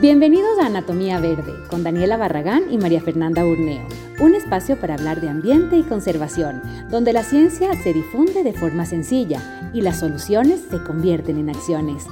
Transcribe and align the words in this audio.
Bienvenidos 0.00 0.60
a 0.60 0.66
Anatomía 0.66 1.18
Verde 1.18 1.54
con 1.68 1.82
Daniela 1.82 2.16
Barragán 2.16 2.72
y 2.72 2.78
María 2.78 3.00
Fernanda 3.00 3.44
Urneo, 3.44 3.84
un 4.20 4.36
espacio 4.36 4.78
para 4.78 4.94
hablar 4.94 5.20
de 5.20 5.28
ambiente 5.28 5.76
y 5.76 5.82
conservación, 5.82 6.62
donde 6.88 7.12
la 7.12 7.24
ciencia 7.24 7.74
se 7.82 7.92
difunde 7.92 8.44
de 8.44 8.52
forma 8.52 8.86
sencilla 8.86 9.70
y 9.74 9.80
las 9.80 9.98
soluciones 9.98 10.60
se 10.70 10.80
convierten 10.84 11.40
en 11.40 11.50
acciones. 11.50 12.06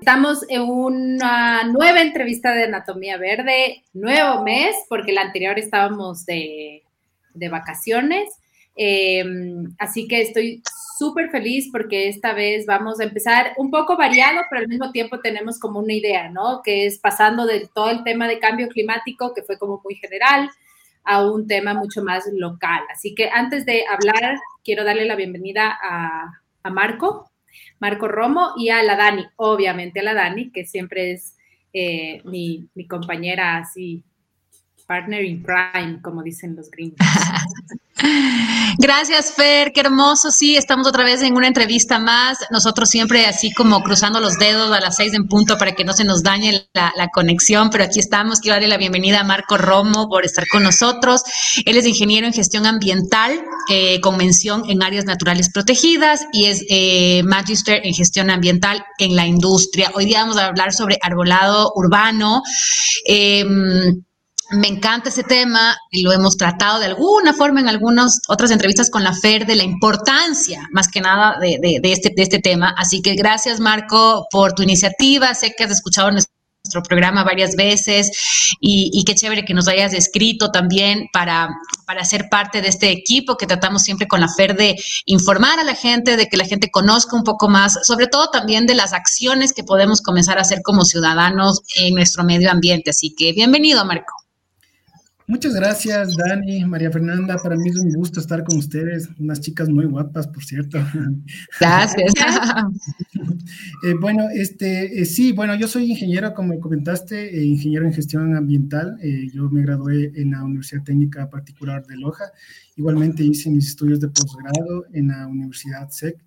Estamos 0.00 0.44
en 0.50 0.62
una 0.68 1.64
nueva 1.64 2.02
entrevista 2.02 2.52
de 2.52 2.64
Anatomía 2.64 3.16
Verde, 3.16 3.84
nuevo 3.94 4.42
mes, 4.42 4.76
porque 4.90 5.12
la 5.12 5.22
anterior 5.22 5.58
estábamos 5.58 6.26
de 6.26 6.82
de 7.38 7.48
vacaciones. 7.48 8.28
Em, 8.80 9.74
así 9.78 10.06
que 10.06 10.20
estoy 10.22 10.62
súper 10.98 11.30
feliz 11.30 11.68
porque 11.72 12.08
esta 12.08 12.32
vez 12.32 12.64
vamos 12.66 13.00
a 13.00 13.04
empezar 13.04 13.52
un 13.56 13.70
poco 13.70 13.96
variado, 13.96 14.42
pero 14.48 14.62
al 14.62 14.68
mismo 14.68 14.92
tiempo 14.92 15.20
tenemos 15.20 15.58
como 15.58 15.80
una 15.80 15.92
idea, 15.92 16.30
¿no? 16.30 16.62
Que 16.62 16.86
es 16.86 16.98
pasando 16.98 17.46
de 17.46 17.68
todo 17.74 17.90
el 17.90 18.04
tema 18.04 18.28
de 18.28 18.38
cambio 18.38 18.68
climático, 18.68 19.32
que 19.34 19.42
fue 19.42 19.58
como 19.58 19.80
muy 19.84 19.96
general, 19.96 20.50
a 21.04 21.24
un 21.26 21.46
tema 21.46 21.74
mucho 21.74 22.04
más 22.04 22.24
local. 22.32 22.82
Así 22.92 23.14
que 23.14 23.30
antes 23.30 23.64
de 23.66 23.84
hablar, 23.88 24.38
quiero 24.64 24.84
darle 24.84 25.06
la 25.06 25.16
bienvenida 25.16 25.76
a, 25.82 26.32
Marco, 26.70 27.30
Marco 27.80 28.08
Romo, 28.08 28.52
y 28.58 28.68
a 28.68 28.82
la 28.82 28.94
Dani, 28.94 29.24
obviamente 29.36 30.00
a 30.00 30.02
la 30.02 30.12
Dani, 30.12 30.50
que 30.50 30.66
siempre 30.66 31.12
es 31.12 31.34
eh, 31.72 32.20
mi, 32.24 32.68
mi 32.74 32.86
compañera 32.86 33.56
así 33.56 34.04
partner 34.88 35.22
in 35.22 35.42
crime, 35.42 36.00
como 36.02 36.22
dicen 36.22 36.56
los 36.56 36.70
gringos. 36.70 36.98
Gracias, 38.78 39.34
Fer, 39.34 39.72
qué 39.72 39.80
hermoso. 39.80 40.30
Sí, 40.30 40.56
estamos 40.56 40.86
otra 40.86 41.04
vez 41.04 41.20
en 41.22 41.36
una 41.36 41.48
entrevista 41.48 41.98
más. 41.98 42.38
Nosotros 42.50 42.88
siempre 42.88 43.26
así 43.26 43.52
como 43.52 43.82
cruzando 43.82 44.20
los 44.20 44.38
dedos 44.38 44.72
a 44.72 44.80
las 44.80 44.96
seis 44.96 45.12
en 45.14 45.26
punto 45.26 45.58
para 45.58 45.72
que 45.72 45.84
no 45.84 45.92
se 45.92 46.04
nos 46.04 46.22
dañe 46.22 46.68
la, 46.72 47.08
conexión, 47.12 47.70
pero 47.70 47.84
aquí 47.84 47.98
estamos. 47.98 48.40
Quiero 48.40 48.54
darle 48.54 48.68
la 48.68 48.76
bienvenida 48.76 49.20
a 49.20 49.24
Marco 49.24 49.58
Romo 49.58 50.08
por 50.08 50.24
estar 50.24 50.46
con 50.46 50.62
nosotros. 50.62 51.22
Él 51.66 51.76
es 51.76 51.86
ingeniero 51.86 52.26
en 52.26 52.32
gestión 52.32 52.66
ambiental 52.66 53.42
eh, 53.68 54.00
con 54.00 54.16
mención 54.16 54.62
en 54.68 54.82
áreas 54.82 55.04
naturales 55.04 55.50
protegidas 55.52 56.24
y 56.32 56.46
es 56.46 56.64
eh, 56.70 57.22
magister 57.24 57.84
en 57.84 57.94
gestión 57.94 58.30
ambiental 58.30 58.84
en 58.98 59.16
la 59.16 59.26
industria. 59.26 59.90
Hoy 59.94 60.06
día 60.06 60.20
vamos 60.20 60.38
a 60.38 60.46
hablar 60.46 60.72
sobre 60.72 60.98
arbolado 61.02 61.72
urbano. 61.74 62.42
Em, 63.04 64.02
me 64.50 64.68
encanta 64.68 65.10
ese 65.10 65.22
tema 65.22 65.76
y 65.90 66.02
lo 66.02 66.12
hemos 66.12 66.36
tratado 66.36 66.80
de 66.80 66.86
alguna 66.86 67.34
forma 67.34 67.60
en 67.60 67.68
algunas 67.68 68.20
otras 68.28 68.50
entrevistas 68.50 68.90
con 68.90 69.04
la 69.04 69.12
FER 69.12 69.46
de 69.46 69.56
la 69.56 69.64
importancia, 69.64 70.66
más 70.72 70.88
que 70.88 71.00
nada, 71.00 71.38
de, 71.38 71.80
este, 71.82 72.12
de 72.14 72.22
este 72.22 72.38
tema. 72.38 72.74
Así 72.76 73.02
que 73.02 73.14
gracias, 73.14 73.60
Marco, 73.60 74.26
por 74.30 74.54
tu 74.54 74.62
iniciativa. 74.62 75.34
Sé 75.34 75.54
que 75.56 75.64
has 75.64 75.70
escuchado 75.70 76.10
nuestro 76.10 76.32
programa 76.82 77.24
varias 77.24 77.56
veces 77.56 78.10
y, 78.60 79.02
qué 79.04 79.14
chévere 79.14 79.44
que 79.44 79.54
nos 79.54 79.68
hayas 79.68 79.92
escrito 79.92 80.50
también 80.50 81.06
para, 81.12 81.48
para 81.86 82.04
ser 82.04 82.28
parte 82.30 82.60
de 82.62 82.68
este 82.68 82.90
equipo 82.90 83.36
que 83.36 83.46
tratamos 83.46 83.82
siempre 83.82 84.08
con 84.08 84.20
la 84.20 84.28
FER 84.28 84.56
de 84.56 84.76
informar 85.06 85.58
a 85.58 85.64
la 85.64 85.74
gente, 85.74 86.16
de 86.16 86.26
que 86.26 86.36
la 86.36 86.44
gente 86.44 86.70
conozca 86.70 87.16
un 87.16 87.24
poco 87.24 87.48
más, 87.48 87.78
sobre 87.86 88.06
todo 88.06 88.28
también 88.30 88.66
de 88.66 88.74
las 88.74 88.92
acciones 88.92 89.52
que 89.52 89.64
podemos 89.64 90.00
comenzar 90.00 90.38
a 90.38 90.42
hacer 90.42 90.60
como 90.62 90.84
ciudadanos 90.84 91.60
en 91.76 91.94
nuestro 91.94 92.24
medio 92.24 92.50
ambiente. 92.50 92.90
Así 92.90 93.14
que 93.14 93.32
bienvenido, 93.32 93.84
Marco. 93.84 94.27
Muchas 95.28 95.52
gracias, 95.52 96.16
Dani, 96.16 96.64
María 96.64 96.90
Fernanda. 96.90 97.36
Para 97.36 97.54
mí 97.54 97.68
es 97.68 97.76
un 97.76 97.90
gusto 97.90 98.18
estar 98.18 98.42
con 98.44 98.56
ustedes, 98.56 99.10
unas 99.18 99.42
chicas 99.42 99.68
muy 99.68 99.84
guapas, 99.84 100.26
por 100.26 100.42
cierto. 100.42 100.78
Gracias. 101.60 102.12
Eh, 103.82 103.94
bueno, 103.98 104.28
este, 104.32 105.00
eh, 105.00 105.04
sí, 105.04 105.32
bueno, 105.32 105.54
yo 105.54 105.68
soy 105.68 105.90
ingeniero, 105.90 106.34
como 106.34 106.58
comentaste, 106.60 107.38
eh, 107.38 107.44
ingeniero 107.44 107.86
en 107.86 107.94
gestión 107.94 108.36
ambiental. 108.36 108.98
yo 109.32 109.48
me 109.48 109.62
gradué 109.62 110.12
en 110.16 110.32
la 110.32 110.44
Universidad 110.44 110.82
Técnica 110.82 111.30
Particular 111.30 111.86
de 111.86 111.96
Loja. 111.96 112.24
Igualmente 112.76 113.22
hice 113.22 113.50
mis 113.50 113.68
estudios 113.68 114.00
de 114.00 114.08
posgrado 114.08 114.84
en 114.92 115.08
la 115.08 115.26
Universidad 115.26 115.88
SEC. 115.90 116.18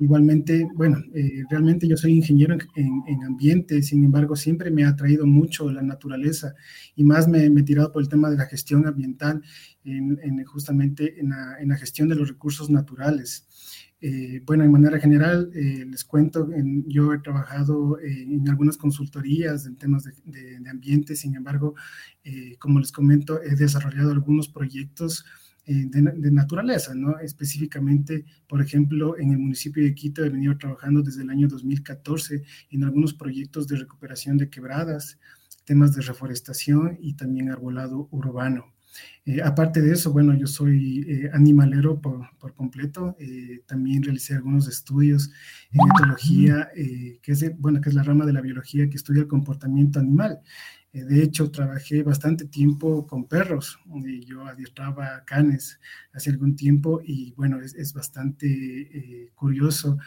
Igualmente, 0.00 0.66
bueno, 0.74 0.98
eh, 1.14 1.44
realmente 1.48 1.86
yo 1.86 1.96
soy 1.96 2.14
ingeniero 2.14 2.56
en, 2.74 3.24
ambiente, 3.24 3.80
sin 3.82 4.04
embargo, 4.04 4.34
siempre 4.34 4.70
me 4.70 4.84
ha 4.84 4.88
atraído 4.88 5.24
mucho 5.24 5.70
la 5.70 5.82
naturaleza 5.82 6.54
y 6.96 7.04
más 7.04 7.28
me, 7.28 7.44
he 7.46 7.62
tirado 7.62 7.92
por 7.92 8.02
el 8.02 8.08
tema 8.08 8.28
de 8.28 8.36
la 8.36 8.46
gestión 8.46 8.86
ambiental, 8.86 9.42
en, 9.84 10.44
justamente 10.44 11.20
en 11.20 11.30
la, 11.30 11.76
gestión 11.76 12.08
de 12.08 12.16
los 12.16 12.28
recursos 12.28 12.70
naturales. 12.70 13.46
Eh, 14.00 14.42
bueno, 14.44 14.64
de 14.64 14.70
manera 14.70 14.98
general, 14.98 15.50
eh, 15.54 15.86
les 15.88 16.04
cuento, 16.04 16.50
yo 16.86 17.14
he 17.14 17.20
trabajado 17.20 17.98
en 18.00 18.48
algunas 18.48 18.76
consultorías 18.76 19.64
en 19.64 19.76
temas 19.76 20.04
de, 20.04 20.58
de 20.60 20.70
ambiente, 20.70 21.14
sin 21.14 21.36
embargo, 21.36 21.74
como 22.58 22.80
les 22.80 22.90
comento, 22.90 23.40
he 23.42 23.54
desarrollado 23.54 24.10
algunos 24.10 24.48
proyectos 24.48 25.24
eh, 25.66 25.86
de, 25.86 26.30
naturaleza, 26.30 26.94
¿no? 26.94 27.18
Específicamente, 27.20 28.26
por 28.46 28.60
ejemplo, 28.60 29.18
en 29.18 29.30
el 29.30 29.38
municipio 29.38 29.82
de 29.82 29.94
Quito 29.94 30.22
he 30.22 30.28
venido 30.28 30.58
trabajando 30.58 31.00
desde 31.00 31.22
el 31.22 31.30
año 31.30 31.48
2014 31.48 32.42
en 32.70 32.84
algunos 32.84 33.14
proyectos 33.14 33.66
de 33.66 33.76
recuperación 33.76 34.36
de 34.36 34.50
quebradas, 34.50 35.18
temas 35.64 35.94
de 35.94 36.02
reforestación 36.02 36.98
y 37.00 37.14
también 37.14 37.50
arbolado 37.50 38.08
urbano. 38.10 38.74
Eh, 39.24 39.40
aparte 39.42 39.80
de 39.80 39.92
eso, 39.92 40.12
bueno, 40.12 40.34
yo 40.34 40.46
soy 40.46 41.06
eh, 41.08 41.30
animalero 41.32 41.98
por, 41.98 42.28
completo. 42.54 43.16
también 43.66 44.02
realicé 44.02 44.34
algunos 44.34 44.68
estudios 44.68 45.30
en 45.72 45.80
etología, 45.94 46.68
que 46.74 47.32
es, 47.32 47.58
bueno, 47.58 47.80
que 47.80 47.88
es 47.88 47.94
la 47.94 48.02
rama 48.02 48.26
de 48.26 48.34
la 48.34 48.42
biología 48.42 48.88
que 48.90 48.96
estudia 48.96 49.22
el 49.22 49.28
comportamiento 49.28 49.98
animal. 49.98 50.40
Eh, 50.94 51.04
de 51.04 51.24
hecho, 51.24 51.50
trabajé 51.50 52.04
bastante 52.04 52.44
tiempo 52.46 53.06
con 53.06 53.26
perros. 53.26 53.78
yo 54.26 54.46
adiestraba 54.46 55.24
canes 55.26 55.80
hace 56.12 56.30
algún 56.30 56.54
tiempo 56.54 57.00
y 57.04 57.32
bueno, 57.32 57.60
es, 57.60 57.92
bastante 57.92 58.46
eh, 58.46 59.30
curioso 59.34 59.98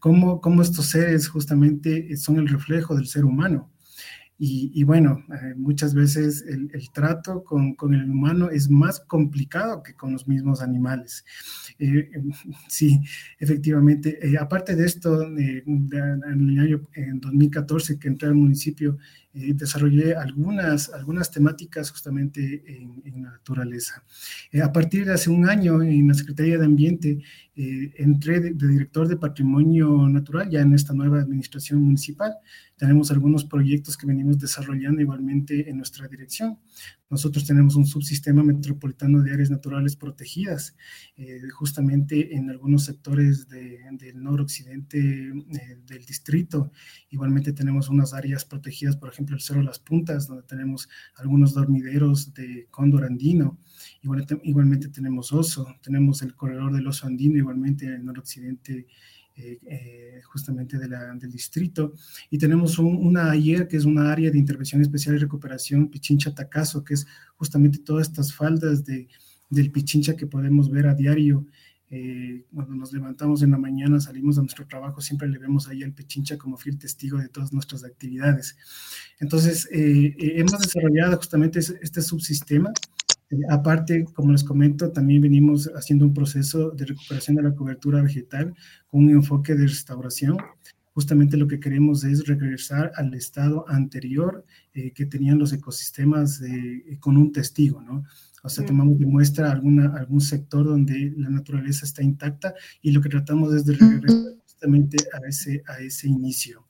cómo, 0.00 0.40
cómo, 0.40 0.62
estos 0.62 0.86
seres 0.86 1.28
justamente 1.28 2.16
son 2.16 2.38
el 2.38 2.48
reflejo 2.48 2.96
del 2.96 3.06
ser 3.06 3.24
humano. 3.26 3.70
Y, 4.42 4.84
bueno, 4.84 5.22
eh, 5.28 5.54
muchas 5.54 5.92
veces 5.92 6.42
el, 6.48 6.70
trato 6.94 7.44
con, 7.44 7.74
con, 7.74 7.92
el 7.92 8.10
humano 8.10 8.48
es 8.48 8.70
más 8.70 8.98
complicado 8.98 9.82
que 9.82 9.92
con 9.92 10.14
los 10.14 10.26
mismos 10.26 10.62
animales. 10.62 11.26
sí, 12.66 12.98
efectivamente. 13.38 14.18
aparte 14.40 14.76
de 14.76 14.86
esto, 14.86 15.24
en 15.24 15.90
el 15.92 16.58
año 16.58 16.88
en 16.94 17.20
2014 17.20 17.98
que 17.98 18.08
entré 18.08 18.28
al 18.28 18.34
municipio, 18.34 18.96
eh, 19.32 19.52
desarrollé 19.54 20.14
algunas, 20.16 20.88
algunas 20.92 21.30
temáticas 21.30 21.90
justamente 21.92 22.64
en, 22.66 23.00
en 23.04 23.22
naturaleza. 23.22 24.02
Eh, 24.50 24.60
a 24.60 24.72
partir 24.72 25.06
de 25.06 25.12
hace 25.12 25.30
un 25.30 25.48
año 25.48 25.82
en 25.82 26.08
la 26.08 26.14
Secretaría 26.14 26.58
de 26.58 26.64
Ambiente 26.64 27.22
eh, 27.54 27.92
entré 27.98 28.40
de, 28.40 28.52
director 28.54 29.06
de 29.06 29.16
Patrimonio 29.16 30.08
Natural 30.08 30.48
ya 30.50 30.60
en 30.62 30.74
esta 30.74 30.94
nueva 30.94 31.20
administración 31.20 31.82
municipal. 31.82 32.34
Tenemos 32.76 33.10
algunos 33.10 33.44
proyectos 33.44 33.96
que 33.96 34.06
venimos 34.06 34.38
desarrollando 34.38 35.00
igualmente 35.00 35.68
en 35.68 35.76
nuestra 35.76 36.08
dirección. 36.08 36.58
Nosotros 37.10 37.44
tenemos 37.44 37.74
un 37.74 37.86
subsistema 37.86 38.44
metropolitano 38.44 39.20
de 39.20 39.32
áreas 39.32 39.50
naturales 39.50 39.96
protegidas, 39.96 40.76
eh, 41.16 41.40
justamente 41.52 42.36
en 42.36 42.48
algunos 42.50 42.84
sectores 42.84 43.48
del 43.48 44.22
noroccidente 44.22 44.98
eh, 44.98 45.78
del 45.86 46.04
distrito. 46.04 46.70
Igualmente 47.10 47.52
tenemos 47.52 47.88
unas 47.88 48.14
áreas 48.14 48.44
protegidas, 48.44 48.96
por 48.96 49.08
ejemplo, 49.08 49.34
el 49.34 49.42
Cerro 49.42 49.62
Las 49.62 49.80
Puntas, 49.80 50.28
donde 50.28 50.44
tenemos 50.44 50.88
algunos 51.16 51.52
dormideros 51.52 52.32
de 52.32 52.68
cóndor 52.70 53.04
andino. 53.04 53.58
Igualmente, 54.02 54.40
igualmente 54.44 54.88
tenemos 54.88 55.32
oso, 55.32 55.66
tenemos 55.82 56.22
el 56.22 56.36
corredor 56.36 56.72
del 56.72 56.86
oso 56.86 57.08
andino, 57.08 57.38
igualmente 57.38 57.86
en 57.86 57.94
el 57.94 58.04
noroccidente 58.04 58.86
eh, 59.66 60.20
justamente 60.24 60.78
de 60.78 60.88
la, 60.88 61.14
del 61.14 61.30
distrito. 61.30 61.94
Y 62.30 62.38
tenemos 62.38 62.78
una 62.78 63.30
AIER, 63.30 63.66
que 63.66 63.76
es 63.76 63.84
una 63.84 64.12
área 64.12 64.30
de 64.30 64.38
intervención 64.38 64.80
especial 64.82 65.14
y 65.16 65.18
recuperación, 65.18 65.88
Pichincha 65.88 66.34
Tacazo, 66.34 66.84
que 66.84 66.94
es 66.94 67.06
justamente 67.36 67.78
todas 67.78 68.08
estas 68.08 68.34
faldas 68.34 68.84
de, 68.84 69.08
del 69.48 69.70
Pichincha 69.70 70.16
que 70.16 70.26
podemos 70.26 70.70
ver 70.70 70.86
a 70.86 70.94
diario. 70.94 71.46
Eh, 71.92 72.46
cuando 72.54 72.76
nos 72.76 72.92
levantamos 72.92 73.42
en 73.42 73.50
la 73.50 73.58
mañana, 73.58 73.98
salimos 73.98 74.38
a 74.38 74.42
nuestro 74.42 74.66
trabajo, 74.66 75.00
siempre 75.00 75.28
le 75.28 75.38
vemos 75.38 75.66
ahí 75.66 75.82
al 75.82 75.92
Pichincha 75.92 76.38
como 76.38 76.56
fiel 76.56 76.78
testigo 76.78 77.18
de 77.18 77.28
todas 77.28 77.52
nuestras 77.52 77.82
actividades. 77.82 78.56
Entonces, 79.18 79.68
hemos 79.72 80.60
desarrollado 80.60 81.16
justamente 81.16 81.58
este 81.58 82.00
subsistema 82.00 82.72
aparte, 83.48 84.04
como 84.14 84.32
les 84.32 84.44
comento, 84.44 84.90
también 84.90 85.22
venimos 85.22 85.70
haciendo 85.74 86.04
un 86.04 86.14
proceso 86.14 86.70
de 86.70 86.86
recuperación 86.86 87.36
de 87.36 87.42
la 87.42 87.54
cobertura 87.54 88.02
vegetal 88.02 88.54
con 88.88 89.04
un 89.04 89.10
enfoque 89.10 89.54
de 89.54 89.66
restauración. 89.66 90.36
Justamente 90.92 91.36
lo 91.36 91.46
que 91.46 91.60
queremos 91.60 92.02
es 92.04 92.26
regresar 92.26 92.90
al 92.96 93.14
estado 93.14 93.64
anterior 93.68 94.44
eh, 94.74 94.92
que 94.92 95.06
tenían 95.06 95.38
los 95.38 95.52
ecosistemas 95.52 96.42
con 96.98 97.16
un 97.16 97.32
testigo, 97.32 97.80
¿no? 97.80 98.04
O 98.42 98.48
sea, 98.48 98.64
tomamos 98.64 98.98
de 98.98 99.06
muestra 99.06 99.50
alguna, 99.50 99.94
algún 99.96 100.20
sector 100.20 100.64
donde 100.64 101.12
la 101.16 101.28
naturaleza 101.28 101.84
está 101.84 102.02
intacta 102.02 102.54
y 102.80 102.90
lo 102.90 103.00
que 103.00 103.10
tratamos 103.10 103.54
es 103.54 103.66
de 103.66 103.74
regresar 103.74 104.34
justamente 104.42 104.96
a 105.12 105.28
ese, 105.28 105.62
a 105.66 105.78
ese 105.80 106.08
inicio. 106.08 106.66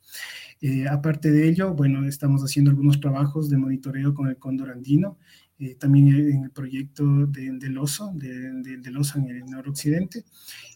Eh, 0.61 0.87
aparte 0.89 1.31
de 1.31 1.49
ello, 1.49 1.75
bueno, 1.75 2.07
estamos 2.07 2.43
haciendo 2.43 2.71
algunos 2.71 3.01
trabajos 3.01 3.49
de 3.49 3.57
monitoreo 3.57 4.15
con 4.15 4.29
el 4.29 4.37
cóndor 4.37 4.71
andino, 4.71 5.19
eh, 5.61 5.77
también 5.79 6.09
en 6.09 6.45
el 6.45 6.51
proyecto 6.51 7.05
del 7.27 7.79
oso, 7.79 8.13
del 8.15 8.97
oso 8.97 9.19
en 9.19 9.29
el 9.29 9.47
noroccidente. 9.47 10.25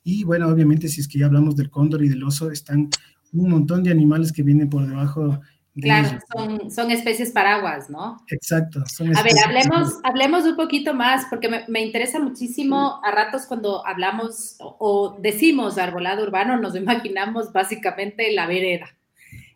Y 0.05 0.25
bueno, 0.25 0.49
obviamente, 0.49 0.89
si 0.89 1.01
es 1.01 1.09
que 1.09 1.19
ya 1.19 1.27
hablamos 1.27 1.57
del 1.57 1.71
cóndor 1.71 2.05
y 2.05 2.09
del 2.09 2.23
oso, 2.23 2.51
están 2.51 2.89
un 3.33 3.51
montón 3.51 3.83
de 3.83 3.91
animales 3.91 4.31
que 4.31 4.43
vienen 4.43 4.71
por 4.71 4.87
debajo 4.87 5.41
Claro, 5.81 6.21
son, 6.33 6.71
son, 6.71 6.91
especies 6.93 7.33
paraguas, 7.33 7.91
¿no? 7.91 8.19
Exacto. 8.31 8.85
a 9.17 9.23
ver, 9.25 9.33
hablemos, 9.45 9.99
hablemos 10.05 10.45
un 10.45 10.55
poquito 10.55 10.95
más, 10.95 11.27
porque 11.29 11.49
me, 11.67 11.81
interesa 11.81 12.21
muchísimo 12.21 13.01
a 13.03 13.11
ratos 13.11 13.47
cuando 13.47 13.85
hablamos 13.85 14.57
o, 14.61 15.17
decimos 15.21 15.77
arbolado 15.77 16.23
urbano, 16.23 16.61
nos 16.61 16.77
imaginamos 16.77 17.53
básicamente 17.53 18.31
la 18.33 18.47
vereda. 18.47 18.87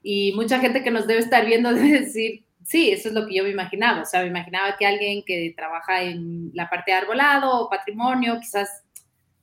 Y 0.02 0.32
mucha 0.34 0.58
gente 0.58 0.82
que 0.82 0.90
nos 0.90 1.06
debe 1.06 1.20
estar 1.20 1.46
viendo 1.46 1.72
debe 1.74 2.00
decir, 2.00 2.44
sí, 2.64 2.90
eso 2.90 3.08
es 3.08 3.14
lo 3.14 3.26
que 3.26 3.34
yo 3.34 3.44
me 3.44 3.50
imaginaba. 3.50 4.02
O 4.02 4.04
sea, 4.04 4.22
me 4.22 4.28
imaginaba 4.28 4.76
que 4.76 4.86
alguien 4.86 5.22
que 5.24 5.52
trabaja 5.56 6.02
en 6.02 6.50
la 6.54 6.68
parte 6.68 6.90
de 6.90 6.98
arbolado 6.98 7.64
o 7.64 7.70
patrimonio, 7.70 8.38
quizás, 8.40 8.84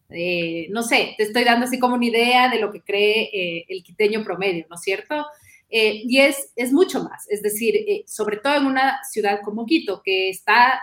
eh, 0.10 0.68
no 0.70 0.84
sé, 0.84 1.16
te 1.18 1.24
estoy 1.24 1.44
dando 1.44 1.66
así 1.66 1.80
como 1.80 1.96
una 1.96 2.06
idea 2.06 2.50
de 2.50 2.60
lo 2.60 2.72
que 2.72 2.82
cree 2.82 3.30
eh, 3.34 3.66
el 3.68 3.84
quiteño 3.84 4.24
promedio, 4.24 4.66
¿no 4.70 4.76
es 4.76 4.82
cierto? 4.82 5.26
Eh, 5.70 6.04
y 6.06 6.20
es, 6.20 6.52
es 6.56 6.72
mucho 6.72 7.04
más, 7.04 7.28
es 7.30 7.42
decir, 7.42 7.76
eh, 7.76 8.04
sobre 8.06 8.38
todo 8.38 8.56
en 8.56 8.68
una 8.68 9.04
ciudad 9.04 9.42
como 9.44 9.66
Quito, 9.66 10.02
que 10.04 10.30
está 10.30 10.80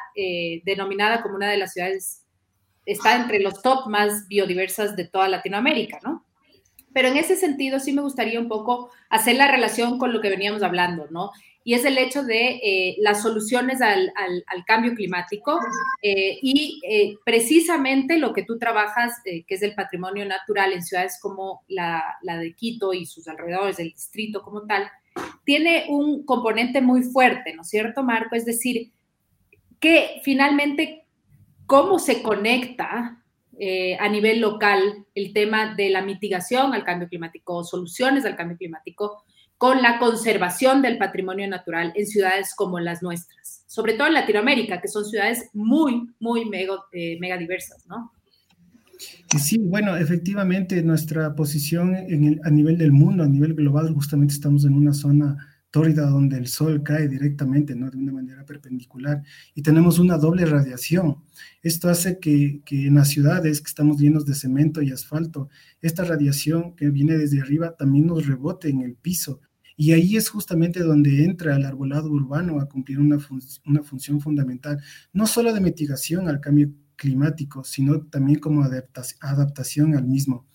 denominada 0.64 1.22
como 1.22 1.36
una 1.36 1.50
de 1.50 1.56
las 1.56 1.72
ciudades, 1.72 2.24
está 2.84 3.14
entre 3.14 3.38
los 3.38 3.62
top 3.62 3.86
más 3.86 4.26
biodiversas 4.26 4.96
de 4.96 5.06
toda 5.06 5.28
Latinoamérica, 5.28 6.00
¿no? 6.02 6.26
Pero 6.92 7.08
en 7.08 7.16
ese 7.16 7.36
sentido 7.36 7.80
sí 7.80 7.92
me 7.92 8.02
gustaría 8.02 8.40
un 8.40 8.48
poco 8.48 8.90
hacer 9.08 9.36
la 9.36 9.50
relación 9.50 9.98
con 9.98 10.12
lo 10.12 10.20
que 10.20 10.28
veníamos 10.28 10.62
hablando, 10.62 11.06
¿no? 11.10 11.30
Y 11.64 11.74
es 11.74 11.84
el 11.84 11.98
hecho 11.98 12.22
de 12.24 12.60
eh, 12.62 12.96
las 12.98 13.22
soluciones 13.22 13.80
al, 13.80 14.12
cambio 14.66 14.94
climático 14.94 15.58
eh, 16.02 16.38
y 16.42 16.80
eh, 16.88 17.16
precisamente 17.24 18.18
lo 18.18 18.32
que 18.32 18.42
tú 18.42 18.58
trabajas, 18.58 19.20
que 19.24 19.44
es 19.48 19.62
el 19.62 19.74
patrimonio 19.74 20.24
natural 20.24 20.72
en 20.72 20.82
ciudades 20.82 21.18
como 21.20 21.62
la, 21.68 22.02
de 22.22 22.54
Quito 22.54 22.92
y 22.92 23.06
sus 23.06 23.28
alrededores, 23.28 23.78
el 23.78 23.90
distrito 23.90 24.42
como 24.42 24.62
tal, 24.66 24.88
tiene 25.44 25.86
un 25.88 26.24
componente 26.24 26.80
muy 26.80 27.02
fuerte, 27.02 27.54
¿no 27.54 27.62
es 27.62 27.68
cierto, 27.68 28.02
Marco? 28.02 28.34
Es 28.34 28.44
decir, 28.44 28.92
que 29.78 30.20
finalmente, 30.22 31.06
¿cómo 31.66 31.98
se 31.98 32.22
conecta 32.22 33.18
a 33.98 34.08
nivel 34.08 34.40
local 34.40 35.06
el 35.14 35.32
tema 35.32 35.76
de 35.76 35.90
la 35.90 36.02
mitigación 36.02 36.74
al 36.74 36.82
cambio 36.82 37.08
climático, 37.08 37.62
soluciones 37.62 38.24
al 38.24 38.34
cambio 38.34 38.56
climático, 38.56 39.22
con 39.62 39.80
la 39.80 40.00
conservación 40.00 40.82
del 40.82 40.98
patrimonio 40.98 41.46
natural 41.46 41.92
en 41.94 42.04
ciudades 42.04 42.52
como 42.56 42.80
las 42.80 43.00
nuestras, 43.00 43.62
sobre 43.68 43.92
todo 43.92 44.08
en 44.08 44.14
Latinoamérica, 44.14 44.80
que 44.80 44.88
son 44.88 45.04
ciudades 45.04 45.50
muy, 45.52 46.10
muy 46.18 46.46
mega, 46.46 46.74
eh, 46.90 47.16
mega 47.20 47.38
diversas, 47.38 47.86
¿no? 47.86 48.10
Sí, 49.38 49.58
bueno, 49.58 49.96
efectivamente 49.96 50.82
nuestra 50.82 51.36
posición 51.36 51.94
a 51.94 52.50
nivel 52.50 52.76
del 52.76 52.90
mundo, 52.90 53.22
a 53.22 53.28
nivel 53.28 53.54
global, 53.54 53.94
justamente 53.94 54.34
estamos 54.34 54.64
en 54.64 54.74
una 54.74 54.92
zona 54.92 55.36
tórrida 55.70 56.06
donde 56.06 56.38
el 56.38 56.48
sol 56.48 56.82
cae 56.82 57.06
directamente, 57.06 57.76
¿no? 57.76 57.88
De 57.88 57.98
una 57.98 58.14
manera 58.14 58.44
perpendicular 58.44 59.22
y 59.54 59.62
tenemos 59.62 60.00
una 60.00 60.18
doble 60.18 60.44
radiación. 60.44 61.18
Esto 61.62 61.88
hace 61.88 62.18
que, 62.18 62.62
que 62.64 62.88
en 62.88 62.96
las 62.96 63.10
ciudades 63.10 63.60
que 63.60 63.68
estamos 63.68 64.00
llenos 64.00 64.26
de 64.26 64.34
cemento 64.34 64.82
y 64.82 64.90
asfalto, 64.90 65.50
esta 65.80 66.02
radiación 66.02 66.74
que 66.74 66.90
viene 66.90 67.16
desde 67.16 67.40
arriba 67.40 67.76
también 67.76 68.08
nos 68.08 68.26
rebote 68.26 68.68
en 68.68 68.80
el 68.80 68.96
piso 68.96 69.40
y 69.76 69.92
ahí 69.92 70.16
es 70.16 70.28
justamente 70.28 70.80
donde 70.80 71.24
entra 71.24 71.56
el 71.56 71.64
arbolado 71.64 72.10
urbano 72.10 72.60
a 72.60 72.68
cumplir 72.68 72.98
una, 72.98 73.18
una 73.66 73.82
función 73.82 74.20
fundamental, 74.20 74.80
no 75.12 75.26
solo 75.26 75.52
de 75.52 75.60
mitigación 75.60 76.28
al 76.28 76.40
cambio 76.40 76.70
climático, 76.96 77.64
sino 77.64 78.02
también 78.02 78.38
como 78.38 78.64
adaptación 79.20 79.96
al 79.96 80.06
mismo. 80.06 80.46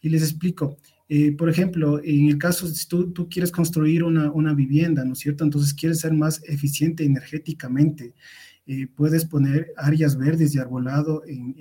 Y 0.00 0.08
les 0.08 0.22
explico, 0.22 0.76
eh, 1.08 1.32
por 1.32 1.48
ejemplo, 1.48 2.00
en 2.02 2.28
el 2.28 2.38
caso, 2.38 2.66
si 2.66 2.86
tú, 2.86 3.12
tú 3.12 3.28
quieres 3.28 3.50
construir 3.50 4.04
una, 4.04 4.30
una, 4.30 4.54
vivienda, 4.54 5.04
¿no 5.04 5.14
es 5.14 5.20
cierto? 5.20 5.44
Entonces 5.44 5.72
quieres 5.72 6.00
ser 6.00 6.12
más 6.12 6.42
eficiente 6.44 7.04
energéticamente, 7.04 8.14
eh, 8.66 8.88
puedes 8.88 9.24
poner 9.24 9.72
áreas 9.76 10.16
verdes 10.16 10.54
y 10.54 10.58
arbolado 10.58 11.22
en 11.26 11.54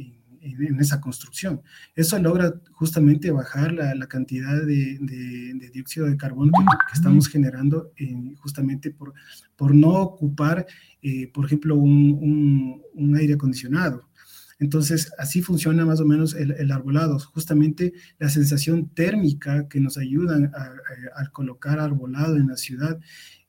esa 0.80 1.01
construcción. 1.01 1.62
Eso 1.95 2.18
logra 2.19 2.53
justamente 2.71 3.31
bajar 3.31 3.74
la, 3.74 4.07
cantidad 4.07 4.56
de, 4.65 5.69
dióxido 5.74 6.06
de 6.07 6.18
carbono 6.18 6.51
que, 6.51 6.95
estamos 6.97 7.27
generando 7.27 7.92
justamente 8.38 8.92
por, 8.92 9.13
por 9.56 9.74
no 9.74 9.94
ocupar, 9.94 10.65
eh, 11.01 11.30
por 11.33 11.45
ejemplo, 11.45 11.75
un, 11.75 13.15
aire 13.18 13.33
acondicionado. 13.33 14.09
Entonces, 14.57 15.12
así 15.18 15.42
funciona 15.42 15.86
más 15.86 16.00
o 16.00 16.06
menos 16.06 16.33
el, 16.33 16.71
arbolado, 16.71 17.19
justamente 17.19 17.94
la 18.19 18.30
sensación 18.30 18.89
térmica 18.89 19.68
que 19.68 19.81
nos 19.81 19.98
ayuda 19.98 20.51
al 21.15 21.31
colocar 21.31 21.80
arbolado 21.80 22.38
en 22.38 22.48
la 22.48 22.56
ciudad 22.56 23.00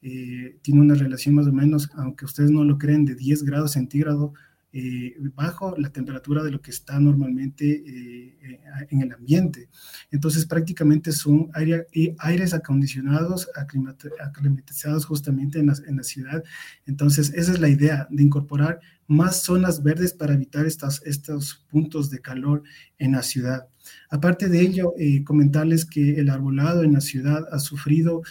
eh, 0.03 0.59
tiene 0.63 0.81
una 0.81 0.95
relación 0.95 1.35
más 1.35 1.47
o 1.47 1.53
menos, 1.53 1.91
aunque 1.95 2.25
ustedes 2.25 2.51
no 2.51 2.65
lo 2.65 2.79
creen, 2.79 3.05
de 3.05 3.15
10 3.15 3.43
grados 3.43 3.73
centígrados 3.73 4.33
eh, 4.73 5.15
bajo 5.35 5.75
la 5.79 5.89
temperatura 5.91 6.43
de 6.43 6.51
lo 6.51 6.61
que 6.61 6.71
está 6.71 7.01
normalmente 7.01 7.65
eh, 7.65 8.37
eh, 8.43 8.61
en 8.91 9.01
el 9.01 9.13
ambiente. 9.13 9.71
Entonces 10.11 10.45
prácticamente 10.45 11.13
son 11.13 11.51
aires 12.19 12.53
acondicionados, 12.53 13.49
aclimatizados 13.55 15.07
justamente 15.07 15.61
en 15.61 15.69
la, 15.69 15.77
en 15.87 15.97
la, 15.97 16.03
ciudad. 16.03 16.45
Entonces 16.85 17.33
esa 17.35 17.53
es 17.53 17.61
la 17.61 17.71
idea 17.71 18.07
de 18.11 18.23
incorporar 18.23 18.81
más 19.07 19.43
zonas 19.43 19.83
verdes 19.83 20.13
para 20.13 20.35
evitar 20.35 20.67
estas, 20.67 21.01
estos 21.07 21.65
puntos 21.71 22.11
de 22.11 22.21
calor 22.21 22.63
en 22.99 23.13
la 23.13 23.23
ciudad. 23.23 23.69
Aparte 24.11 24.49
de 24.49 24.61
ello, 24.61 24.95
comentarles 25.25 25.87
que 25.87 26.19
el 26.19 26.29
arbolado 26.29 26.83
en 26.83 26.93
la 26.93 27.01
ciudad 27.01 27.47
ha 27.53 27.61
sufrido 27.61 28.23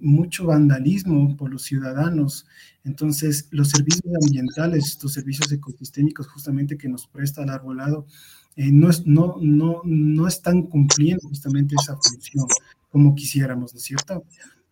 mucho 0.00 0.46
vandalismo 0.46 1.36
por 1.36 1.50
los 1.50 1.62
ciudadanos. 1.62 2.46
Entonces, 2.84 3.48
los 3.50 3.70
servicios 3.70 4.12
ambientales, 4.22 4.86
estos 4.86 5.12
servicios 5.12 5.50
ecosistémicos 5.52 6.28
justamente 6.28 6.78
que 6.78 6.88
nos 6.88 7.06
presta 7.06 7.42
el 7.42 7.50
arbolado, 7.50 8.06
eh, 8.56 8.70
no, 8.70 8.90
no, 9.04 9.36
no, 9.40 9.82
no 9.84 10.28
están 10.28 10.62
cumpliendo 10.62 11.28
justamente 11.28 11.74
esa 11.80 11.96
función 11.96 12.46
como 12.90 13.16
quisiéramos, 13.16 13.74
¿no 13.74 13.78
es 13.78 13.84
cierto? 13.84 14.24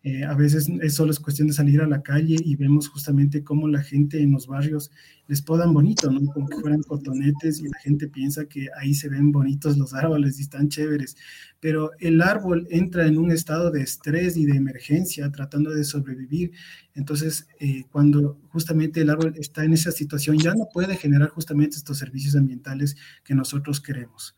Eh, 0.05 0.25
a 0.25 0.33
veces 0.33 0.69
es 0.81 0.95
solo 0.95 1.11
es 1.11 1.19
cuestión 1.21 1.47
de 1.47 1.53
salir 1.53 1.79
a 1.79 1.87
la 1.87 2.03
calle 2.03 2.35
y 2.43 2.57
vemos 2.57 2.89
justamente 2.89 3.41
cómo 3.41 3.69
la 3.69 3.81
gente 3.81 4.21
en 4.21 4.33
los 4.33 4.47
barrios 4.47 4.91
les 5.27 5.41
podan 5.41 5.73
bonito, 5.73 6.11
¿no? 6.11 6.29
Como 6.33 6.49
que 6.49 6.57
fueran 6.57 6.83
cotonetes 6.83 7.61
y 7.61 7.69
la 7.69 7.79
gente 7.79 8.09
piensa 8.09 8.43
que 8.45 8.67
ahí 8.77 8.93
se 8.93 9.07
ven 9.07 9.31
bonitos 9.31 9.77
los 9.77 9.93
árboles 9.93 10.37
y 10.37 10.41
están 10.41 10.67
chéveres. 10.67 11.15
Pero 11.61 11.91
el 11.99 12.21
árbol 12.21 12.67
entra 12.69 13.07
en 13.07 13.17
un 13.17 13.31
estado 13.31 13.71
de 13.71 13.81
estrés 13.81 14.35
y 14.35 14.45
de 14.45 14.57
emergencia 14.57 15.31
tratando 15.31 15.71
de 15.71 15.85
sobrevivir. 15.85 16.51
Entonces, 16.95 17.47
eh, 17.61 17.85
cuando 17.89 18.37
justamente 18.49 18.99
el 18.99 19.09
árbol 19.09 19.35
está 19.37 19.63
en 19.63 19.71
esa 19.71 19.93
situación, 19.93 20.37
ya 20.37 20.53
no 20.53 20.67
puede 20.73 20.97
generar 20.97 21.29
justamente 21.29 21.77
estos 21.77 21.97
servicios 21.97 22.35
ambientales 22.35 22.97
que 23.23 23.35
nosotros 23.35 23.79
queremos. 23.79 24.35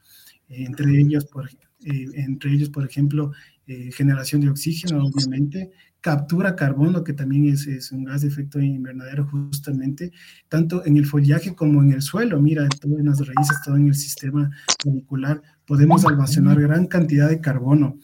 entre 0.48 1.02
ellos, 1.02 1.26
por, 1.26 1.50
eh, 1.50 2.08
entre 2.14 2.54
ellos, 2.54 2.70
por 2.70 2.86
ejemplo, 2.86 3.32
eh, 3.68 3.92
generación 3.92 4.42
de 4.42 4.50
oxígeno, 4.50 5.06
obviamente, 5.06 5.72
captura 6.02 6.56
carbono, 6.56 7.04
que 7.04 7.14
también 7.14 7.48
es, 7.48 7.66
es, 7.66 7.92
un 7.92 8.04
gas 8.04 8.22
de 8.22 8.28
efecto 8.28 8.60
invernadero 8.60 9.26
justamente, 9.26 10.12
tanto 10.50 10.86
en 10.86 10.98
el 10.98 11.06
follaje 11.08 11.56
como 11.56 11.82
en 11.82 11.92
el 11.94 12.02
suelo. 12.04 12.40
Mira, 12.40 12.68
todo 12.70 13.00
en 13.00 13.06
las 13.06 13.26
raíces, 13.26 13.58
todo 13.66 13.76
en 13.76 13.88
el 13.88 13.96
sistema 13.96 14.52
radicular, 14.86 15.42
podemos 15.66 16.06
almacenar 16.06 16.62
gran 16.62 16.86
cantidad 16.86 17.28
de 17.28 17.42
carbono. 17.42 17.98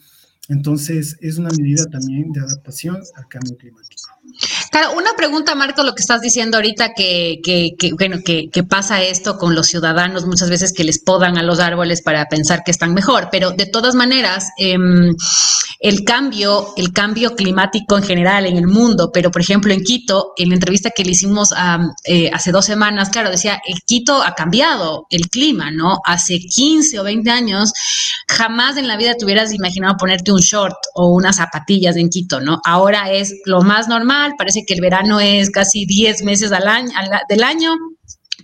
Entonces, 0.48 1.16
es 1.20 1.38
una 1.38 1.50
medida 1.56 1.84
también 1.86 2.32
de 2.32 2.40
adaptación 2.40 2.96
al 3.14 3.28
cambio 3.28 3.56
climático. 3.56 4.01
Claro, 4.72 4.94
una 4.96 5.12
pregunta, 5.14 5.54
Marco, 5.54 5.82
lo 5.82 5.94
que 5.94 6.00
estás 6.00 6.22
diciendo 6.22 6.56
ahorita, 6.56 6.94
que, 6.94 7.40
que, 7.44 7.72
que 7.78 7.92
bueno, 7.92 8.20
que, 8.24 8.48
pasa 8.66 9.02
esto 9.02 9.36
con 9.36 9.54
los 9.54 9.66
ciudadanos 9.66 10.24
muchas 10.24 10.48
veces 10.48 10.72
que 10.72 10.82
les 10.82 10.98
podan 10.98 11.36
a 11.36 11.42
los 11.42 11.60
árboles 11.60 12.00
para 12.00 12.24
pensar 12.24 12.62
que 12.64 12.70
están 12.70 12.94
mejor, 12.94 13.28
pero 13.30 13.50
de 13.50 13.66
todas 13.66 13.94
maneras, 13.94 14.48
eh, 14.56 14.78
el 15.82 16.04
cambio, 16.04 16.72
el 16.76 16.92
cambio 16.92 17.34
climático 17.34 17.98
en 17.98 18.04
general 18.04 18.46
en 18.46 18.56
el 18.56 18.68
mundo, 18.68 19.10
pero 19.12 19.30
por 19.30 19.42
ejemplo 19.42 19.74
en 19.74 19.82
Quito, 19.82 20.32
en 20.36 20.50
la 20.50 20.54
entrevista 20.54 20.90
que 20.90 21.04
le 21.04 21.10
hicimos 21.10 21.52
eh, 22.04 22.30
hace 22.32 22.52
dos 22.52 22.64
semanas, 22.64 23.10
claro, 23.10 23.30
decía, 23.30 23.60
el 23.66 23.82
Quito 23.82 24.22
ha 24.22 24.34
cambiado 24.34 25.06
el 25.10 25.28
clima, 25.28 25.72
¿no? 25.72 25.98
Hace 26.06 26.38
15 26.38 27.00
o 27.00 27.02
20 27.02 27.30
años, 27.30 27.72
jamás 28.28 28.76
en 28.76 28.86
la 28.86 28.96
vida 28.96 29.14
te 29.18 29.24
hubieras 29.24 29.52
imaginado 29.52 29.96
ponerte 29.96 30.32
un 30.32 30.40
short 30.40 30.76
o 30.94 31.08
unas 31.08 31.36
zapatillas 31.36 31.96
en 31.96 32.08
Quito, 32.08 32.40
¿no? 32.40 32.60
Ahora 32.64 33.10
es 33.10 33.34
lo 33.44 33.62
más 33.62 33.88
normal, 33.88 34.34
parece 34.38 34.61
que 34.66 34.74
el 34.74 34.80
verano 34.80 35.20
es 35.20 35.50
casi 35.50 35.86
10 35.86 36.22
meses 36.24 36.52
al 36.52 36.68
año, 36.68 36.90
del 37.28 37.42
año 37.42 37.74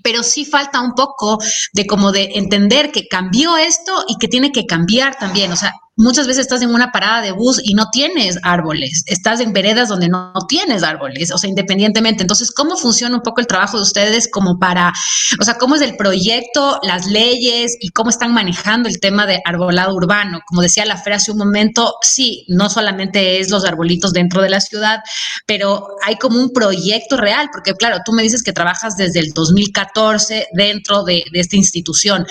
pero 0.02 0.22
sí 0.22 0.44
falta 0.44 0.80
un 0.80 0.94
poco 0.94 1.38
de 1.72 1.86
como 1.86 2.12
de 2.12 2.30
entender 2.34 2.90
que 2.92 3.08
cambió 3.08 3.56
esto 3.56 4.04
y 4.08 4.16
que 4.16 4.28
tiene 4.28 4.52
que 4.52 4.64
cambiar 4.64 5.16
también. 5.16 5.52
O 5.52 5.56
sea, 5.56 5.72
muchas 5.98 6.26
veces 6.26 6.42
estás 6.42 6.62
en 6.62 6.72
una 6.72 6.92
parada 6.92 7.20
de 7.20 7.32
bus 7.32 7.60
y 7.62 7.74
no 7.74 7.90
tienes 7.90 8.38
árboles, 8.42 9.02
estás 9.06 9.40
en 9.40 9.52
veredas 9.52 9.88
donde 9.88 10.08
no, 10.08 10.32
tienes 10.48 10.82
árboles, 10.82 11.32
o 11.32 11.38
sea, 11.38 11.50
independientemente. 11.50 12.22
Entonces, 12.22 12.52
¿cómo 12.52 12.76
funciona 12.76 13.16
un 13.16 13.22
poco 13.22 13.40
el 13.40 13.46
trabajo 13.46 13.76
de 13.76 13.82
ustedes 13.82 14.28
como 14.30 14.58
para, 14.58 14.92
o 15.40 15.44
sea, 15.44 15.54
cómo 15.54 15.74
es 15.74 15.82
el 15.82 15.96
proyecto, 15.96 16.78
las 16.82 17.06
leyes 17.06 17.76
y 17.80 17.90
cómo 17.90 18.10
están 18.10 18.32
manejando 18.32 18.88
el 18.88 19.00
tema 19.00 19.26
de 19.26 19.40
arbolado 19.44 19.94
urbano? 19.94 20.40
Como 20.46 20.62
decía 20.62 20.86
la 20.86 20.96
Fer 20.96 21.14
hace 21.14 21.32
un 21.32 21.38
momento, 21.38 21.94
sí, 22.00 22.44
no 22.48 22.70
solamente 22.70 23.40
es 23.40 23.50
los 23.50 23.64
arbolitos 23.64 24.12
dentro 24.12 24.40
de 24.40 24.50
la 24.50 24.60
ciudad, 24.60 25.00
pero 25.46 25.88
hay 26.04 26.16
como 26.16 26.38
un 26.38 26.52
proyecto 26.52 27.16
real, 27.16 27.50
porque 27.52 27.74
claro, 27.74 27.98
tú 28.04 28.12
me 28.12 28.22
dices 28.22 28.42
que 28.42 28.52
trabajas 28.52 28.96
desde 28.96 29.18
el 29.18 29.32
2014 29.32 30.48
dentro 30.52 31.02
de, 31.02 31.24
esta 31.32 31.56
institución. 31.56 32.26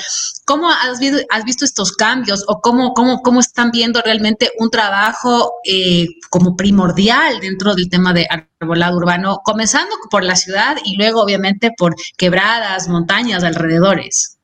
¿Cómo 0.45 0.69
has 0.69 0.99
has 1.29 1.43
visto 1.43 1.65
estos 1.65 1.91
cambios 1.93 2.43
o 2.47 2.61
cómo, 2.61 2.93
cómo, 2.93 3.21
cómo 3.21 3.41
están 3.57 3.71
viendo 3.71 3.99
realmente 4.03 4.51
un 4.59 4.69
trabajo 4.69 5.53
eh, 5.67 6.05
como 6.29 6.55
primordial 6.55 7.39
dentro 7.41 7.73
del 7.73 7.89
tema 7.89 8.13
de 8.13 8.27
arbolado 8.29 8.97
urbano, 8.97 9.39
comenzando 9.43 9.95
por 10.11 10.23
la 10.23 10.35
ciudad 10.35 10.77
y 10.85 10.95
luego 10.95 11.23
obviamente 11.23 11.71
por 11.75 11.95
quebradas, 12.19 12.87
montañas, 12.87 13.43
alrededores. 13.43 14.37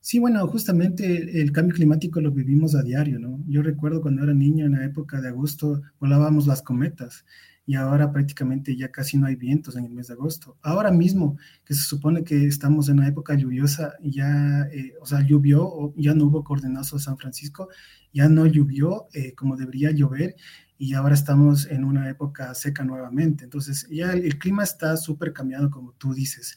Sí, 0.00 0.18
bueno, 0.18 0.46
justamente 0.46 1.42
el 1.42 1.52
cambio 1.52 1.74
climático 1.74 2.22
lo 2.22 2.30
vivimos 2.30 2.74
a 2.74 2.82
diario, 2.82 3.18
¿no? 3.18 3.38
Yo 3.46 3.60
recuerdo 3.60 4.00
cuando 4.00 4.22
era 4.24 4.32
niño 4.32 4.64
en 4.64 4.72
la 4.72 4.86
época 4.86 5.20
de 5.20 5.28
agosto 5.28 5.82
volábamos 6.00 6.46
las 6.46 6.62
cometas 6.62 7.26
y 7.68 7.74
ahora 7.74 8.10
prácticamente 8.10 8.74
ya 8.78 8.90
casi 8.90 9.18
no 9.18 9.26
hay 9.26 9.36
vientos 9.36 9.76
en 9.76 9.84
el 9.84 9.92
mes 9.92 10.06
de 10.06 10.14
agosto. 10.14 10.56
Ahora 10.62 10.90
mismo, 10.90 11.36
que 11.66 11.74
se 11.74 11.82
supone 11.82 12.24
que 12.24 12.46
estamos 12.46 12.88
en 12.88 12.96
una 12.96 13.08
época 13.08 13.34
lluviosa, 13.34 13.92
ya, 14.02 14.62
eh, 14.72 14.94
o 15.02 15.04
sea, 15.04 15.20
llovió, 15.20 15.92
ya 15.94 16.14
no 16.14 16.24
hubo 16.24 16.42
coordenazo 16.42 16.96
de 16.96 17.02
San 17.02 17.18
Francisco, 17.18 17.68
ya 18.12 18.28
no 18.28 18.46
llovió 18.46 19.08
eh, 19.12 19.34
como 19.34 19.56
debería 19.56 19.90
llover 19.90 20.36
y 20.78 20.94
ahora 20.94 21.14
estamos 21.14 21.66
en 21.66 21.84
una 21.84 22.08
época 22.08 22.54
seca 22.54 22.84
nuevamente. 22.84 23.44
Entonces, 23.44 23.86
ya 23.90 24.12
el, 24.12 24.38
clima 24.38 24.62
está 24.62 24.96
súper 24.96 25.32
cambiado, 25.32 25.70
como 25.70 25.92
tú 25.94 26.14
dices. 26.14 26.56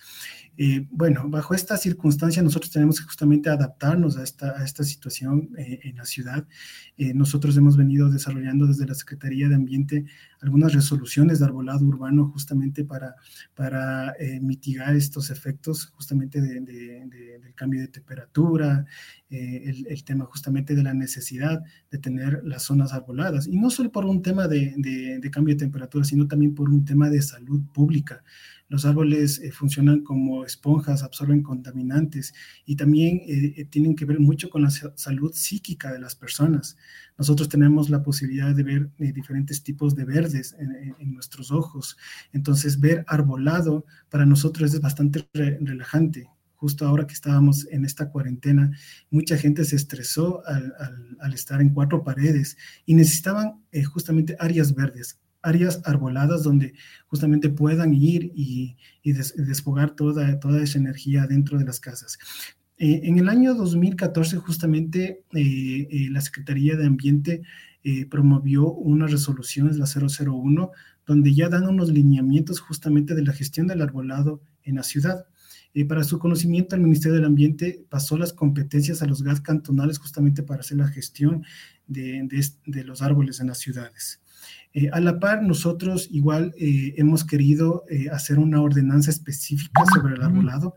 Eh, 0.58 0.86
bueno, 0.92 1.30
bajo 1.30 1.54
esta 1.54 1.78
circunstancia 1.78 2.44
nosotros 2.44 2.72
tenemos 2.72 3.00
que 3.00 3.06
justamente 3.06 3.50
adaptarnos 3.50 4.18
a 4.18 4.24
esta, 4.24 4.84
situación 4.84 5.50
eh, 5.58 5.80
en 5.84 5.96
la 5.96 6.06
ciudad. 6.06 6.46
Eh, 6.98 7.14
nosotros 7.14 7.56
hemos 7.58 7.78
venido 7.78 8.10
desarrollando 8.10 8.68
desde 8.68 8.86
la 8.86 8.94
Secretaría 8.94 9.48
de 9.48 9.56
Ambiente 9.56 10.06
algunas 10.42 10.74
resoluciones 10.74 11.40
de 11.40 11.46
arbolado 11.46 11.86
urbano 11.86 12.30
justamente 12.30 12.84
para, 12.84 13.16
mitigar 14.42 14.96
estos 14.96 15.30
efectos 15.30 15.86
justamente 15.96 16.42
de, 16.42 16.60
del 16.60 17.54
cambio 17.56 17.82
de 17.82 17.88
temperatura, 17.88 18.86
el, 19.30 20.04
tema 20.04 20.26
justamente 20.26 20.76
de 20.76 20.84
la 20.84 20.94
necesidad 20.94 21.64
de 21.92 21.98
tener 21.98 22.42
las 22.44 22.64
zonas 22.64 22.92
arboladas. 22.92 23.48
Y 23.48 23.58
no 23.58 23.70
solo 23.70 23.92
por 23.92 24.06
un 24.06 24.22
tema 24.22 24.48
de 24.48 25.30
cambio 25.32 25.56
de 25.56 25.60
temperatura, 25.60 26.04
sino 26.04 26.28
también 26.28 26.56
por 26.56 26.70
un 26.70 26.84
tema 26.84 27.10
de 27.10 27.22
salud 27.22 27.62
pública. 27.74 28.24
Los 28.72 28.86
árboles 28.86 29.38
eh, 29.40 29.52
funcionan 29.52 30.00
como 30.00 30.46
esponjas, 30.46 31.04
absorben 31.04 31.44
contaminantes 31.44 32.34
y 32.66 32.78
también 32.78 33.18
eh, 33.28 33.54
eh, 33.58 33.66
tienen 33.66 33.98
que 33.98 34.06
ver 34.06 34.22
mucho 34.22 34.50
con 34.50 34.62
la 34.62 34.70
salud 34.70 35.34
psíquica 35.34 35.92
de 35.92 36.00
las 36.00 36.16
personas. 36.16 36.78
Nosotros 37.18 37.50
tenemos 37.50 37.90
la 37.90 38.02
posibilidad 38.02 38.56
de 38.56 38.64
ver 38.64 38.90
diferentes 38.98 39.62
tipos 39.62 39.94
de 39.94 40.06
verdes 40.06 40.56
en, 40.58 41.14
nuestros 41.14 41.52
ojos. 41.52 41.98
Entonces, 42.32 42.80
ver 42.80 43.04
arbolado 43.08 43.86
para 44.10 44.26
nosotros 44.26 44.74
es 44.74 44.80
bastante 44.80 45.28
relajante 45.34 46.30
justo 46.56 46.88
ahora 46.88 47.08
que 47.08 47.14
estábamos 47.14 47.68
en 47.72 47.86
esta 47.86 48.10
cuarentena, 48.10 48.72
mucha 49.10 49.36
gente 49.36 49.66
se 49.66 49.76
estresó 49.76 50.44
al, 50.46 51.34
estar 51.34 51.60
en 51.60 51.74
cuatro 51.74 52.04
paredes 52.04 52.56
y 52.86 52.94
necesitaban 52.94 53.64
justamente 53.92 54.38
áreas 54.40 54.76
verdes, 54.76 55.20
áreas 55.42 55.82
arboladas 55.86 56.44
donde 56.44 56.74
justamente 57.08 57.50
puedan 57.50 57.94
ir 57.94 58.32
y, 58.36 58.76
desfogar 59.04 59.92
toda, 59.92 60.40
toda 60.40 60.62
esa 60.62 60.78
energía 60.78 61.28
dentro 61.28 61.58
de 61.58 61.66
las 61.66 61.80
casas. 61.80 62.18
Eh, 62.84 63.02
en 63.04 63.20
el 63.20 63.30
año 63.30 63.54
2014, 63.54 64.38
justamente, 64.38 65.24
eh, 65.34 65.88
eh, 65.92 66.10
la 66.10 66.20
Secretaría 66.20 66.76
de 66.76 66.88
Ambiente 66.88 67.44
promovió 68.12 68.72
una 68.72 69.08
resolución, 69.08 69.68
es 69.68 69.78
la 69.78 69.88
001, 69.88 70.72
donde 71.08 71.34
ya 71.34 71.50
dan 71.50 71.68
unos 71.68 71.92
lineamientos 71.92 72.60
justamente 72.60 73.16
de 73.16 73.24
la 73.24 73.34
gestión 73.34 73.66
del 73.66 73.82
arbolado 73.82 74.40
en 74.64 74.76
la 74.76 74.84
ciudad. 74.84 75.26
para 75.88 76.04
su 76.04 76.20
conocimiento, 76.20 76.76
el 76.76 76.82
Ministerio 76.82 77.16
del 77.16 77.26
Ambiente 77.26 77.84
pasó 77.90 78.18
las 78.18 78.34
competencias 78.34 79.02
a 79.02 79.08
los 79.08 79.24
GAT 79.24 79.42
cantonales 79.42 79.98
justamente 79.98 80.44
para 80.44 80.62
hacer 80.62 80.78
la 80.78 80.90
gestión 80.90 81.44
de, 81.88 82.28
de 82.68 82.84
los 82.84 83.02
árboles 83.02 83.40
en 83.40 83.48
las 83.48 83.58
ciudades. 83.58 84.21
Eh, 84.74 84.90
a 84.92 85.00
la 85.02 85.20
par, 85.20 85.44
nosotros 85.44 86.08
igual 86.12 86.54
eh, 86.58 86.94
hemos 86.98 87.26
querido 87.26 87.84
eh, 87.90 88.10
hacer 88.10 88.40
una 88.40 88.62
ordenanza 88.62 89.12
específica 89.12 89.84
sobre 89.94 90.16
el 90.16 90.22
arbolado. 90.22 90.76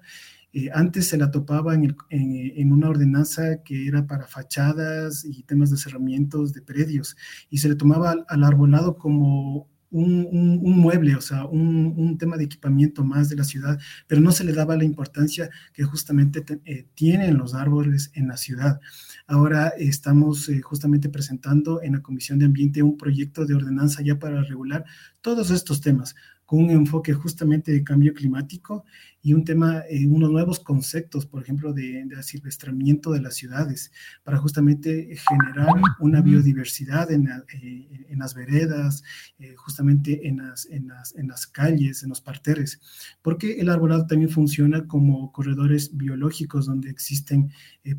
antes 0.73 1.09
se 1.09 1.17
la 1.17 1.31
topaba 1.31 1.75
en, 1.75 1.97
en, 2.11 2.73
una 2.73 2.89
ordenanza 2.89 3.63
que 3.65 3.89
era 3.89 4.07
para 4.07 4.27
fachadas 4.27 5.25
y 5.25 5.43
temas 5.43 5.71
de 5.71 5.77
cerramientos 5.77 6.53
de 6.53 6.63
predios 6.63 7.17
y 7.51 7.59
se 7.59 7.69
le 7.69 7.75
tomaba 7.75 8.13
al, 8.13 8.25
al 8.29 8.45
arbolado 8.45 8.97
como 8.97 9.69
un, 9.95 10.81
mueble, 10.81 11.15
o 11.15 11.21
sea, 11.21 11.47
un, 11.47 12.19
tema 12.19 12.37
de 12.37 12.45
equipamiento 12.45 13.05
más 13.05 13.29
de 13.29 13.37
la 13.37 13.45
ciudad, 13.45 13.79
pero 14.07 14.21
no 14.21 14.33
se 14.33 14.45
le 14.45 14.53
daba 14.53 14.77
la 14.77 14.85
importancia 14.85 15.51
que 15.73 15.85
justamente 15.85 16.45
eh, 16.65 16.87
tienen 16.95 17.39
los 17.39 17.55
árboles 17.55 18.11
en 18.15 18.29
la 18.29 18.37
ciudad. 18.37 18.81
Ahora 19.27 19.69
estamos 19.79 20.49
eh, 20.49 20.61
justamente 20.61 21.09
presentando 21.09 21.81
en 21.83 21.93
la 21.93 22.03
Comisión 22.03 22.39
de 22.39 22.47
Ambiente 22.47 22.83
un 22.83 22.97
proyecto 22.97 23.47
de 23.47 23.55
ordenanza 23.55 24.03
ya 24.03 24.19
para 24.19 24.43
regular 24.43 24.85
todos 25.21 25.51
estos 25.51 25.81
temas, 25.81 26.15
con 26.47 26.65
un 26.65 26.71
enfoque 26.71 27.13
justamente 27.13 27.73
de 27.73 27.85
cambio 27.85 28.13
climático 28.13 28.85
y 29.23 29.33
un 29.33 29.45
tema, 29.45 29.83
eh, 29.89 30.07
unos 30.07 30.31
nuevos 30.31 30.61
conceptos, 30.61 31.25
por 31.25 31.43
ejemplo, 31.43 31.73
de, 31.73 32.05
de 32.05 32.17
asilvestramiento 32.17 33.11
de 33.13 33.23
las 33.23 33.35
ciudades, 33.37 33.91
para 34.23 34.37
justamente 34.37 35.17
generar 35.17 35.69
una 35.99 36.21
biodiversidad 36.21 37.11
en, 37.11 37.29
eh, 37.29 38.07
en 38.09 38.19
las 38.19 38.35
veredas, 38.35 39.03
eh, 39.39 39.55
justamente 39.57 40.29
en 40.29 40.37
las, 40.37 40.67
en, 40.67 40.89
las, 40.89 41.17
en 41.17 41.29
las 41.29 41.47
calles, 41.47 42.03
en 42.03 42.11
los 42.11 42.21
parterres, 42.21 42.81
porque 43.23 43.61
el 43.61 43.71
arbolado 43.71 44.07
también 44.07 44.31
funciona 44.31 44.87
como 44.87 45.33
corredores 45.33 45.97
biológicos 45.97 46.67
donde 46.67 46.91
existen 46.91 47.51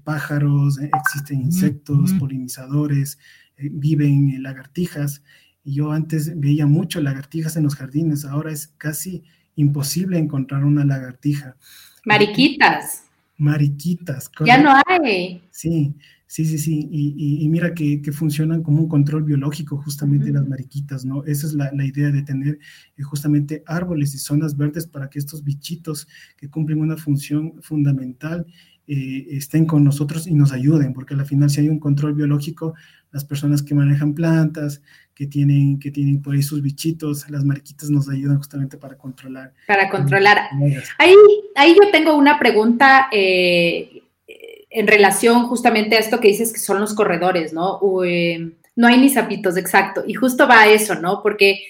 pájaros, 0.03 0.77
existen 0.79 1.41
insectos, 1.41 2.13
polinizadores, 2.13 3.17
viven 3.57 4.43
lagartijas, 4.43 5.23
yo 5.73 5.91
antes 5.91 6.39
veía 6.39 6.67
mucho 6.67 7.01
lagartijas 7.01 7.57
en 7.57 7.63
los 7.63 7.75
jardines, 7.75 8.23
ahora 8.23 8.51
es 8.51 8.67
casi 8.77 9.23
imposible 9.55 10.17
encontrar 10.17 10.63
una 10.63 10.85
lagartija. 10.85 11.55
Mariquitas. 12.05 13.03
Mariquitas. 13.37 14.29
Ya 14.45 14.57
no 14.57 14.71
hay. 14.85 15.41
Sí, 15.51 15.93
sí, 16.27 16.45
sí, 16.45 16.57
sí. 16.57 16.87
Y, 16.91 17.49
mira 17.49 17.73
que, 17.73 17.99
funcionan 18.13 18.63
como 18.63 18.83
un 18.83 18.87
control 18.87 19.23
biológico 19.23 19.77
justamente 19.77 20.31
las 20.31 20.47
mariquitas, 20.47 21.03
¿no? 21.03 21.23
Esa 21.25 21.47
es 21.47 21.53
la, 21.53 21.85
idea 21.85 22.11
de 22.11 22.21
tener 22.21 22.59
eh, 22.97 23.03
justamente 23.03 23.63
árboles 23.65 24.13
y 24.13 24.19
zonas 24.19 24.55
verdes 24.55 24.87
para 24.87 25.09
que 25.09 25.19
estos 25.19 25.43
bichitos 25.43 26.07
que 26.37 26.49
cumplen 26.49 26.79
una 26.79 26.95
función 26.95 27.61
fundamental 27.61 28.45
eh, 28.87 29.27
estén 29.31 29.65
con 29.65 29.83
nosotros 29.83 30.27
y 30.27 30.35
nos 30.35 30.51
ayuden, 30.51 30.93
porque 30.93 31.15
al 31.15 31.25
final 31.25 31.49
si 31.49 31.61
hay 31.61 31.69
un 31.69 31.79
control 31.79 32.13
biológico, 32.13 32.75
las 33.11 33.25
personas 33.25 33.63
que 33.63 33.73
manejan 33.73 34.13
plantas, 34.13 34.81
que 35.15 35.27
tienen, 35.27 35.79
que 35.79 35.91
tienen 35.91 36.21
por 36.21 36.35
ahí 36.35 36.43
sus 36.43 36.61
bichitos, 36.61 37.29
las 37.29 37.45
mariquitas 37.45 37.89
nos 37.89 38.09
ayudan 38.09 38.37
justamente 38.37 38.77
para 38.77 38.97
controlar. 38.97 39.53
Para 39.65 39.89
controlar. 39.89 40.49
Ahí, 40.97 41.15
ahí 41.55 41.73
yo 41.73 41.89
tengo 41.89 42.15
una 42.15 42.37
pregunta 42.37 43.07
eh, 43.13 44.03
en 44.69 44.87
relación 44.87 45.47
justamente 45.47 45.95
a 45.95 45.99
esto 45.99 46.19
que 46.19 46.27
dices 46.27 46.51
que 46.51 46.59
son 46.59 46.81
los 46.81 46.93
corredores, 46.93 47.53
¿no? 47.53 47.79
Eh, 48.03 48.51
no 48.75 48.87
hay 48.87 48.97
ni 48.97 49.09
zapitos, 49.09 49.55
exacto. 49.55 50.03
Y 50.05 50.15
justo 50.15 50.49
va 50.49 50.63
a 50.63 50.67
eso, 50.67 50.95
¿no? 50.95 51.21
Porque 51.23 51.61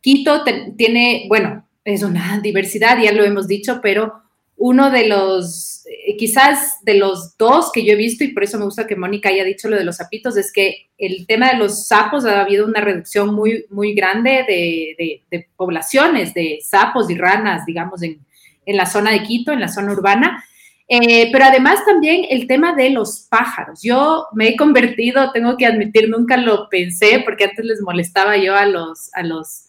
Quito 0.00 0.42
tiene, 0.76 1.26
bueno, 1.28 1.66
es 1.84 2.02
una 2.02 2.40
diversidad, 2.42 2.98
ya 2.98 3.12
lo 3.12 3.24
hemos 3.24 3.46
dicho, 3.46 3.80
pero 3.82 4.22
uno 4.56 4.90
de 4.90 5.06
los, 5.08 5.84
eh, 5.86 6.16
quizás 6.16 6.78
de 6.82 6.94
los 6.94 7.36
dos 7.36 7.70
que 7.72 7.84
yo 7.84 7.92
he 7.92 7.96
visto, 7.96 8.24
y 8.24 8.28
por 8.28 8.44
eso 8.44 8.58
me 8.58 8.64
gusta 8.64 8.86
que 8.86 8.96
Mónica 8.96 9.28
haya 9.28 9.44
dicho 9.44 9.68
lo 9.68 9.76
de 9.76 9.84
los 9.84 9.96
sapitos, 9.96 10.36
es 10.36 10.52
que 10.52 10.88
el 10.96 11.26
tema 11.26 11.50
de 11.50 11.58
los 11.58 11.86
sapos 11.86 12.24
ha 12.24 12.40
habido 12.40 12.66
una 12.66 12.80
reducción 12.80 13.34
muy, 13.34 13.66
muy 13.70 13.94
grande 13.94 14.44
de, 14.48 15.46
poblaciones 15.56 16.32
de 16.32 16.58
sapos 16.62 17.10
y 17.10 17.16
ranas, 17.16 17.66
digamos, 17.66 18.02
en, 18.02 18.20
la 18.66 18.86
zona 18.86 19.12
de 19.12 19.22
Quito, 19.22 19.52
en 19.52 19.60
la 19.60 19.68
zona 19.68 19.92
urbana. 19.92 20.42
Eh, 20.88 21.30
pero 21.32 21.44
además 21.44 21.84
también 21.84 22.24
el 22.30 22.46
tema 22.46 22.74
de 22.74 22.90
los 22.90 23.26
pájaros. 23.28 23.80
Yo 23.82 24.26
me 24.32 24.48
he 24.48 24.56
convertido, 24.56 25.30
tengo 25.32 25.56
que 25.56 25.66
admitir, 25.66 26.08
nunca 26.08 26.36
lo 26.36 26.68
pensé, 26.68 27.22
porque 27.24 27.44
antes 27.44 27.64
les 27.64 27.80
molestaba 27.80 28.36
yo 28.36 28.56
a 28.56 28.66
los, 28.66 29.12
a 29.14 29.22
los 29.22 29.66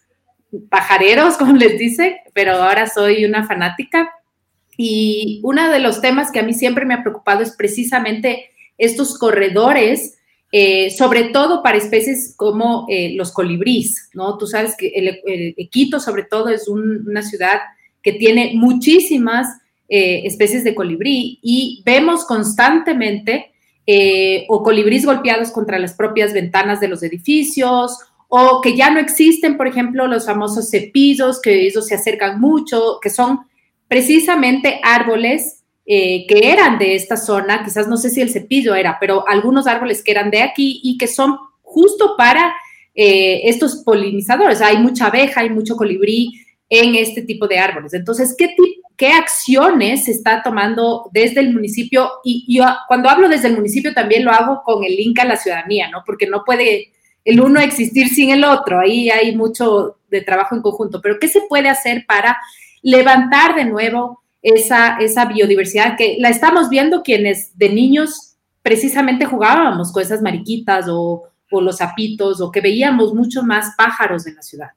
pajareros, 0.70 1.38
como 1.38 1.53
les 1.53 1.77
dice, 1.77 2.22
pero 2.34 2.53
ahora 2.53 2.88
soy 2.88 3.25
una 3.25 3.46
fanática 3.46 4.12
Y 4.77 5.41
uno 5.43 5.72
de 5.72 5.79
los 5.79 6.01
temas 6.01 6.31
que 6.31 6.39
a 6.39 6.43
mí 6.43 6.53
siempre 6.53 6.86
me 6.86 6.93
ha 6.93 7.01
preocupado 7.01 7.41
es 7.41 7.51
precisamente 7.51 8.51
estos 8.77 9.17
corredores, 9.17 10.19
eh, 10.51 10.91
sobre 10.91 11.25
todo 11.25 11.63
para 11.63 11.77
especies 11.77 12.36
como 12.38 12.86
eh, 12.88 13.13
los 13.15 13.31
colibríes, 13.31 14.10
¿no? 14.13 14.38
Tú 14.38 14.46
sabes 14.46 14.75
que 14.77 14.89
el, 14.96 15.69
Quito, 15.69 16.00
sobre 16.00 16.24
todo, 16.24 16.50
es 16.50 16.67
una 16.67 17.24
ciudad 17.24 17.60
que 18.03 18.13
tiene 18.13 18.51
muchísimas 18.53 19.48
eh, 19.89 20.22
especies 20.25 20.63
de 20.63 20.75
colibrí 20.75 21.39
y 21.41 21.81
vemos 21.86 22.24
constantemente 22.25 23.51
o 24.50 24.63
colibríes 24.63 25.05
golpeados 25.05 25.50
contra 25.50 25.79
las 25.79 25.93
propias 25.93 26.34
ventanas 26.34 26.81
de 26.81 26.89
los 26.89 27.03
edificios 27.03 27.98
o 28.27 28.60
que 28.62 28.75
ya 28.75 28.89
no 28.89 29.00
existen, 29.00 29.55
por 29.55 29.65
ejemplo, 29.65 30.07
los 30.07 30.25
famosos 30.25 30.69
cepillos, 30.69 31.41
que 31.41 31.65
ellos 31.65 31.88
se 31.88 31.96
acercan 31.96 32.41
mucho, 32.41 33.00
que 33.01 33.10
son 33.10 33.47
precisamente 33.88 34.79
árboles 34.84 35.63
eh, 35.86 36.25
que 36.27 36.51
eran 36.51 36.77
de 36.77 36.96
esta 36.96 37.15
zona, 37.15 37.63
quizás 37.63 37.88
no 37.88 37.96
sé 37.96 38.10
si 38.10 38.22
el 38.22 38.29
cepillo 38.29 38.75
era, 38.75 38.98
pero 39.00 39.27
algunos 39.27 39.67
árboles 39.67 40.03
que 40.03 40.12
eran 40.12 40.29
de 40.29 40.41
aquí 40.41 40.82
y 40.84 40.98
que 40.98 41.08
son 41.08 41.38
justo 41.62 42.15
para 42.17 42.53
eh, 42.94 43.41
estos 43.46 43.84
polinizadores. 43.86 44.60
Hay 44.62 44.79
mucha 44.79 45.08
abeja, 45.08 45.41
hay 45.41 45.50
mucho 45.50 45.77
colibrí 45.77 46.41
en 46.70 46.96
este 46.96 47.22
tipo 47.22 47.48
de 47.48 47.60
árboles. 47.60 47.94
Entonces, 47.94 48.36
¿qué, 48.38 49.12
acciones 49.13 50.06
se 50.06 50.12
está 50.12 50.41
tomando 50.44 51.10
desde 51.13 51.39
el 51.39 51.53
municipio? 51.53 52.10
Y 52.24 52.46
yo 52.53 52.65
cuando 52.88 53.10
hablo 53.10 53.29
desde 53.29 53.48
el 53.48 53.56
municipio 53.56 53.94
también 53.94 54.25
lo 54.25 54.32
hago 54.32 54.63
con 54.65 54.84
el 54.84 54.96
link 54.96 55.20
a 55.20 55.25
la 55.25 55.38
ciudadanía, 55.38 55.89
¿no? 55.89 56.03
Porque 56.06 56.27
no 56.27 56.44
puede 56.44 56.91
el 57.24 57.39
uno 57.39 57.60
existir 57.60 58.10
sin 58.10 58.32
el 58.32 58.44
otro. 58.44 58.79
Ahí 58.79 59.10
hay 59.10 59.36
mucho 59.36 60.00
de 60.10 60.22
trabajo 60.22 60.56
en 60.56 60.62
conjunto. 60.62 61.00
Pero 61.01 61.20
¿qué 61.20 61.27
se 61.27 61.41
puede 61.48 61.70
hacer 61.70 62.06
para 62.08 62.38
levantar 62.88 63.53
de 63.53 63.65
nuevo 63.65 64.24
esa, 64.41 64.96
esa 65.00 65.25
biodiversidad 65.25 65.98
que 65.98 66.15
la 66.20 66.29
estamos 66.29 66.70
viendo 66.70 67.03
quienes 67.03 67.58
de 67.58 67.67
niños 67.67 68.38
precisamente 68.62 69.25
jugábamos 69.25 69.91
con 69.91 70.01
esas 70.01 70.22
mariquitas 70.22 70.88
o, 70.88 71.24
o 71.51 71.62
los 71.62 71.77
sapitos 71.77 72.39
o 72.39 72.50
que 72.50 72.62
veíamos 72.62 73.13
mucho 73.13 73.44
más 73.44 73.75
pájaros 73.75 74.25
en 74.25 74.36
la 74.36 74.41
ciudad? 74.41 74.70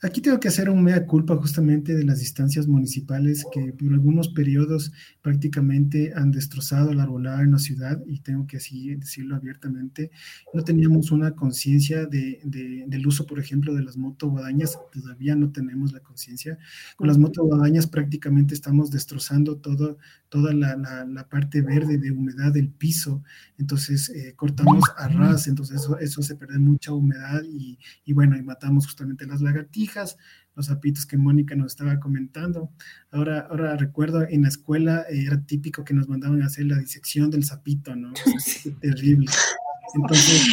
Aquí 0.00 0.20
tengo 0.20 0.38
que 0.38 0.46
hacer 0.46 0.70
un 0.70 0.84
mea 0.84 1.04
culpa 1.06 1.34
justamente 1.34 1.92
de 1.92 2.04
las 2.04 2.20
distancias 2.20 2.68
municipales 2.68 3.44
que 3.52 3.72
por 3.72 3.92
algunos 3.92 4.28
periodos 4.28 4.92
prácticamente 5.22 6.12
han 6.14 6.30
destrozado 6.30 6.94
la 6.94 7.02
arbolada 7.02 7.42
en 7.42 7.50
la 7.50 7.58
ciudad 7.58 8.00
y 8.06 8.20
tengo 8.20 8.46
que 8.46 8.58
así 8.58 8.94
decirlo 8.94 9.34
abiertamente. 9.34 10.12
No 10.54 10.62
teníamos 10.62 11.10
una 11.10 11.34
conciencia 11.34 12.06
de, 12.06 12.40
del 12.44 13.06
uso, 13.08 13.26
por 13.26 13.40
ejemplo, 13.40 13.74
de 13.74 13.82
las 13.82 13.96
motoguadañas, 13.96 14.78
todavía 14.92 15.34
no 15.34 15.50
tenemos 15.50 15.92
la 15.92 15.98
conciencia. 15.98 16.58
Con 16.94 17.08
las 17.08 17.18
motoguadañas 17.18 17.88
prácticamente 17.88 18.54
estamos 18.54 18.92
destrozando 18.92 19.56
todo, 19.56 19.98
toda 20.28 20.52
la, 20.52 20.76
la, 20.76 21.28
parte 21.28 21.62
verde 21.62 21.98
de 21.98 22.10
humedad 22.10 22.52
del 22.52 22.68
piso, 22.68 23.22
entonces 23.58 24.10
eh, 24.10 24.34
cortamos 24.36 24.84
a 24.96 25.08
ras, 25.08 25.46
entonces 25.48 25.80
eso, 25.80 25.98
eso 25.98 26.22
se 26.22 26.36
pierde 26.36 26.58
mucha 26.58 26.92
humedad 26.92 27.42
y, 27.44 27.78
y 28.04 28.12
bueno, 28.12 28.36
y 28.36 28.42
matamos 28.42 28.86
justamente 28.86 29.26
las 29.26 29.40
lagartijas 29.40 30.16
los 30.58 30.66
zapitos 30.66 31.06
que 31.06 31.16
Mónica 31.16 31.54
nos 31.54 31.68
estaba 31.68 32.00
comentando. 32.00 32.70
Ahora, 33.12 33.46
ahora 33.48 33.76
recuerdo 33.76 34.26
en 34.28 34.42
la 34.42 34.48
escuela 34.48 35.06
eh, 35.08 35.24
era 35.24 35.40
típico 35.40 35.84
que 35.84 35.94
nos 35.94 36.08
mandaban 36.08 36.42
a 36.42 36.46
hacer 36.46 36.66
la 36.66 36.76
disección 36.76 37.30
del 37.30 37.44
sapito, 37.44 37.94
¿no? 37.94 38.12
terrible. 38.80 39.30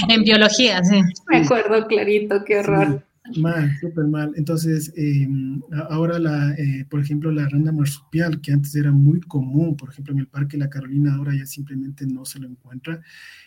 en 0.07 0.23
biología, 0.23 0.83
sí. 0.83 1.01
Me 1.27 1.37
acuerdo 1.37 1.87
clarito, 1.87 2.43
qué 2.45 2.59
horror. 2.59 3.03
Mal, 3.37 3.71
súper 3.79 4.05
mal. 4.05 4.33
Entonces, 4.35 4.93
em, 4.95 5.61
ahora, 5.89 6.19
la, 6.19 6.53
eh, 6.53 6.85
por 6.89 6.99
ejemplo, 6.99 7.31
la 7.31 7.47
rana 7.47 7.71
marsupial, 7.71 8.41
que 8.41 8.51
antes 8.51 8.75
era 8.75 8.91
muy 8.91 9.19
común, 9.21 9.75
por 9.75 9.89
ejemplo, 9.89 10.13
en 10.13 10.19
el 10.19 10.27
Parque 10.27 10.57
La 10.57 10.69
Carolina, 10.69 11.15
ahora 11.15 11.33
ya 11.35 11.45
simplemente 11.45 12.05
no 12.05 12.25
se 12.25 12.39
lo 12.39 12.47
encuentra. 12.47 13.01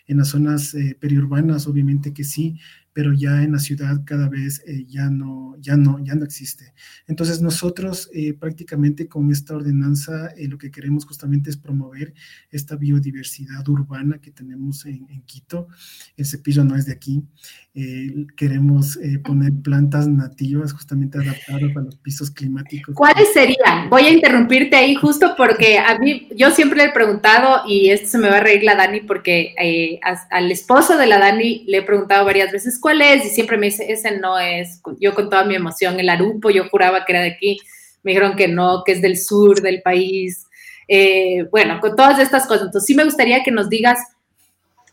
En 0.07 0.17
las 0.17 0.29
zonas 0.29 0.73
eh, 0.73 0.97
periurbanas, 0.99 1.67
obviamente 1.67 2.13
que 2.13 2.23
sí, 2.23 2.59
pero 2.93 3.13
ya 3.13 3.43
en 3.43 3.51
la 3.53 3.59
ciudad 3.59 4.01
cada 4.05 4.29
vez 4.29 4.63
eh, 4.65 4.85
ya, 4.87 5.09
no, 5.09 5.55
ya, 5.59 5.77
no, 5.77 5.99
ya 6.03 6.15
no 6.15 6.25
existe. 6.25 6.73
Entonces 7.07 7.41
nosotros 7.41 8.09
eh, 8.13 8.33
prácticamente 8.33 9.07
con 9.07 9.31
esta 9.31 9.55
ordenanza 9.55 10.29
eh, 10.37 10.47
lo 10.47 10.57
que 10.57 10.71
queremos 10.71 11.05
justamente 11.05 11.49
es 11.49 11.57
promover 11.57 12.13
esta 12.49 12.75
biodiversidad 12.75 13.67
urbana 13.67 14.19
que 14.19 14.31
tenemos 14.31 14.85
en, 14.85 15.07
Quito. 15.25 15.67
El 16.17 16.25
cepillo 16.25 16.63
no 16.63 16.75
es 16.75 16.85
de 16.85 16.93
aquí. 16.93 17.23
queremos 18.35 18.97
poner 19.23 19.53
plantas 19.61 20.07
nativas 20.07 20.73
justamente 20.73 21.19
adaptadas 21.19 21.75
a 21.75 21.81
los 21.81 21.95
pisos 21.97 22.31
climáticos. 22.31 22.95
¿Cuáles 22.95 23.31
serían? 23.33 23.89
Voy 23.89 24.03
a 24.03 24.11
interrumpirte 24.11 24.75
ahí 24.75 24.95
justo 24.95 25.35
porque 25.37 25.77
a 25.77 25.99
mí, 25.99 26.29
yo 26.35 26.51
siempre 26.51 26.79
le 26.79 26.85
he 26.85 26.91
preguntado, 26.91 27.63
y 27.67 27.89
esto 27.89 28.07
se 28.07 28.17
me 28.17 28.29
va 28.29 28.37
a 28.37 28.41
reír 28.41 28.63
la 28.63 28.75
Dani 28.75 29.01
porque 29.01 29.55
al 30.31 30.51
esposo 30.51 30.97
de 30.97 31.05
la 31.05 31.19
Dani 31.19 31.63
le 31.67 31.79
he 31.79 31.83
preguntado 31.83 32.25
varias 32.25 32.51
veces, 32.51 32.78
¿cuál 32.79 33.01
es? 33.01 33.25
Y 33.25 33.29
siempre 33.29 33.57
me 33.57 33.67
dice, 33.67 33.91
ese 33.91 34.17
no 34.17 34.37
es. 34.39 34.81
Yo 34.99 35.13
con 35.13 35.29
toda 35.29 35.43
mi 35.43 35.55
emoción, 35.55 35.99
el 35.99 36.09
arupo, 36.09 36.49
yo 36.49 36.67
juraba 36.69 37.05
que 37.05 37.13
era 37.13 37.21
de 37.21 37.31
aquí. 37.31 37.57
Me 38.03 38.11
dijeron 38.11 38.35
que 38.35 38.47
no, 38.47 38.83
que 38.85 38.93
es 38.93 39.01
del 39.01 39.17
sur 39.17 39.61
del 39.61 39.81
país. 39.81 40.45
Eh, 40.87 41.45
bueno, 41.51 41.79
con 41.79 41.95
todas 41.95 42.19
estas 42.19 42.47
cosas. 42.47 42.67
Entonces, 42.67 42.87
sí 42.87 42.95
me 42.95 43.03
gustaría 43.03 43.43
que 43.43 43.51
nos 43.51 43.69
digas, 43.69 43.99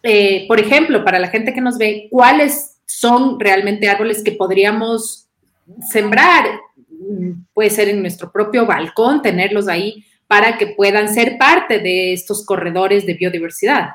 eh, 0.03 0.47
por 0.47 0.61
ejemplo, 0.61 1.05
para 1.05 1.19
la 1.19 1.29
gente 1.29 1.55
que 1.55 1.61
nos 1.61 1.79
ve, 1.79 2.09
cuáles 2.11 2.77
son 2.87 3.41
realmente 3.41 3.89
árboles 3.89 4.23
que 4.23 4.33
podríamos 4.33 5.27
sembrar. 5.89 6.47
Puede 7.55 7.71
ser 7.71 7.89
en 7.89 8.01
nuestro 8.01 8.31
propio 8.31 8.67
balcón, 8.67 9.23
tenerlos 9.23 9.69
ahí 9.69 10.05
para 10.27 10.59
que 10.59 10.69
puedan 10.69 11.13
ser 11.13 11.39
parte 11.39 11.79
de 11.79 12.13
estos 12.13 12.45
corredores 12.45 13.07
de 13.07 13.15
biodiversidad. 13.15 13.91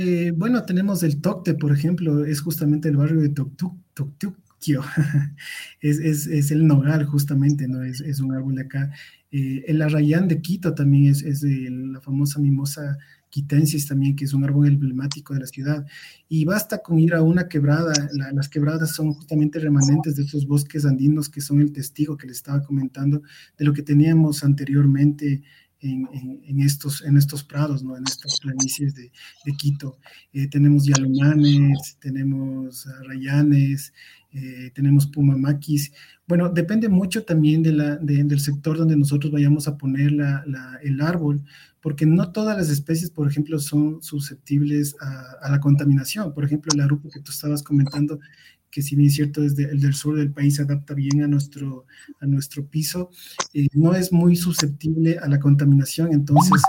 Eh, 0.00 0.30
bueno, 0.30 0.62
tenemos 0.62 1.02
el 1.02 1.20
Tocte, 1.20 1.54
por 1.54 1.72
ejemplo, 1.72 2.24
es 2.24 2.40
justamente 2.40 2.88
el 2.88 2.96
barrio 2.96 3.20
de 3.20 3.30
Toctuquio. 3.30 4.84
es, 5.80 5.98
es, 5.98 6.50
el 6.52 6.68
nogal, 6.68 7.04
justamente, 7.04 7.66
¿no? 7.66 7.82
Es, 7.82 8.20
un 8.20 8.32
árbol 8.32 8.54
de 8.54 8.62
acá. 8.62 8.92
Eh, 9.32 9.64
el 9.66 9.82
arrayán 9.82 10.28
de 10.28 10.40
Quito 10.40 10.72
también 10.72 11.10
es, 11.10 11.42
la 11.42 12.00
famosa 12.00 12.38
mimosa 12.38 12.96
quitensis 13.28 13.88
también, 13.88 14.14
que 14.14 14.24
es 14.24 14.32
un 14.34 14.44
árbol 14.44 14.68
emblemático 14.68 15.34
de 15.34 15.40
la 15.40 15.46
ciudad. 15.48 15.84
Y 16.28 16.44
basta 16.44 16.78
con 16.78 17.00
ir 17.00 17.14
a 17.14 17.22
una 17.22 17.48
quebrada. 17.48 17.92
las 18.32 18.48
quebradas 18.48 18.92
son 18.92 19.14
justamente 19.14 19.58
remanentes 19.58 20.14
de 20.14 20.22
esos 20.22 20.46
bosques 20.46 20.84
andinos 20.84 21.28
que 21.28 21.40
son 21.40 21.60
el 21.60 21.72
testigo 21.72 22.16
que 22.16 22.28
les 22.28 22.36
estaba 22.36 22.62
comentando 22.62 23.22
de 23.58 23.64
lo 23.64 23.72
que 23.72 23.82
teníamos 23.82 24.44
anteriormente 24.44 25.42
en, 25.80 26.60
estos, 26.60 27.02
en 27.02 27.16
estos 27.16 27.44
prados, 27.44 27.82
¿no? 27.82 27.96
en 27.96 28.04
estas 28.06 28.40
planicies 28.40 28.94
de, 28.94 29.10
Quito. 29.56 29.98
Eh, 30.32 30.48
tenemos 30.48 30.84
yalumanes, 30.84 31.96
tenemos 32.00 32.86
rayanes, 33.06 33.92
eh, 34.32 34.70
tenemos 34.74 35.06
pumamaquis. 35.06 35.92
Bueno, 36.26 36.48
depende 36.48 36.88
mucho 36.88 37.24
también 37.24 37.62
de 37.62 37.72
la, 37.72 37.96
del 37.96 38.40
sector 38.40 38.76
donde 38.76 38.96
nosotros 38.96 39.32
vayamos 39.32 39.68
a 39.68 39.76
poner 39.78 40.12
la, 40.12 40.44
el 40.82 41.00
árbol, 41.00 41.42
porque 41.80 42.06
no 42.06 42.30
todas 42.32 42.56
las 42.56 42.68
especies, 42.68 43.10
por 43.10 43.28
ejemplo, 43.28 43.58
son 43.58 44.02
susceptibles 44.02 44.96
a, 45.00 45.46
a 45.46 45.50
la 45.50 45.60
contaminación. 45.60 46.34
Por 46.34 46.44
ejemplo, 46.44 46.72
el 46.74 46.80
arupo 46.80 47.08
que 47.08 47.20
tú 47.20 47.30
estabas 47.30 47.62
comentando 47.62 48.20
que 48.70 48.82
si 48.82 48.96
bien 48.96 49.08
es 49.08 49.14
cierto 49.14 49.40
desde 49.40 49.64
el 49.64 49.80
del 49.80 49.94
sur 49.94 50.16
del 50.16 50.32
país 50.32 50.56
se 50.56 50.62
adapta 50.62 50.94
bien 50.94 51.22
a 51.22 51.26
nuestro, 51.26 51.86
a 52.20 52.26
nuestro 52.26 52.66
piso, 52.66 53.10
eh, 53.54 53.68
no 53.72 53.94
es 53.94 54.12
muy 54.12 54.36
susceptible 54.36 55.18
a 55.18 55.28
la 55.28 55.38
contaminación, 55.40 56.12
entonces 56.12 56.62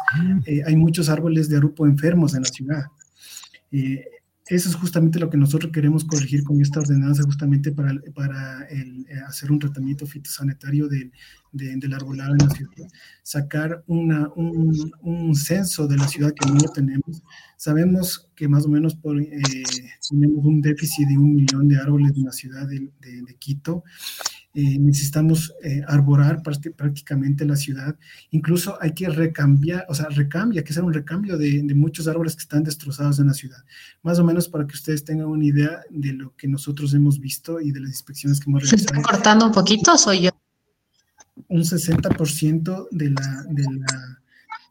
eh, 0.46 0.62
hay 0.66 0.76
muchos 0.76 1.10
árboles 1.10 1.50
de 1.50 1.58
arupo 1.58 1.86
enfermos 1.86 2.34
en 2.36 2.44
la 2.44 2.50
ciudad. 2.50 2.86
Eh, 3.72 4.04
eso 4.50 4.68
es 4.70 4.76
justamente 4.76 5.20
lo 5.20 5.30
que 5.30 5.38
nosotros 5.38 5.72
queremos 5.72 6.04
corregir 6.04 6.44
con 6.44 6.60
esta 6.60 6.80
ordenanza, 6.80 7.24
justamente 7.24 7.72
para, 7.72 7.94
para 8.16 8.64
el, 8.66 9.06
hacer 9.28 9.52
un 9.52 9.60
tratamiento 9.60 10.08
fitosanitario 10.08 10.88
del, 10.88 11.12
del 11.52 11.94
arbolado 11.94 12.32
en 12.32 12.48
la 12.48 12.50
ciudad, 12.50 12.88
sacar 13.22 13.84
una, 13.86 14.28
un, 14.36 14.92
un, 15.02 15.36
censo 15.36 15.88
de 15.88 15.98
la 15.98 16.08
ciudad 16.08 16.34
que 16.34 16.50
no 16.50 16.56
lo 16.56 16.72
tenemos. 16.72 17.22
Sabemos 17.58 18.28
que 18.36 18.48
más 18.48 18.66
o 18.66 18.70
menos 18.70 18.96
por, 18.96 19.22
eh, 19.22 19.30
tenemos 20.10 20.44
un 20.44 20.62
déficit 20.62 21.08
de 21.08 21.18
un 21.18 21.36
millón 21.36 21.68
de 21.68 21.78
árboles 21.78 22.14
en 22.16 22.26
la 22.26 22.32
ciudad 22.32 22.68
de, 22.68 22.92
de 23.00 23.36
Quito 23.38 23.84
eh, 24.56 24.80
necesitamos 24.80 25.54
eh, 25.64 25.84
arborar 25.88 26.42
prácticamente 26.42 27.46
la 27.46 27.56
ciudad. 27.56 27.96
Incluso 28.32 28.82
hay 28.82 28.94
que 28.94 29.08
recambiar, 29.08 29.86
o 29.88 29.94
sea, 29.94 30.08
recambia, 30.10 30.62
hay 30.62 30.64
que 30.64 30.72
hacer 30.72 30.84
un 30.84 30.94
recambio 30.94 31.38
de, 31.38 31.62
muchos 31.76 32.08
árboles 32.08 32.36
que 32.36 32.42
están 32.42 32.64
destrozados 32.64 33.20
en 33.20 33.28
la 33.28 33.34
ciudad. 33.34 33.64
Más 34.02 34.18
o 34.18 34.24
menos 34.24 34.50
para 34.50 34.66
que 34.66 34.74
ustedes 34.74 35.04
tengan 35.04 35.28
una 35.28 35.46
idea 35.46 35.82
de 35.92 36.14
lo 36.14 36.36
que 36.36 36.48
nosotros 36.48 36.96
hemos 36.96 37.20
visto 37.20 37.62
y 37.62 37.72
de 37.72 37.82
las 37.82 37.92
inspecciones 37.92 38.40
que 38.40 38.50
hemos 38.50 38.64
realizado. 38.64 38.96
¿Se 38.96 39.00
está 39.00 39.02
cortando 39.02 39.46
un 39.46 39.52
poquito 39.52 39.94
o 39.94 39.98
soy 39.98 40.22
yo? 40.24 40.32
Un 41.48 41.62
60% 41.62 42.88
de 42.90 43.10
la, 43.12 43.44
de 43.50 43.64
la, 43.64 44.22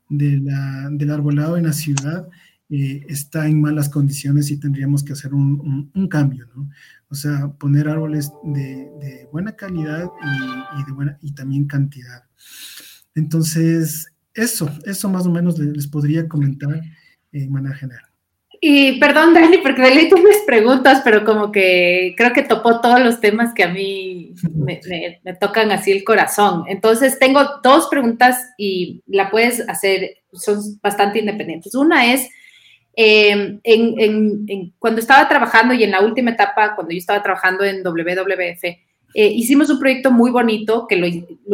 de 0.08 0.36
la, 0.38 0.88
del 0.90 1.10
arbolado 1.10 1.56
en 1.56 1.64
la 1.64 1.72
ciudad 1.72 2.28
eh, 2.70 3.06
está 3.08 3.46
en 3.46 3.62
malas 3.62 3.88
condiciones 3.88 4.50
y 4.50 4.58
tendríamos 4.58 5.02
que 5.02 5.14
hacer 5.14 5.32
un, 5.32 5.90
un, 5.94 6.08
cambio, 6.08 6.46
¿no? 6.54 6.68
O 7.11 7.14
sea, 7.14 7.49
poner 7.59 7.88
árboles 7.88 8.31
de, 8.42 8.90
de 9.01 9.29
buena 9.33 9.57
calidad 9.57 10.05
y, 10.05 10.81
y, 10.81 10.85
de 10.85 10.92
buena, 10.92 11.18
y 11.23 11.33
también 11.33 11.66
cantidad. 11.66 12.25
Entonces, 13.14 14.12
eso, 14.35 14.71
eso 14.85 15.09
más 15.09 15.27
o 15.27 15.31
menos 15.31 15.59
les, 15.59 15.88
podría 15.88 16.29
comentar 16.29 16.81
en 17.33 17.53
manera 17.53 17.75
general. 17.75 18.05
Y 18.61 18.99
perdón, 18.99 19.35
Dani, 19.35 19.59
porque 19.59 19.83
de 19.83 19.94
ley 19.94 20.09
tienes 20.09 20.38
preguntas, 20.47 21.03
pero 21.05 21.25
como 21.25 21.53
que 21.53 22.14
creo 22.16 22.33
que 22.33 22.42
topó 22.42 22.81
todos 22.81 23.01
los 23.01 23.21
temas 23.21 23.55
que 23.55 23.62
a 23.64 23.68
mí 23.68 24.35
me, 24.55 24.81
tocan 25.40 25.71
así 25.71 25.92
el 25.92 26.05
corazón. 26.05 26.64
Entonces, 26.68 27.18
tengo 27.18 27.40
dos 27.62 27.88
preguntas 27.88 28.38
y 28.57 29.03
la 29.07 29.31
puedes 29.31 29.68
hacer, 29.68 30.18
son 30.33 30.59
bastante 30.83 31.21
independientes. 31.21 31.75
Una 31.75 32.12
es, 32.12 32.29
em, 33.00 33.61
en, 33.62 34.74
cuando 34.76 35.00
estaba 35.00 35.28
trabajando 35.28 35.72
y 35.72 35.84
en 35.84 35.92
la 35.92 36.00
última 36.00 36.32
etapa, 36.32 36.74
cuando 36.74 36.92
yo 36.92 36.98
estaba 36.98 37.22
trabajando 37.22 37.62
en 37.62 37.84
WWF, 37.84 38.64
eh, 39.14 39.26
hicimos 39.28 39.70
un 39.70 39.78
proyecto 39.78 40.11
muy 40.11 40.32
bonito 40.32 40.87
que 40.88 40.96
lo, 40.96 41.06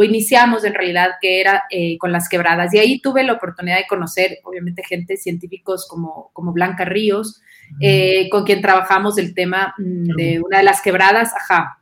iniciamos 0.02 0.64
en 0.64 0.72
realidad, 0.72 1.10
que 1.20 1.40
era 1.40 1.64
eh, 1.70 1.98
con 1.98 2.12
las 2.12 2.30
quebradas. 2.30 2.72
Y 2.72 2.78
ahí 2.78 2.98
tuve 2.98 3.22
la 3.24 3.34
oportunidad 3.34 3.76
de 3.76 3.86
conocer, 3.86 4.38
obviamente, 4.44 4.82
gente, 4.82 5.18
científicos 5.18 5.86
como, 5.86 6.30
como 6.32 6.52
Blanca 6.52 6.86
Ríos, 6.86 7.42
eh, 7.78 8.30
con 8.30 8.44
quien 8.44 8.62
trabajamos 8.62 9.18
el 9.18 9.34
tema 9.34 9.74
mm, 9.76 10.16
de 10.16 10.40
una 10.40 10.58
de 10.58 10.64
las 10.64 10.80
quebradas, 10.80 11.32
ajá, 11.34 11.78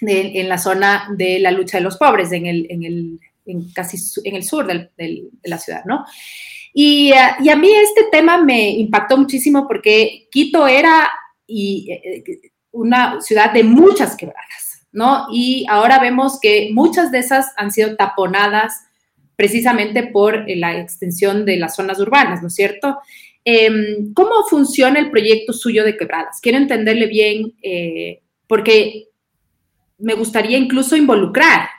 en 0.00 0.48
la 0.48 0.56
zona 0.56 1.08
de 1.16 1.38
la 1.38 1.50
lucha 1.50 1.76
de 1.76 1.84
los 1.84 1.98
pobres, 1.98 2.32
en 2.32 2.46
el, 2.46 2.66
en 2.70 2.82
el 2.82 3.20
casi 3.74 3.98
en 4.24 4.36
el 4.36 4.42
sur 4.42 4.66
de 4.66 5.30
la 5.44 5.58
ciudad, 5.58 5.84
¿no? 5.84 6.04
Y, 6.72 7.12
y, 7.40 7.48
a 7.50 7.56
mí 7.56 7.70
este 7.70 8.04
tema 8.10 8.42
me 8.42 8.70
impactó 8.70 9.16
muchísimo 9.18 9.68
porque 9.68 10.26
Quito 10.30 10.66
era 10.66 11.10
y, 11.46 11.88
una 12.70 13.20
ciudad 13.20 13.52
de 13.52 13.62
muchas 13.62 14.16
quebradas 14.16 14.62
¿no? 14.92 15.26
Y 15.32 15.66
ahora 15.68 15.98
vemos 15.98 16.38
que 16.38 16.70
muchas 16.72 17.10
de 17.10 17.18
esas 17.18 17.52
han 17.56 17.72
sido 17.72 17.96
taponadas 17.96 18.84
precisamente 19.36 20.04
por 20.04 20.48
eh, 20.48 20.56
la 20.56 20.78
extensión 20.78 21.44
de 21.44 21.56
las 21.56 21.74
zonas 21.74 21.98
urbanas, 21.98 22.42
¿no 22.42 22.48
es 22.48 22.54
cierto? 22.54 22.98
Em, 23.44 24.12
¿Cómo 24.12 24.44
funciona 24.48 25.00
el 25.00 25.10
proyecto 25.10 25.52
suyo 25.52 25.82
de 25.82 25.96
quebradas? 25.96 26.38
Quiero 26.40 26.58
entenderle 26.58 27.06
bien, 27.06 27.54
eh, 27.62 28.20
porque 28.46 29.08
me 29.98 30.14
gustaría 30.14 30.58
incluso 30.58 30.94
involucrar, 30.96 31.70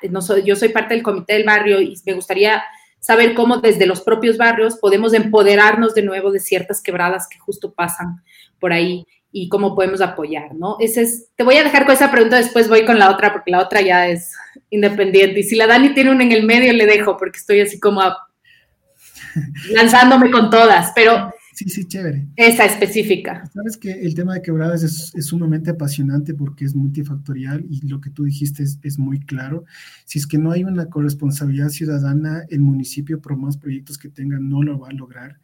yo 0.46 0.56
soy 0.56 0.70
parte 0.70 0.94
del 0.94 1.04
comité 1.04 1.34
del 1.34 1.44
barrio 1.44 1.82
y 1.82 1.94
me 2.06 2.14
gustaría 2.14 2.64
saber 3.04 3.34
cómo 3.34 3.58
desde 3.58 3.86
los 3.86 4.00
propios 4.00 4.38
barrios 4.38 4.78
podemos 4.78 5.14
empoderarnos 5.14 5.94
de 5.94 6.04
nuevo 6.04 6.32
de 6.32 6.40
ciertas 6.40 6.82
quebradas 6.82 7.28
que 7.28 7.38
justo 7.38 7.74
pasan 7.74 8.24
por 8.60 8.72
ahí 8.72 9.06
y 9.30 9.50
cómo 9.50 9.76
podemos 9.76 10.00
apoyar, 10.00 10.56
¿no? 10.56 10.78
Ese 10.80 11.02
es, 11.02 11.28
te 11.36 11.44
voy 11.44 11.58
a 11.58 11.66
dejar 11.66 11.86
con 11.86 11.96
esa 11.96 12.10
pregunta, 12.10 12.38
después 12.38 12.70
voy 12.70 12.86
con 12.86 12.98
la 12.98 13.12
otra, 13.12 13.34
porque 13.34 13.52
la 13.52 13.60
otra 13.60 13.82
ya 13.82 14.08
es 14.08 14.32
independiente. 14.70 15.42
Y 15.42 15.44
si 15.44 15.58
la 15.58 15.68
Dani 15.68 15.94
tiene 15.94 16.12
una 16.12 16.24
en 16.24 16.32
el 16.32 16.46
medio, 16.46 16.72
le 16.72 16.86
dejo, 16.86 17.18
porque 17.18 17.40
estoy 17.40 17.60
así 17.60 17.78
como 17.78 18.02
lanzándome 19.72 20.32
con 20.32 20.50
todas, 20.50 20.94
pero... 20.96 21.34
Sí, 21.54 21.70
sí, 21.70 21.86
chévere. 21.86 22.28
Esa 22.36 22.66
específica. 22.66 23.44
Sabes 23.54 23.78
que 23.78 23.92
el 23.92 24.16
tema 24.16 24.34
de 24.34 24.42
quebradas 24.42 24.84
es, 24.84 25.14
sumamente 25.26 25.70
apasionante 25.70 26.34
porque 26.34 26.66
es 26.66 26.76
multifactorial 26.76 27.66
y 27.70 27.88
lo 27.88 28.02
que 28.02 28.10
tú 28.10 28.24
dijiste 28.24 28.64
es, 28.64 28.80
es, 28.82 28.98
muy 28.98 29.20
claro. 29.20 29.66
Si 30.06 30.18
es 30.20 30.26
que 30.26 30.38
no 30.38 30.52
hay 30.52 30.64
una 30.64 30.90
corresponsabilidad 30.90 31.70
ciudadana, 31.70 32.44
el 32.50 32.60
municipio, 32.60 33.22
por 33.22 33.38
más 33.38 33.58
proyectos 33.58 33.98
que 33.98 34.10
tenga, 34.10 34.40
no 34.40 34.64
lo 34.64 34.80
va 34.80 34.90
a 34.90 34.94
lograr. 34.94 35.40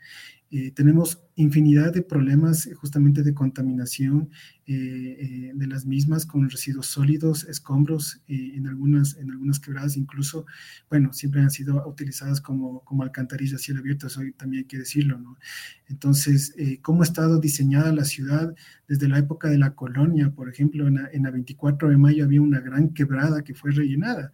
Eh, 0.51 0.71
tenemos 0.71 1.21
infinidad 1.41 1.93
de 1.93 2.01
problemas 2.01 2.67
eh, 2.67 2.73
justamente 2.73 3.23
de 3.23 3.33
contaminación 3.33 4.29
eh, 4.67 5.51
de 5.55 5.67
las 5.67 5.85
mismas 5.85 6.25
con 6.25 6.47
residuos 6.47 6.85
sólidos, 6.87 7.45
escombros, 7.45 8.21
en, 8.27 8.67
algunas, 8.67 9.17
en 9.17 9.31
algunas 9.31 9.59
quebradas 9.59 9.97
incluso, 9.97 10.45
bueno, 10.89 11.11
siempre 11.11 11.41
han 11.41 11.49
sido 11.49 11.87
utilizadas 11.87 12.39
como, 12.39 12.81
como 12.83 13.01
alcantarillas 13.01 13.55
a 13.55 13.63
cielo 13.63 13.79
abierto, 13.79 14.05
eso 14.05 14.21
también 14.37 14.61
hay 14.63 14.67
que 14.67 14.77
decirlo, 14.77 15.17
¿no? 15.17 15.39
Entonces, 15.87 16.53
¿cómo 16.83 17.01
ha 17.01 17.05
estado 17.05 17.39
diseñada 17.39 17.91
la 17.91 18.03
ciudad 18.03 18.53
desde 18.87 19.07
la 19.07 19.17
época 19.17 19.49
de 19.49 19.57
la 19.57 19.73
colonia? 19.73 20.29
Por 20.29 20.47
ejemplo, 20.47 20.87
en 20.87 20.95
la, 20.95 21.09
en 21.11 21.23
la 21.23 21.31
24 21.31 21.89
de 21.89 21.97
mayo 21.97 22.25
había 22.25 22.43
una 22.43 22.59
gran 22.59 22.89
quebrada 22.89 23.43
que 23.43 23.55
fue 23.55 23.71
rellenada. 23.71 24.31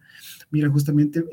Mira, 0.50 0.68
justamente 0.68 1.24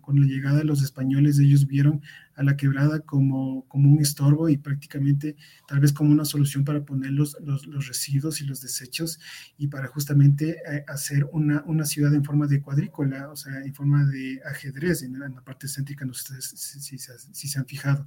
con 0.00 0.20
la 0.20 0.26
llegada 0.26 0.58
de 0.58 0.64
los 0.64 0.82
españoles, 0.82 1.38
ellos 1.38 1.68
vieron 1.68 2.00
a 2.38 2.44
la 2.44 2.56
quebrada 2.56 3.00
como, 3.00 3.66
como 3.66 3.90
un 3.90 4.00
estorbo 4.00 4.48
y 4.48 4.56
prácticamente 4.56 5.17
tal 5.66 5.80
vez 5.80 5.92
como 5.92 6.10
una 6.10 6.24
solución 6.24 6.64
para 6.64 6.84
poner 6.84 7.12
los, 7.12 7.36
los, 7.40 7.86
residuos 7.86 8.40
y 8.40 8.44
los 8.44 8.60
desechos 8.60 9.18
y 9.56 9.68
para 9.68 9.88
justamente 9.88 10.58
eh, 10.70 10.84
hacer 10.88 11.26
una, 11.32 11.62
una, 11.66 11.84
ciudad 11.84 12.14
en 12.14 12.24
forma 12.24 12.46
de 12.46 12.60
cuadrícula, 12.60 13.30
o 13.30 13.36
sea, 13.36 13.62
en 13.62 13.74
forma 13.74 14.04
de 14.04 14.40
ajedrez 14.44 15.02
en 15.02 15.18
la, 15.18 15.28
parte 15.42 15.68
céntrica, 15.68 16.04
no 16.04 16.12
sé 16.12 16.40
si, 16.40 16.98
si, 16.98 17.48
se 17.48 17.58
han 17.58 17.66
fijado. 17.66 18.06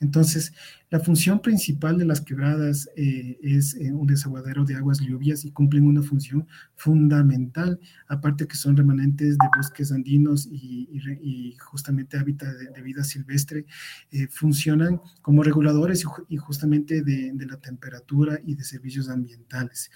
Entonces, 0.00 0.52
la 0.90 1.00
función 1.00 1.40
principal 1.40 1.98
de 1.98 2.04
las 2.04 2.20
quebradas 2.20 2.88
eh, 2.96 3.38
es 3.42 3.74
eh, 3.74 3.92
un 3.92 4.06
desaguadero 4.06 4.64
de 4.64 4.76
aguas 4.76 5.00
lluvias 5.00 5.44
y 5.44 5.50
cumplen 5.50 5.84
una 5.84 6.02
función 6.02 6.46
fundamental, 6.76 7.80
aparte 8.08 8.46
que 8.46 8.56
son 8.56 8.76
remanentes 8.76 9.36
de 9.38 9.46
bosques 9.56 9.90
andinos 9.92 10.46
y, 10.46 10.88
y, 11.22 11.56
justamente 11.58 12.18
hábitat 12.18 12.54
de 12.54 12.82
vida 12.82 13.02
silvestre 13.02 13.66
eh, 14.10 14.28
funcionan 14.28 15.00
como 15.22 15.42
reguladores 15.42 16.04
y, 16.28 16.36
justamente 16.46 17.02
de, 17.02 17.34
la 17.46 17.56
temperatura 17.58 18.40
y 18.44 18.54
de 18.54 18.64
servicios 18.64 19.08
ambientales. 19.08 19.90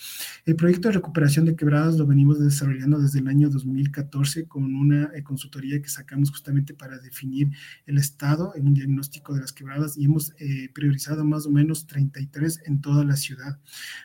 El 0.45 0.57
proyecto 0.57 0.89
de 0.89 0.95
recuperación 0.95 1.47
de 1.47 1.57
quebradas 1.57 1.97
lo 1.97 2.07
venimos 2.07 2.39
desarrollando 2.39 2.99
desde 2.99 3.21
el 3.21 3.29
año 3.29 3.49
2014 3.49 4.47
con 4.47 4.75
una 4.75 5.11
eh, 5.15 5.23
consultoría 5.23 5.81
que 5.81 5.89
sacamos 5.89 6.31
justamente 6.31 6.75
para 6.75 6.99
definir 6.99 7.51
el 7.87 7.99
estado 7.99 8.53
en 8.55 8.67
un 8.67 8.75
diagnóstico 8.75 9.35
de 9.35 9.41
las 9.41 9.53
quebradas 9.53 9.97
y 9.97 10.05
hemos 10.05 10.33
eh, 10.39 10.71
priorizado 10.75 11.25
más 11.25 11.47
o 11.47 11.51
menos 11.51 11.87
33 11.87 12.63
en 12.67 12.81
toda 12.81 13.05
la 13.05 13.17
ciudad. 13.17 13.59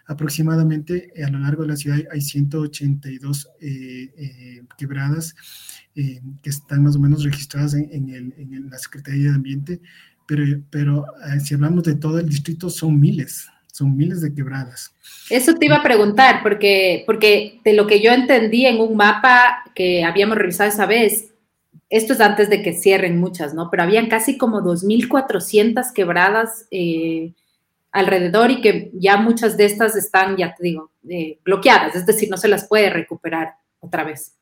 Aproximadamente 0.06 1.12
a 1.24 1.30
lo 1.30 1.40
largo 1.40 1.64
de 1.64 1.70
la 1.70 1.76
ciudad 1.76 2.00
hay 2.12 2.22
182 2.22 3.50
quebradas 4.78 5.36
eh, 5.98 6.22
que 6.42 6.50
están 6.50 6.84
más 6.84 6.98
o 6.98 7.00
menos 7.00 7.24
registradas 7.24 7.74
en, 7.74 8.10
en, 8.10 8.70
la 8.70 8.78
Secretaría 8.78 9.30
de 9.30 9.36
Ambiente, 9.36 9.82
pero, 10.26 10.44
pero 10.70 11.06
eh, 11.28 11.40
si 11.40 11.54
hablamos 11.54 11.84
de 11.84 11.96
todo 11.96 12.20
el 12.20 12.30
distrito 12.30 12.70
son 12.70 13.00
miles, 13.00 13.48
son 13.72 13.96
miles 13.96 14.22
de 14.22 14.34
quebradas. 14.34 14.94
Eso 15.30 15.56
te 15.56 15.66
iba 15.66 15.78
a 15.78 15.84
preguntar, 15.84 16.42
porque, 16.44 17.04
porque 17.06 17.60
de 17.64 17.74
lo 17.74 17.88
que 17.88 18.02
yo 18.02 18.12
entendí 18.12 18.66
en 18.66 18.80
un 18.80 18.96
mapa 18.96 19.64
que 19.74 20.04
habíamos 20.04 20.38
revisado 20.38 20.70
esa 20.70 20.86
vez, 20.86 21.32
esto 21.90 22.14
es 22.14 22.22
antes 22.22 22.50
de 22.50 22.62
que 22.62 22.74
cierren 22.74 23.20
muchas, 23.20 23.54
¿no? 23.54 23.70
Pero 23.70 23.84
habían 23.84 24.08
casi 24.08 24.38
como 24.38 24.62
2.400 24.62 25.94
quebradas 25.94 26.68
eh, 26.72 27.34
alrededor 27.92 28.52
y 28.52 28.62
que 28.62 28.92
ya 28.94 29.18
muchas 29.18 29.58
de 29.58 29.66
estas 29.66 29.96
están, 29.96 30.38
ya 30.38 30.54
te 30.56 30.64
digo, 30.64 30.92
bloqueadas, 31.44 31.96
es 31.96 32.06
decir, 32.06 32.30
no 32.30 32.38
se 32.38 32.48
las 32.48 32.68
puede 32.68 32.90
recuperar 32.90 33.56
otra 33.80 34.04
vez. 34.04 34.34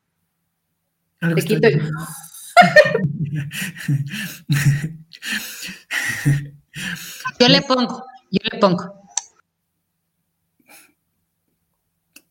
Yo 7.39 7.47
le 7.47 7.61
pongo, 7.61 8.03
yo 8.31 8.39
le 8.51 8.59
pongo. 8.59 9.03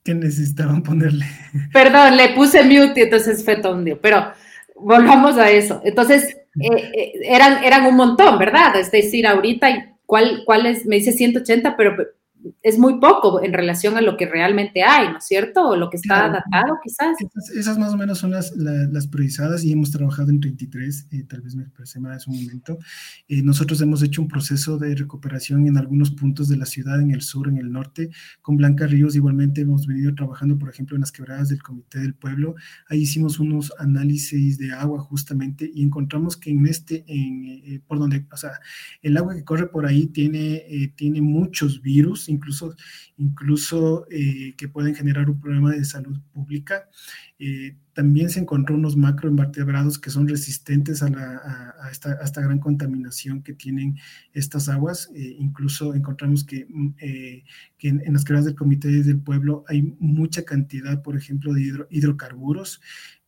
¿Qué 0.04 0.14
necesitaban 0.14 0.82
ponerle? 0.82 1.26
Perdón, 1.72 2.16
le 2.16 2.30
puse 2.30 2.64
mute 2.64 3.00
y 3.00 3.02
entonces 3.04 3.44
fue 3.44 3.56
tondio, 3.56 4.00
pero 4.00 4.32
volvamos 4.74 5.36
a 5.38 5.50
eso. 5.50 5.80
Entonces, 5.84 6.36
eh, 6.60 6.90
eh, 6.94 7.12
eran, 7.24 7.62
eran 7.62 7.86
un 7.86 7.94
montón, 7.94 8.38
¿verdad? 8.38 8.74
Es 8.76 8.90
decir, 8.90 9.26
ahorita, 9.26 9.96
¿cuál, 10.04 10.42
cuál 10.44 10.66
es? 10.66 10.86
Me 10.86 10.96
dice 10.96 11.12
180, 11.12 11.76
pero 11.76 11.96
es 12.62 12.78
muy 12.78 12.98
poco 13.00 13.42
en 13.42 13.52
relación 13.52 13.96
a 13.96 14.00
lo 14.00 14.16
que 14.16 14.26
realmente 14.26 14.82
hay, 14.82 15.10
¿no 15.10 15.18
es 15.18 15.24
cierto? 15.24 15.68
O 15.68 15.76
lo 15.76 15.90
que 15.90 15.96
está 15.96 16.26
adaptado 16.26 16.78
quizás. 16.82 17.16
Esas, 17.54 17.78
más 17.78 17.92
o 17.92 17.96
menos 17.96 18.18
son 18.18 18.30
las, 18.30 18.54
las, 18.56 19.06
priorizadas 19.06 19.64
y 19.64 19.72
hemos 19.72 19.90
trabajado 19.90 20.30
en 20.30 20.40
33, 20.40 21.08
eh, 21.10 21.24
tal 21.28 21.42
vez 21.42 21.54
me 21.54 21.64
parece 21.66 22.00
más 22.00 22.26
un 22.26 22.36
momento. 22.36 22.78
Eh, 23.28 23.42
nosotros 23.42 23.80
hemos 23.80 24.02
hecho 24.02 24.22
un 24.22 24.28
proceso 24.28 24.78
de 24.78 24.94
recuperación 24.94 25.66
en 25.66 25.76
algunos 25.76 26.10
puntos 26.10 26.48
de 26.48 26.56
la 26.56 26.66
ciudad, 26.66 27.00
en 27.00 27.10
el 27.10 27.22
sur, 27.22 27.48
en 27.48 27.58
el 27.58 27.70
norte. 27.70 28.10
Con 28.40 28.56
Blanca 28.56 28.86
Ríos 28.86 29.16
igualmente 29.16 29.62
hemos 29.62 29.86
venido 29.86 30.14
trabajando, 30.14 30.58
por 30.58 30.70
ejemplo, 30.70 30.96
en 30.96 31.00
las 31.00 31.12
quebradas 31.12 31.48
del 31.48 31.62
Comité 31.62 32.00
del 32.00 32.14
Pueblo. 32.14 32.54
Ahí 32.88 33.00
hicimos 33.00 33.38
unos 33.38 33.72
análisis 33.78 34.58
de 34.58 34.72
agua 34.72 35.00
justamente 35.00 35.70
y 35.72 35.82
encontramos 35.82 36.36
que 36.36 36.50
en 36.50 36.66
este, 36.66 37.04
en, 37.06 37.44
eh, 37.44 37.80
por 37.86 37.98
donde, 37.98 38.26
o 38.32 38.36
sea, 38.36 38.52
el 39.02 39.16
agua 39.16 39.34
que 39.34 39.44
corre 39.44 39.66
por 39.66 39.86
ahí 39.86 40.06
tiene, 40.06 40.92
tiene 40.96 41.20
muchos 41.20 41.82
virus 41.82 42.28
incluso, 42.32 42.74
incluso 43.16 44.06
eh, 44.10 44.54
que 44.56 44.68
pueden 44.68 44.94
generar 44.94 45.30
un 45.30 45.40
problema 45.40 45.70
de 45.70 45.84
salud 45.84 46.18
pública. 46.32 46.88
Eh, 47.38 47.76
también 47.92 48.30
se 48.30 48.40
encontró 48.40 48.74
unos 48.74 48.96
macroinvertebrados 48.96 49.98
que 49.98 50.10
son 50.10 50.26
resistentes 50.26 51.02
a, 51.02 51.88
esta, 51.90 52.40
gran 52.40 52.58
contaminación 52.58 53.42
que 53.42 53.52
tienen 53.52 53.98
estas 54.32 54.68
aguas. 54.68 55.10
Eh, 55.14 55.36
incluso 55.38 55.94
encontramos 55.94 56.44
que, 56.44 56.66
mm, 56.68 56.94
en, 57.80 58.12
las 58.12 58.24
quebradas 58.24 58.46
del 58.46 58.54
Comité 58.54 58.88
del 58.88 59.20
Pueblo 59.20 59.64
hay 59.68 59.94
mucha 59.98 60.44
cantidad, 60.44 61.02
por 61.02 61.16
ejemplo, 61.16 61.52
de 61.52 61.86
hidrocarburos 61.90 62.80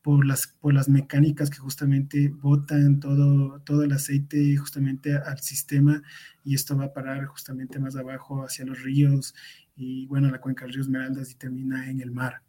por 0.05 0.27
las, 0.27 0.49
por 0.49 0.75
las 0.75 0.91
mecánicas 0.91 1.49
que 1.49 1.57
justamente 1.57 2.29
botan 2.29 3.01
todo, 3.01 3.61
todo 3.61 3.85
el 3.85 3.93
aceite 3.93 4.55
justamente 4.55 5.17
al 5.17 5.41
sistema 5.41 6.03
y 6.45 6.55
esto 6.55 6.77
va 6.77 6.85
a 6.85 6.93
parar 6.93 7.25
justamente 7.25 7.79
más 7.79 7.97
abajo 7.97 8.45
hacia 8.45 8.67
los 8.67 8.83
ríos 8.83 9.35
y 9.77 10.07
bueno, 10.07 10.31
la 10.31 10.41
cuenca 10.41 10.65
del 10.65 10.75
río 10.75 10.83
Esmeraldas 10.83 11.33
y 11.33 11.35
termina 11.35 11.91
en 11.91 12.01
el 12.01 12.11
mar. 12.11 12.43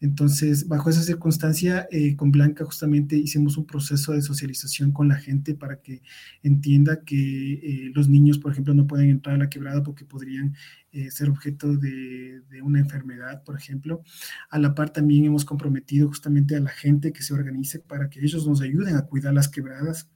Entonces, 0.00 0.68
bajo 0.68 0.90
esa 0.90 1.02
circunstancia, 1.02 1.86
eh, 1.90 2.16
con 2.16 2.30
Blanca 2.32 2.64
justamente 2.64 3.16
hicimos 3.16 3.56
un 3.56 3.66
proceso 3.66 4.12
de 4.12 4.22
socialización 4.22 4.92
con 4.92 5.08
la 5.08 5.16
gente 5.16 5.54
para 5.54 5.80
que 5.80 6.02
entienda 6.42 7.02
que 7.04 7.52
eh, 7.54 7.90
los 7.94 8.08
niños, 8.08 8.38
por 8.38 8.52
ejemplo, 8.52 8.74
no 8.74 8.86
pueden 8.86 9.10
entrar 9.10 9.36
a 9.36 9.38
la 9.38 9.48
quebrada 9.48 9.82
porque 9.82 10.04
podrían 10.04 10.56
eh, 10.92 11.10
ser 11.10 11.30
objeto 11.30 11.76
de, 11.76 12.42
de, 12.50 12.62
una 12.62 12.80
enfermedad, 12.80 13.42
por 13.44 13.56
ejemplo. 13.56 14.02
A 14.50 14.58
la 14.58 14.74
par 14.74 14.90
también 14.90 15.24
hemos 15.24 15.44
comprometido 15.44 16.08
justamente 16.08 16.56
a 16.56 16.60
la 16.60 16.70
gente 16.70 17.12
que 17.12 17.22
se 17.22 17.34
organice 17.34 17.78
para 17.78 18.08
que 18.10 18.20
ellos 18.20 18.46
nos 18.46 18.60
ayuden 18.60 18.96
a 18.96 19.06
cuidar 19.06 19.34
las 19.34 19.48
quebradas. 19.48 20.10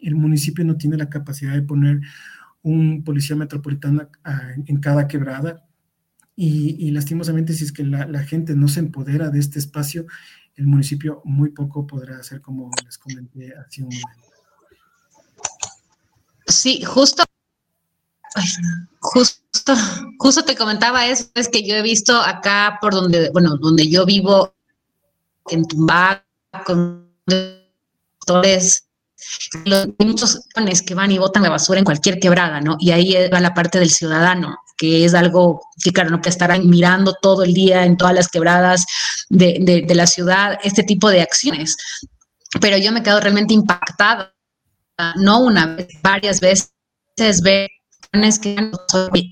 El 0.00 0.14
municipio 0.14 0.64
no 0.64 0.76
tiene 0.76 0.96
la 0.96 1.08
capacidad 1.08 1.54
de 1.54 1.62
poner 1.62 2.00
un 2.62 3.04
policía 3.04 3.36
metropolitano 3.36 4.08
ah, 4.24 4.50
en 4.66 4.80
cada 4.80 5.06
quebrada, 5.06 5.65
y, 6.38 6.90
lastimosamente, 6.90 7.54
si 7.54 7.64
es 7.64 7.72
que 7.72 7.82
la, 7.82 8.22
gente 8.22 8.54
no 8.54 8.68
se 8.68 8.80
empodera 8.80 9.30
de 9.30 9.38
este 9.38 9.58
espacio, 9.58 10.06
el 10.54 10.66
municipio 10.66 11.22
muy 11.24 11.50
poco 11.50 11.86
podrá 11.86 12.18
hacer 12.18 12.42
como 12.42 12.70
les 12.84 12.98
comenté 12.98 13.54
hace 13.56 13.82
un 13.82 13.88
momento. 13.88 14.08
Sí, 16.46 16.82
justo, 16.84 17.24
justo, 19.00 19.74
justo 20.18 20.44
te 20.44 20.54
comentaba 20.54 21.06
eso, 21.06 21.30
es 21.34 21.48
que 21.48 21.66
yo 21.66 21.74
he 21.74 21.82
visto 21.82 22.20
acá 22.20 22.78
por 22.82 22.92
donde, 22.92 23.30
bueno, 23.30 23.56
donde 23.56 23.88
yo 23.88 24.04
vivo, 24.04 24.54
en 25.48 25.64
Tumbaco, 25.64 26.22
con 26.66 27.10
los, 28.26 28.82
muchos 29.98 30.46
que 30.86 30.94
van 30.94 31.10
y 31.12 31.18
botan 31.18 31.42
la 31.42 31.50
basura 31.50 31.78
en 31.78 31.84
cualquier 31.84 32.20
quebrada, 32.20 32.60
¿no? 32.60 32.76
Y 32.78 32.90
ahí 32.90 33.14
va 33.32 33.40
la 33.40 33.54
parte 33.54 33.78
del 33.78 33.90
ciudadano, 33.90 34.58
que 34.76 35.04
es 35.04 35.14
algo 35.14 35.60
que, 35.82 35.92
claro, 35.92 36.10
no 36.10 36.20
que 36.20 36.28
estarán 36.28 36.68
mirando 36.68 37.14
todo 37.20 37.42
el 37.42 37.54
día 37.54 37.84
en 37.84 37.96
todas 37.96 38.14
las 38.14 38.28
quebradas 38.28 38.84
de, 39.28 39.84
de, 39.86 39.94
la 39.94 40.06
ciudad, 40.06 40.58
este 40.62 40.82
tipo 40.82 41.08
de 41.08 41.22
acciones. 41.22 41.76
Pero 42.60 42.76
yo 42.76 42.92
me 42.92 43.02
quedo 43.02 43.20
realmente 43.20 43.54
impactada, 43.54 44.34
no 45.16 45.40
una 45.40 45.76
vez, 45.76 45.88
varias 46.02 46.40
veces, 46.40 46.72
ver 47.42 47.68
que 48.40 48.70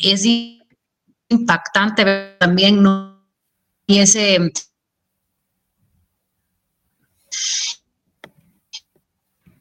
es 0.02 0.26
impactante 1.28 2.04
ver 2.04 2.36
también, 2.38 2.82
¿no? 2.82 3.26
Y 3.86 3.98
ese 3.98 4.52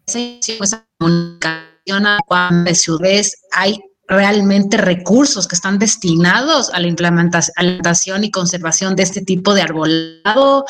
esa 0.06 0.86
comunicación 0.98 2.06
de 2.66 2.76
ciudades 2.76 3.42
hay 3.52 3.80
realmente 4.14 4.78
recursos 4.78 5.48
que 5.48 5.56
están 5.56 5.80
destinados 5.80 6.70
a 6.74 6.80
la 6.80 6.88
implementación 6.88 8.24
y 8.24 8.32
conservación 8.32 8.96
de 8.96 9.04
este 9.04 9.22
tipo 9.22 9.54
de 9.54 9.62
arbolado. 9.62 10.66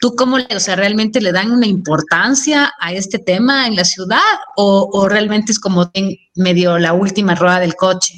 ¿Tú 0.00 0.14
cómo, 0.16 0.36
o 0.36 0.60
sea, 0.60 0.76
realmente 0.76 1.20
le 1.20 1.32
dan 1.32 1.50
una 1.50 1.66
importancia 1.66 2.72
a 2.80 2.92
este 2.92 3.18
tema 3.18 3.66
en 3.66 3.76
la 3.76 3.84
ciudad 3.84 4.18
o, 4.56 5.08
realmente 5.08 5.52
es 5.52 5.60
como 5.60 5.90
en 5.94 6.16
medio 6.34 6.78
la 6.78 6.92
última 6.92 7.34
rueda 7.34 7.60
del 7.60 7.74
coche? 7.74 8.14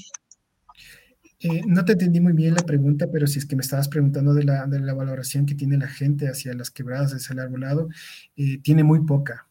Eh, 1.42 1.62
no 1.66 1.84
te 1.84 1.92
entendí 1.92 2.20
muy 2.20 2.32
bien 2.32 2.54
la 2.54 2.66
pregunta, 2.66 3.06
pero 3.10 3.26
si 3.26 3.38
es 3.38 3.46
que 3.46 3.56
me 3.56 3.62
estabas 3.62 3.88
preguntando 3.88 4.34
de 4.34 4.44
la, 4.44 4.66
de 4.66 4.80
la 4.80 4.92
valoración 4.92 5.46
que 5.46 5.54
tiene 5.54 5.78
la 5.78 5.88
gente 5.88 6.28
hacia 6.28 6.52
las 6.54 6.70
quebradas, 6.70 7.12
hacia 7.12 7.32
el 7.32 7.38
arbolado, 7.38 7.88
eh, 8.36 8.58
tiene 8.62 8.84
muy 8.84 9.00
poca 9.04 9.46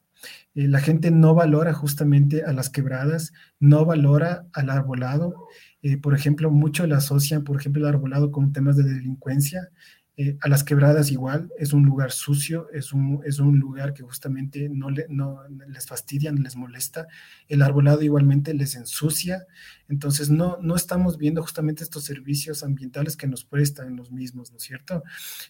eh, 0.60 0.67
la 0.67 0.82
gente 0.82 1.10
no 1.10 1.34
valora 1.34 1.72
justamente 1.72 2.43
a 2.43 2.52
las 2.52 2.69
quebradas, 2.69 3.32
no 3.62 3.86
valora 3.86 4.45
al 4.52 4.69
arbolado. 4.69 5.48
Eh, 5.82 5.95
por 5.95 6.13
ejemplo, 6.13 6.52
mucho 6.52 6.86
le 6.86 6.95
asocian, 6.95 7.45
por 7.45 7.58
ejemplo, 7.58 7.82
el 7.82 7.88
arbolado 7.88 8.30
con 8.30 8.52
temas 8.52 8.76
de 8.76 8.84
delincuencia. 8.84 9.69
Eh, 10.17 10.38
a 10.41 10.50
las 10.50 10.65
quebradas 10.65 11.12
igual, 11.12 11.50
es 11.58 11.72
un 11.72 11.86
lugar 11.86 12.12
sucio, 12.12 12.67
es 12.74 12.91
un, 12.91 13.22
es 13.24 13.39
un 13.39 13.58
lugar 13.58 13.93
que 13.93 14.04
justamente 14.04 14.67
no, 14.67 14.89
le, 14.89 15.06
no 15.08 15.43
les 15.69 15.88
fastidian, 15.88 16.43
les 16.43 16.58
molesta. 16.58 17.08
El 17.48 17.62
arbolado 17.62 18.02
igualmente 18.02 18.54
les 18.54 18.76
ensucia. 18.76 19.48
Entonces, 19.88 20.30
no, 20.30 20.58
no 20.62 20.76
estamos 20.76 21.17
viendo 21.17 21.41
justamente 21.41 21.84
estos 21.84 22.04
servicios 22.04 22.63
ambientales 22.63 23.15
que 23.15 23.28
nos 23.28 23.45
prestan 23.45 23.95
los 23.95 24.12
mismos, 24.12 24.52
¿no 24.52 24.58
es 24.58 24.63
cierto? 24.63 25.04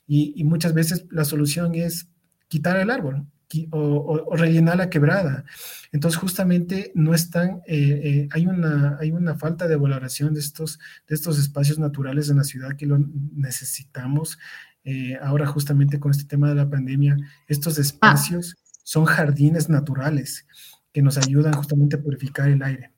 Y, 0.06 0.34
y 0.36 0.44
muchas 0.44 0.76
veces 0.76 1.08
la 1.10 1.26
solución 1.26 1.74
es 1.74 2.10
quitar 2.48 2.78
el 2.78 2.92
árbol, 2.92 3.26
o, 3.72 4.36
rellenar 4.36 4.78
la 4.78 4.90
quebrada. 4.90 5.46
Entonces, 5.92 6.20
justamente 6.20 6.92
no 6.96 7.14
están, 7.14 7.62
eh, 7.68 8.02
eh, 8.04 8.30
hay, 8.32 8.46
una, 8.46 8.98
hay 9.00 9.12
una 9.12 9.36
falta 9.36 9.68
de 9.68 9.76
valoración 9.76 10.34
de 10.34 10.40
estos, 10.40 10.80
de 11.08 11.16
estos 11.16 11.40
espacios 11.40 11.80
naturales 11.80 12.30
en 12.30 12.38
la 12.38 12.44
ciudad 12.44 12.76
que 12.76 12.86
lo 12.86 13.00
necesitamos. 13.34 14.38
Eh, 14.84 15.18
ahora, 15.22 15.48
justamente 15.48 16.00
con 16.00 16.12
este 16.12 16.26
tema 16.26 16.50
de 16.50 16.56
la 16.56 16.70
pandemia, 16.70 17.18
estos 17.48 17.78
ah. 17.78 17.82
espacios 17.82 18.56
son 18.84 19.06
jardines 19.06 19.70
naturales 19.70 20.46
que 20.94 21.02
nos 21.02 21.18
ayudan 21.18 21.54
justamente 21.54 21.96
a 21.96 22.02
purificar 22.02 22.50
el 22.50 22.64
aire. 22.64 22.94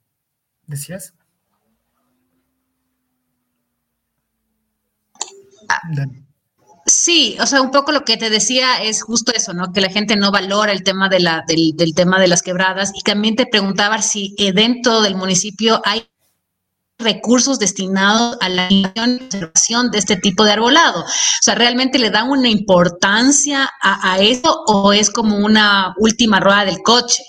¿Decías? 0.68 1.14
Ah. 5.70 5.80
Sí, 6.94 7.38
o 7.40 7.46
sea, 7.46 7.62
un 7.62 7.72
poco 7.72 7.94
lo 7.94 8.04
que 8.04 8.18
te 8.18 8.30
decía 8.30 8.84
es 8.84 9.02
justo 9.02 9.32
eso, 9.34 9.54
¿no? 9.54 9.72
Que 9.72 9.80
la 9.80 9.90
gente 9.90 10.18
no 10.18 10.30
valora 10.30 10.74
el 10.74 10.84
tema 10.84 11.08
de 11.08 11.22
la, 11.22 11.42
del, 11.48 11.72
del 11.78 11.96
tema 11.96 12.20
de 12.20 12.28
las 12.28 12.44
quebradas 12.44 12.92
y 12.94 13.02
también 13.02 13.38
te 13.38 13.46
preguntaba 13.46 14.02
si 14.02 14.36
eh, 14.38 14.52
dentro 14.52 15.00
del 15.00 15.16
municipio 15.16 15.82
hay 15.86 16.06
recursos 17.00 17.60
destinados 17.60 18.38
a 18.42 18.50
la 18.50 18.68
conservación 18.94 19.90
de 19.90 20.00
este 20.00 20.18
tipo 20.18 20.44
de 20.44 20.52
arbolado. 20.52 21.04
O 21.04 21.42
sea, 21.42 21.56
¿realmente 21.56 21.98
le 21.98 22.10
dan 22.10 22.30
una 22.30 22.50
importancia 22.50 23.70
a, 23.82 24.20
eso 24.20 24.62
o 24.68 24.92
es 24.92 25.10
como 25.10 25.38
una 25.38 25.96
última 25.98 26.42
rueda 26.42 26.66
del 26.66 26.82
coche? 26.82 27.24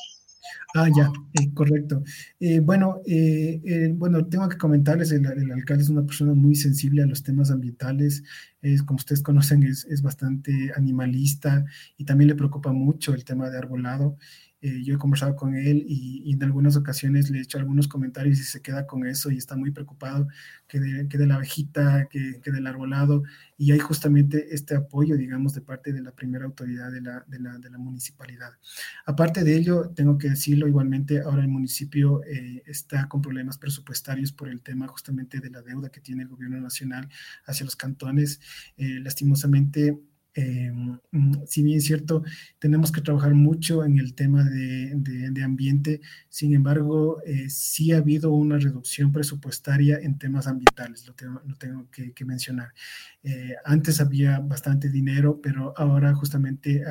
Ah, 0.75 0.88
ya, 0.92 1.09
eh, 1.35 1.55
correcto. 1.55 2.03
Eh, 2.40 2.59
bueno, 2.59 3.01
eh, 3.07 3.92
bueno, 3.94 4.27
tengo 4.27 4.48
que 4.48 4.59
comentarles, 4.59 5.12
el, 5.12 5.25
el, 5.25 5.53
alcalde 5.53 5.85
es 5.85 5.88
una 5.88 6.05
persona 6.05 6.35
muy 6.35 6.57
sensible 6.57 7.05
a 7.05 7.07
los 7.07 7.22
temas 7.22 7.53
ambientales, 7.53 8.25
es, 8.62 8.83
como 8.83 8.96
ustedes 8.96 9.22
conocen, 9.22 9.64
es, 9.64 9.85
es 9.85 10.03
bastante 10.03 10.72
animalista 10.77 11.64
y 11.96 12.05
también 12.05 12.29
le 12.29 12.35
preocupa 12.35 12.72
mucho 12.72 13.12
el 13.12 13.25
tema 13.25 13.51
de 13.51 13.59
arbolado. 13.59 14.16
Eh, 14.62 14.83
yo 14.85 14.94
he 14.94 14.98
conversado 14.98 15.35
con 15.37 15.57
él 15.57 15.85
y, 15.88 16.33
en 16.33 16.42
algunas 16.42 16.77
ocasiones 16.77 17.31
le 17.31 17.38
he 17.38 17.42
hecho 17.42 17.59
algunos 17.59 17.88
comentarios 17.88 18.38
y 18.38 18.44
se 18.44 18.62
queda 18.62 18.87
con 18.87 19.07
eso 19.07 19.31
y 19.31 19.37
está 19.37 19.57
muy 19.57 19.72
preocupado 19.72 20.29
que 20.68 20.81
de, 20.81 21.09
que 21.09 21.18
de 21.18 21.27
la 21.27 21.35
abejita, 21.35 22.07
que, 22.09 22.40
que, 22.40 22.51
del 22.53 22.66
arbolado. 22.66 23.25
Y 23.59 23.72
hay 23.72 23.81
justamente 23.81 24.55
este 24.55 24.77
apoyo, 24.77 25.16
digamos, 25.16 25.53
de 25.53 25.61
parte 25.61 25.92
de 25.92 26.01
la 26.01 26.12
primera 26.12 26.44
autoridad 26.44 26.90
de 26.90 27.01
la, 27.01 27.25
de 27.27 27.40
la, 27.40 27.59
de 27.59 27.70
la 27.70 27.79
municipalidad. 27.79 28.53
Aparte 29.05 29.44
de 29.44 29.57
ello, 29.57 29.90
tengo 29.90 30.16
que 30.16 30.31
decirlo 30.31 30.68
igualmente, 30.68 31.20
ahora 31.20 31.42
el 31.42 31.48
municipio 31.48 32.22
eh, 32.25 32.62
está 32.66 33.09
con 33.09 33.20
problemas 33.20 33.59
presupuestarios 33.59 34.33
por 34.33 34.48
el 34.48 34.62
tema 34.62 34.87
justamente 34.88 35.40
de 35.40 35.51
la 35.51 35.62
deuda 35.62 35.90
que 35.90 36.01
tiene 36.01 36.22
el 36.22 36.29
gobierno 36.29 36.61
nacional 36.61 37.09
hacia 37.46 37.64
los 37.64 37.77
cantones. 37.77 38.40
Eh, 38.77 39.01
lastimosamente, 39.01 39.98
eh, 40.35 40.73
mm, 41.11 41.45
si 41.47 41.62
bien 41.62 41.79
es 41.79 41.85
cierto, 41.85 42.23
tenemos 42.59 42.90
que 42.90 43.01
trabajar 43.03 43.35
mucho 43.35 43.85
en 43.85 43.99
el 43.99 44.14
tema 44.14 44.45
de, 44.45 44.92
de, 44.95 45.42
ambiente, 45.42 46.01
sin 46.29 46.55
embargo, 46.55 47.21
eh, 47.27 47.51
sí 47.51 47.92
ha 47.92 47.99
habido 47.99 48.33
una 48.33 48.59
reducción 48.59 49.12
presupuestaria 49.12 49.99
en 49.99 50.18
temas 50.18 50.47
ambientales, 50.47 51.07
lo 51.07 51.14
tengo, 51.14 51.42
lo 51.45 51.55
tengo 51.57 51.88
que, 51.90 52.25
mencionar. 52.25 52.73
Eh, 53.25 53.57
antes 53.64 54.01
había 54.01 54.38
bastante 54.38 54.88
dinero, 54.88 55.40
pero 55.42 55.75
ahora 55.77 56.14
justamente 56.14 56.83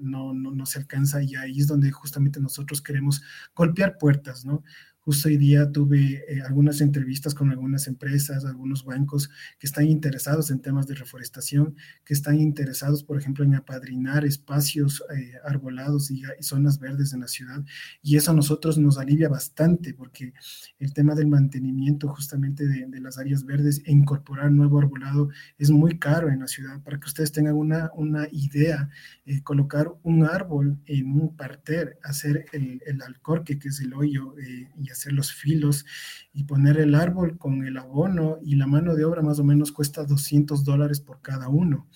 no, 0.00 0.34
no, 0.34 0.50
no, 0.50 0.66
se 0.66 0.80
alcanza 0.80 1.22
y 1.22 1.36
ahí 1.36 1.60
es 1.60 1.68
donde 1.68 1.90
justamente 1.92 2.40
nosotros 2.40 2.82
queremos 2.82 3.22
golpear 3.54 3.96
puertas, 3.98 4.44
¿no? 4.44 4.64
Justo 5.02 5.30
hoy 5.30 5.38
día 5.38 5.72
tuve 5.72 6.24
eh, 6.28 6.42
algunas 6.46 6.82
entrevistas 6.82 7.34
con 7.34 7.50
algunas 7.50 7.86
empresas, 7.86 8.44
algunos 8.44 8.84
bancos 8.84 9.30
que 9.58 9.66
están 9.66 9.86
interesados 9.86 10.50
en 10.50 10.60
temas 10.60 10.86
de 10.86 10.94
reforestación, 10.94 11.74
que 12.04 12.12
están 12.12 12.38
interesados, 12.38 13.02
por 13.02 13.18
ejemplo, 13.18 13.42
en 13.42 13.54
apadrinar 13.54 14.26
espacios 14.26 15.02
eh, 15.16 15.32
arbolados 15.42 16.10
y, 16.10 16.22
zonas 16.40 16.78
verdes 16.78 17.14
en 17.14 17.20
la 17.20 17.28
ciudad. 17.28 17.64
Y 18.02 18.16
eso 18.16 18.32
a 18.32 18.34
nosotros 18.34 18.76
nos 18.76 18.98
alivia 18.98 19.30
bastante 19.30 19.94
porque 19.94 20.34
el 20.78 20.92
tema 20.92 21.14
del 21.14 21.28
mantenimiento 21.28 22.08
justamente 22.08 22.66
de, 22.66 23.00
las 23.00 23.16
áreas 23.16 23.46
verdes 23.46 23.80
e 23.86 23.92
incorporar 23.92 24.52
nuevo 24.52 24.78
arbolado 24.78 25.30
es 25.56 25.70
muy 25.70 25.98
caro 25.98 26.28
en 26.28 26.40
la 26.40 26.46
ciudad. 26.46 26.82
Para 26.82 27.00
que 27.00 27.06
ustedes 27.06 27.32
tengan 27.32 27.54
una, 27.54 27.90
una 27.94 28.28
idea, 28.32 28.90
eh, 29.24 29.42
colocar 29.42 29.90
un 30.02 30.24
árbol 30.24 30.78
en 30.84 31.12
un 31.12 31.34
parter, 31.36 31.98
hacer 32.02 32.44
el, 32.52 32.82
el 32.84 33.00
alcorque, 33.00 33.58
que 33.58 33.68
es 33.68 33.80
el 33.80 33.94
hoyo, 33.94 34.34
y 34.76 34.89
hacer 34.92 35.12
los 35.12 35.32
filos 35.32 35.84
y 36.32 36.44
poner 36.44 36.78
el 36.78 36.94
árbol 36.94 37.38
con 37.38 37.66
el 37.66 37.76
abono 37.76 38.38
y 38.42 38.56
la 38.56 38.66
mano 38.66 38.94
de 38.94 39.04
obra 39.04 39.22
más 39.22 39.38
o 39.38 39.44
menos 39.44 39.72
cuesta 39.72 40.04
200 40.04 40.64
dólares 40.64 41.00
por 41.00 41.20
cada 41.20 41.48
uno. 41.48 41.88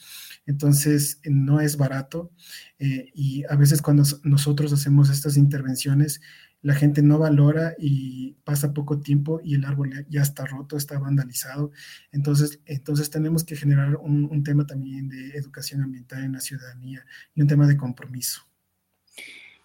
Entonces, 0.47 1.21
no 1.25 1.61
es 1.61 1.77
barato 1.77 2.31
eh, 2.79 3.11
y 3.15 3.45
a 3.49 3.57
veces 3.57 3.81
cuando 3.81 4.05
nosotros 4.25 4.73
hacemos 4.73 5.09
estas 5.11 5.37
intervenciones, 5.37 6.21
la 6.65 6.75
gente 6.75 7.03
no 7.03 7.19
valora 7.19 7.75
y 7.79 8.33
pasa 8.43 8.73
poco 8.73 8.99
tiempo 8.99 9.39
y 9.45 9.55
el 9.55 9.67
árbol 9.67 10.07
ya 10.09 10.23
está 10.23 10.47
roto, 10.47 10.79
está 10.79 10.99
vandalizado. 10.99 11.73
Entonces, 12.11 12.59
entonces 12.65 13.11
tenemos 13.11 13.45
que 13.45 13.55
generar 13.55 13.97
un, 13.97 14.43
tema 14.43 14.67
también 14.67 15.11
de 15.11 15.37
educación 15.37 15.83
ambiental 15.83 16.25
en 16.25 16.33
la 16.33 16.41
ciudadanía 16.41 17.05
y 17.35 17.43
un 17.43 17.49
tema 17.49 17.67
de 17.67 17.77
compromiso. 17.77 18.43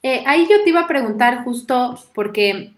Eh, 0.04 0.24
ahí 0.28 0.46
yo 0.50 0.62
te 0.64 0.70
iba 0.70 0.82
a 0.82 0.88
preguntar 0.88 1.46
justo 1.46 1.98
porque 2.14 2.74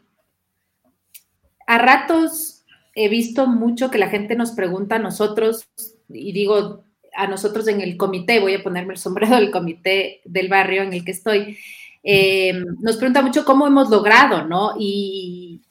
a 1.71 1.77
ratos 1.77 2.63
he 2.95 3.07
visto 3.07 3.47
mucho 3.47 3.89
que 3.89 3.97
la 3.97 4.09
gente 4.09 4.35
nos 4.35 4.51
pregunta 4.51 4.97
a 4.97 4.99
nosotros, 4.99 5.69
y 6.09 6.33
digo 6.33 6.83
a 7.15 7.27
nosotros 7.27 7.65
en 7.69 7.79
el 7.79 7.95
comité, 7.95 8.41
voy 8.41 8.55
a 8.55 8.63
ponerme 8.63 8.93
el 8.93 8.99
sombrero 8.99 9.37
del 9.37 9.51
comité 9.51 10.19
del 10.25 10.49
barrio 10.49 10.81
en 10.83 10.91
el 10.91 11.05
que 11.05 11.11
estoy, 11.11 11.57
eh, 12.03 12.61
nos 12.81 12.97
pregunta 12.97 13.21
mucho 13.21 13.45
cómo 13.45 13.65
hemos 13.67 13.89
logrado, 13.89 14.45
¿no? 14.45 14.73
Y, 14.77 15.61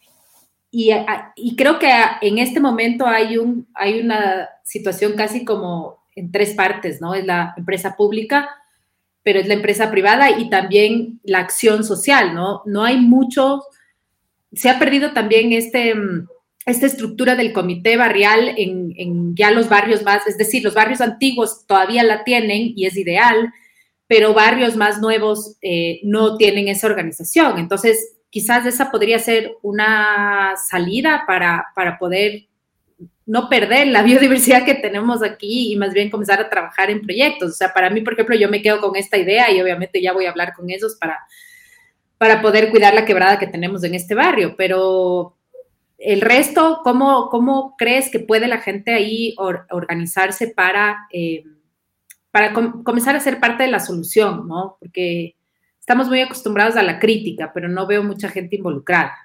y, 0.70 1.56
creo 1.56 1.78
que 1.78 1.92
en 2.22 2.38
este 2.38 2.60
momento 2.60 3.06
hay, 3.06 3.36
un, 3.36 3.68
hay 3.74 4.00
una 4.00 4.48
situación 4.64 5.12
casi 5.16 5.44
como 5.44 5.98
en 6.16 6.32
tres 6.32 6.54
partes, 6.54 7.02
¿no? 7.02 7.12
Es 7.12 7.26
la 7.26 7.52
empresa 7.58 7.94
pública, 7.94 8.48
pero 9.22 9.38
es 9.38 9.46
la 9.46 9.54
empresa 9.54 9.90
privada 9.90 10.30
y 10.30 10.48
también 10.48 11.20
la 11.24 11.40
acción 11.40 11.84
social, 11.84 12.34
¿no? 12.34 12.62
No 12.64 12.84
hay 12.84 12.96
mucho, 12.96 13.64
se 14.52 14.68
ha 14.68 14.78
perdido 14.78 15.12
también 15.12 15.52
este, 15.52 15.94
esta 16.66 16.86
estructura 16.86 17.36
del 17.36 17.52
comité 17.52 17.96
barrial 17.96 18.54
en, 18.56 18.92
en 18.96 19.34
ya 19.34 19.50
los 19.50 19.68
barrios 19.68 20.02
más, 20.02 20.26
es 20.26 20.38
decir, 20.38 20.62
los 20.62 20.74
barrios 20.74 21.00
antiguos 21.00 21.66
todavía 21.66 22.02
la 22.02 22.24
tienen 22.24 22.72
y 22.76 22.86
es 22.86 22.96
ideal, 22.96 23.52
pero 24.06 24.34
barrios 24.34 24.76
más 24.76 25.00
nuevos 25.00 25.56
eh, 25.62 26.00
no 26.02 26.36
tienen 26.36 26.68
esa 26.68 26.88
organización. 26.88 27.58
Entonces, 27.58 28.16
quizás 28.28 28.66
esa 28.66 28.90
podría 28.90 29.18
ser 29.18 29.52
una 29.62 30.54
salida 30.68 31.24
para, 31.26 31.66
para 31.74 31.98
poder 31.98 32.46
no 33.24 33.48
perder 33.48 33.86
la 33.86 34.02
biodiversidad 34.04 34.64
que 34.64 34.74
tenemos 34.74 35.22
aquí 35.22 35.72
y 35.72 35.76
más 35.76 35.92
bien 35.94 36.10
comenzar 36.10 36.40
a 36.40 36.50
trabajar 36.50 36.90
en 36.90 37.02
proyectos. 37.02 37.50
O 37.50 37.54
sea, 37.54 37.72
para 37.72 37.88
mí, 37.88 38.00
por 38.00 38.14
ejemplo, 38.14 38.34
yo 38.36 38.48
me 38.48 38.62
quedo 38.62 38.80
con 38.80 38.96
esta 38.96 39.16
idea 39.16 39.50
y 39.52 39.60
obviamente 39.60 40.02
ya 40.02 40.12
voy 40.12 40.26
a 40.26 40.30
hablar 40.30 40.54
con 40.54 40.68
ellos 40.70 40.96
para, 41.00 41.16
para 42.20 42.42
poder 42.42 42.68
cuidar 42.70 42.92
la 42.92 43.06
quebrada 43.06 43.38
que 43.38 43.46
tenemos 43.46 43.82
en 43.82 43.94
este 43.94 44.14
barrio, 44.14 44.54
pero 44.54 45.38
el 45.96 46.20
resto, 46.20 46.82
¿cómo, 46.84 47.30
cómo 47.30 47.76
crees 47.78 48.10
que 48.10 48.20
puede 48.20 48.46
la 48.46 48.58
gente 48.58 48.92
ahí 48.92 49.34
organizarse 49.38 50.48
para... 50.48 50.98
Eh, 51.10 51.44
para 52.30 52.52
comenzar 52.52 53.16
a 53.16 53.20
ser 53.20 53.40
parte 53.40 53.64
de 53.64 53.70
la 53.70 53.80
solución, 53.80 54.46
¿no? 54.46 54.76
Porque 54.78 55.34
estamos 55.80 56.08
muy 56.08 56.20
acostumbrados 56.20 56.76
a 56.76 56.82
la 56.84 57.00
crítica, 57.00 57.50
pero 57.52 57.68
no 57.68 57.88
veo 57.88 58.04
mucha 58.04 58.28
gente 58.28 58.54
involucrada. 58.54 59.16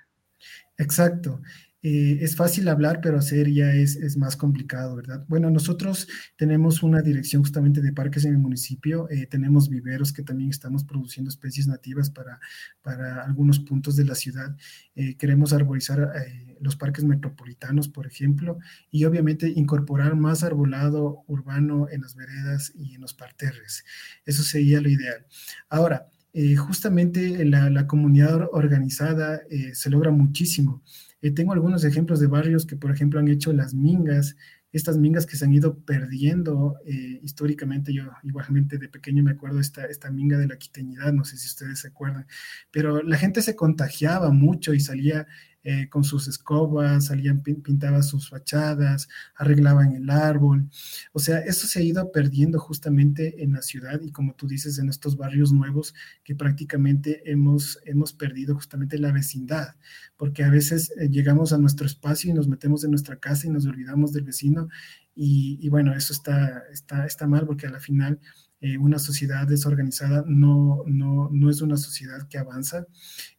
Exacto. 0.80 1.40
Eh, 1.88 2.18
es 2.24 2.36
fácil 2.36 2.68
hablar, 2.68 3.00
pero 3.00 3.20
hacer 3.20 3.48
ya 3.52 3.72
es, 3.72 3.96
es, 3.96 4.18
más 4.18 4.36
complicado, 4.36 4.96
¿verdad? 4.96 5.24
Bueno, 5.28 5.52
nosotros 5.52 6.08
tenemos 6.36 6.82
una 6.82 7.04
dirección 7.04 7.44
justamente 7.44 7.80
de 7.80 7.94
parques 7.94 8.26
en 8.26 8.32
el 8.32 8.40
municipio, 8.40 9.08
eh, 9.12 9.28
tenemos 9.28 9.70
viveros 9.70 10.12
que 10.12 10.24
también 10.24 10.50
estamos 10.50 10.84
produciendo 10.84 11.30
especies 11.30 11.68
nativas 11.68 12.10
para, 12.10 12.40
para 12.82 13.24
algunos 13.24 13.60
puntos 13.60 13.96
de 13.96 14.04
la 14.04 14.16
ciudad. 14.16 14.58
Eh, 14.96 15.16
queremos 15.16 15.54
arborizar 15.54 16.12
los 16.60 16.76
parques 16.76 17.04
metropolitanos, 17.04 17.88
por 17.88 18.08
ejemplo, 18.08 18.58
y 18.90 19.06
obviamente 19.06 19.48
incorporar 19.56 20.16
más 20.16 20.42
arbolado 20.42 21.24
urbano 21.28 21.88
en 21.92 22.02
las 22.02 22.16
veredas 22.16 22.74
y 22.74 22.96
en 22.96 23.02
los 23.02 23.14
parterres. 23.14 23.86
Eso 24.26 24.42
sería 24.42 24.82
lo 24.82 24.90
ideal. 24.90 25.28
Ahora, 25.70 26.10
justamente 26.58 27.46
la, 27.46 27.70
la, 27.70 27.86
comunidad 27.86 28.50
organizada 28.52 29.42
se 29.74 29.90
logra 29.90 30.12
muchísimo. 30.12 30.84
Eh, 31.26 31.32
tengo 31.32 31.54
algunos 31.54 31.84
ejemplos 31.84 32.20
de 32.20 32.28
barrios 32.28 32.68
que, 32.68 32.76
por 32.76 32.92
ejemplo, 32.92 33.20
han 33.20 33.28
hecho 33.28 33.52
las 33.52 33.74
mingas, 33.74 34.36
estas 34.72 35.00
mingas 35.00 35.26
que 35.26 35.36
se 35.36 35.44
han 35.44 35.54
ido 35.54 35.80
perdiendo 35.80 36.76
eh, 36.86 37.20
históricamente. 37.24 37.92
Yo 37.92 38.04
igualmente 38.22 38.78
de 38.78 38.90
pequeño 38.90 39.24
me 39.24 39.32
acuerdo 39.32 39.60
esta, 39.60 39.86
esta 39.86 40.12
minga 40.12 40.38
de 40.38 40.46
la 40.46 40.58
quiteñidad, 40.58 41.14
no 41.14 41.24
sé 41.26 41.38
si 41.38 41.48
ustedes 41.48 41.80
se 41.80 41.88
acuerdan, 41.88 42.28
pero 42.70 43.02
la 43.02 43.18
gente 43.18 43.42
se 43.42 43.56
contagiaba 43.56 44.30
mucho 44.30 44.76
y 44.76 44.80
salía 44.80 45.26
eh, 45.68 45.90
con 45.90 46.04
sus 46.04 46.28
escobas, 46.28 47.06
salían, 47.06 47.42
pintaban 47.42 48.04
sus 48.04 48.30
fachadas, 48.30 49.10
arreglaban 49.36 49.94
el 49.94 50.12
árbol. 50.12 50.70
O 51.12 51.18
sea, 51.18 51.40
eso 51.40 51.66
se 51.66 51.80
ha 51.80 51.82
ido 51.82 52.12
perdiendo 52.12 52.60
justamente 52.60 53.42
en 53.44 53.54
la 53.54 53.64
ciudad 53.64 54.00
y 54.02 54.12
como 54.12 54.36
tú 54.36 54.48
dices, 54.48 54.78
en 54.78 54.90
estos 54.90 55.18
barrios 55.18 55.52
nuevos 55.52 55.96
que 56.24 56.36
prácticamente 56.36 57.32
hemos, 57.32 57.80
hemos 57.84 58.14
perdido 58.14 58.54
justamente 58.54 59.00
la 59.00 59.12
vecindad, 59.12 59.76
porque 60.18 60.44
a 60.44 60.52
veces 60.52 60.92
eh, 61.00 61.10
llegamos 61.10 61.52
a 61.52 61.58
nuestro 61.58 61.88
espacio 61.88 62.30
y 62.30 62.36
nos 62.36 62.48
metemos 62.48 62.84
en 62.84 62.92
nuestra 62.92 63.16
casa 63.16 63.48
y 63.48 63.50
nos 63.50 63.66
olvidamos 63.66 64.14
del 64.14 64.24
vecino 64.24 64.68
y, 65.16 65.58
y 65.60 65.70
bueno, 65.70 65.96
eso 65.96 66.14
está, 66.14 66.64
está, 66.72 67.08
está 67.08 67.26
mal 67.26 67.48
porque 67.48 67.66
a 67.66 67.72
la 67.72 67.80
final 67.80 68.20
eh, 68.62 68.78
una 68.78 69.00
sociedad 69.00 69.46
desorganizada 69.46 70.24
no, 70.28 70.84
no, 70.88 71.30
no, 71.32 71.50
es 71.50 71.62
una 71.62 71.78
sociedad 71.78 72.28
que 72.30 72.38
avanza. 72.38 72.88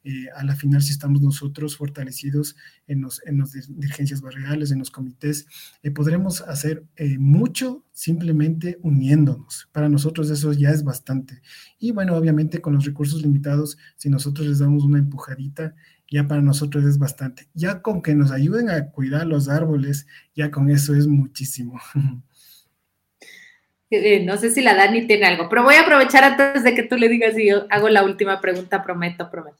Eh, 0.04 0.26
a 0.36 0.44
la 0.44 0.54
final, 0.54 0.82
si 0.82 0.92
estamos 0.92 1.20
nosotros 1.22 1.76
fortalecidos 1.76 2.54
en 2.86 3.02
las 3.02 3.20
en 3.26 3.38
los 3.38 3.52
dirigencias 3.52 4.20
barriales, 4.20 4.70
en 4.70 4.78
los 4.78 4.90
comités, 4.90 5.46
eh, 5.82 5.90
podremos 5.90 6.42
hacer 6.42 6.84
mucho 7.18 7.84
simplemente 7.92 8.78
uniéndonos. 8.82 9.68
Para 9.72 9.88
nosotros 9.88 10.30
eso 10.30 10.52
ya 10.52 10.70
es 10.70 10.84
bastante. 10.84 11.40
Y 11.78 11.92
bueno, 11.92 12.14
obviamente 12.14 12.60
con 12.60 12.74
los 12.74 12.84
recursos 12.84 13.22
limitados, 13.22 13.78
si 13.96 14.10
nosotros 14.10 14.46
les 14.46 14.58
damos 14.58 14.84
una 14.84 14.98
empujadita, 14.98 15.74
ya 16.10 16.28
para 16.28 16.42
nosotros 16.42 16.84
es 16.84 16.98
bastante. 16.98 17.48
Ya 17.54 17.82
con 17.82 18.02
que 18.02 18.14
nos 18.14 18.30
ayuden 18.30 18.70
a 18.70 18.90
cuidar 18.90 19.26
los 19.26 19.48
árboles, 19.48 20.06
ya 20.34 20.50
con 20.50 20.70
eso 20.70 20.94
es 20.94 21.06
muchísimo. 21.06 21.80
Eh, 23.90 24.20
no 24.24 24.36
sé 24.36 24.50
si 24.50 24.62
la 24.62 24.74
Dani 24.74 25.06
tiene 25.06 25.26
algo, 25.26 25.48
pero 25.48 25.62
voy 25.62 25.76
a 25.76 25.82
aprovechar 25.82 26.24
antes 26.24 26.64
de 26.64 26.74
que 26.74 26.82
tú 26.82 26.96
le 26.96 27.08
digas 27.08 27.38
y 27.38 27.48
yo 27.48 27.66
hago 27.70 27.88
la 27.88 28.02
última 28.02 28.40
pregunta, 28.40 28.82
prometo, 28.82 29.30
prometo. 29.30 29.58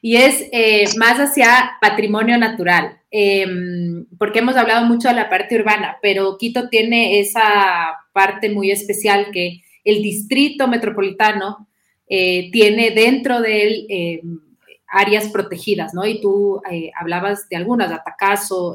Y 0.00 0.16
es 0.16 0.48
eh, 0.52 0.84
más 0.96 1.18
hacia 1.18 1.72
patrimonio 1.80 2.38
natural, 2.38 3.00
em, 3.10 4.06
porque 4.18 4.38
hemos 4.38 4.56
hablado 4.56 4.86
mucho 4.86 5.08
de 5.08 5.14
la 5.14 5.28
parte 5.28 5.56
urbana, 5.56 5.98
pero 6.00 6.38
Quito 6.38 6.68
tiene 6.70 7.20
esa 7.20 7.96
parte 8.12 8.48
muy 8.50 8.70
especial 8.70 9.30
que 9.30 9.62
el 9.84 10.02
distrito 10.02 10.68
metropolitano 10.68 11.68
eh, 12.08 12.50
tiene 12.52 12.92
dentro 12.92 13.40
de 13.40 13.62
él 13.62 13.86
em, 13.88 14.40
áreas 14.88 15.28
protegidas, 15.28 15.92
¿no? 15.92 16.06
Y 16.06 16.20
tú 16.20 16.62
hablabas 16.98 17.48
de 17.48 17.56
algunas, 17.56 17.90
Atacazo, 17.92 18.74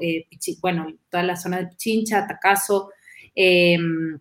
bueno, 0.61 0.87
toda 1.09 1.23
la 1.23 1.35
zona 1.37 1.59
de 1.59 1.67
Pichincha, 1.67 2.19
Atacazo, 2.19 2.91
em, 3.33 4.19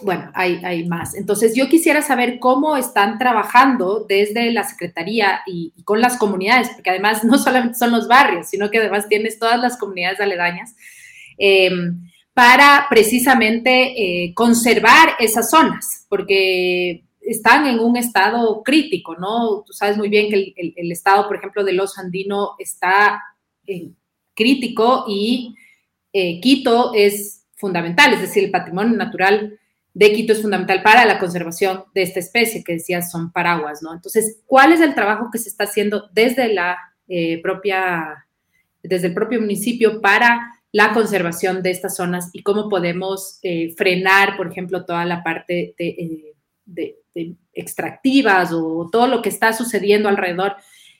bueno, 0.00 0.30
hay, 0.34 0.86
más. 0.88 1.14
Entonces, 1.14 1.54
yo 1.54 1.68
quisiera 1.68 2.02
saber 2.02 2.38
cómo 2.38 2.76
están 2.76 3.18
trabajando 3.18 4.06
desde 4.08 4.50
la 4.50 4.64
Secretaría 4.64 5.42
y, 5.46 5.72
con 5.84 6.00
las 6.00 6.16
comunidades, 6.16 6.70
porque 6.70 6.90
además 6.90 7.24
no 7.24 7.38
solamente 7.38 7.78
son 7.78 7.92
los 7.92 8.08
barrios, 8.08 8.48
sino 8.48 8.70
que 8.70 8.78
además 8.78 9.08
tienes 9.08 9.38
todas 9.38 9.60
las 9.60 9.76
comunidades 9.76 10.20
aledañas, 10.20 10.74
em, 11.38 12.08
para 12.34 12.86
precisamente 12.88 13.92
eh, 13.96 14.34
conservar 14.34 15.16
esas 15.18 15.50
zonas, 15.50 16.06
porque 16.08 17.04
están 17.20 17.66
en 17.66 17.78
un 17.78 17.96
estado 17.96 18.62
crítico, 18.62 19.14
¿no? 19.16 19.62
Tú 19.66 19.72
sabes 19.74 19.98
muy 19.98 20.08
bien 20.08 20.30
que 20.30 20.54
el, 20.56 20.92
estado, 20.92 21.28
por 21.28 21.36
ejemplo, 21.36 21.62
de 21.62 21.74
Los 21.74 21.98
Andino 21.98 22.52
está 22.58 23.22
crítico 24.34 25.04
y 25.06 25.54
eh, 26.12 26.40
Quito 26.40 26.92
es 26.94 27.44
fundamental, 27.54 28.14
es 28.14 28.22
decir, 28.22 28.44
el 28.44 28.50
patrimonio 28.50 28.96
natural 28.96 29.58
de 29.94 30.12
Quito 30.12 30.32
es 30.32 30.40
fundamental 30.40 30.82
para 30.82 31.04
la 31.04 31.18
conservación 31.18 31.84
de 31.94 32.02
esta 32.02 32.20
especie, 32.20 32.64
que 32.64 32.74
decías 32.74 33.10
son 33.10 33.30
paraguas, 33.30 33.82
¿no? 33.82 33.92
Entonces, 33.92 34.40
¿cuál 34.46 34.72
es 34.72 34.80
el 34.80 34.94
trabajo 34.94 35.28
que 35.30 35.38
se 35.38 35.48
está 35.48 35.64
haciendo 35.64 36.08
desde 36.12 36.52
la 36.52 36.78
eh, 37.08 37.40
propia, 37.42 38.26
desde 38.82 39.08
el 39.08 39.14
propio 39.14 39.40
municipio 39.40 40.00
para 40.00 40.52
la 40.72 40.94
conservación 40.94 41.62
de 41.62 41.70
estas 41.70 41.96
zonas 41.96 42.30
y 42.32 42.42
cómo 42.42 42.70
podemos 42.70 43.38
eh, 43.42 43.74
frenar, 43.76 44.36
por 44.38 44.50
ejemplo, 44.50 44.86
toda 44.86 45.04
la 45.04 45.22
parte 45.22 45.74
de, 45.76 46.34
eh, 47.14 47.34
extractivas 47.52 48.50
o 48.52 48.88
todo 48.90 49.06
lo 49.06 49.20
que 49.20 49.28
está 49.28 49.52
sucediendo 49.52 50.08
alrededor 50.08 50.56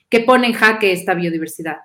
que 0.07 0.19
pone 0.19 0.47
en 0.47 0.53
jaque 0.53 0.91
esta 0.91 1.15
biodiversidad? 1.15 1.77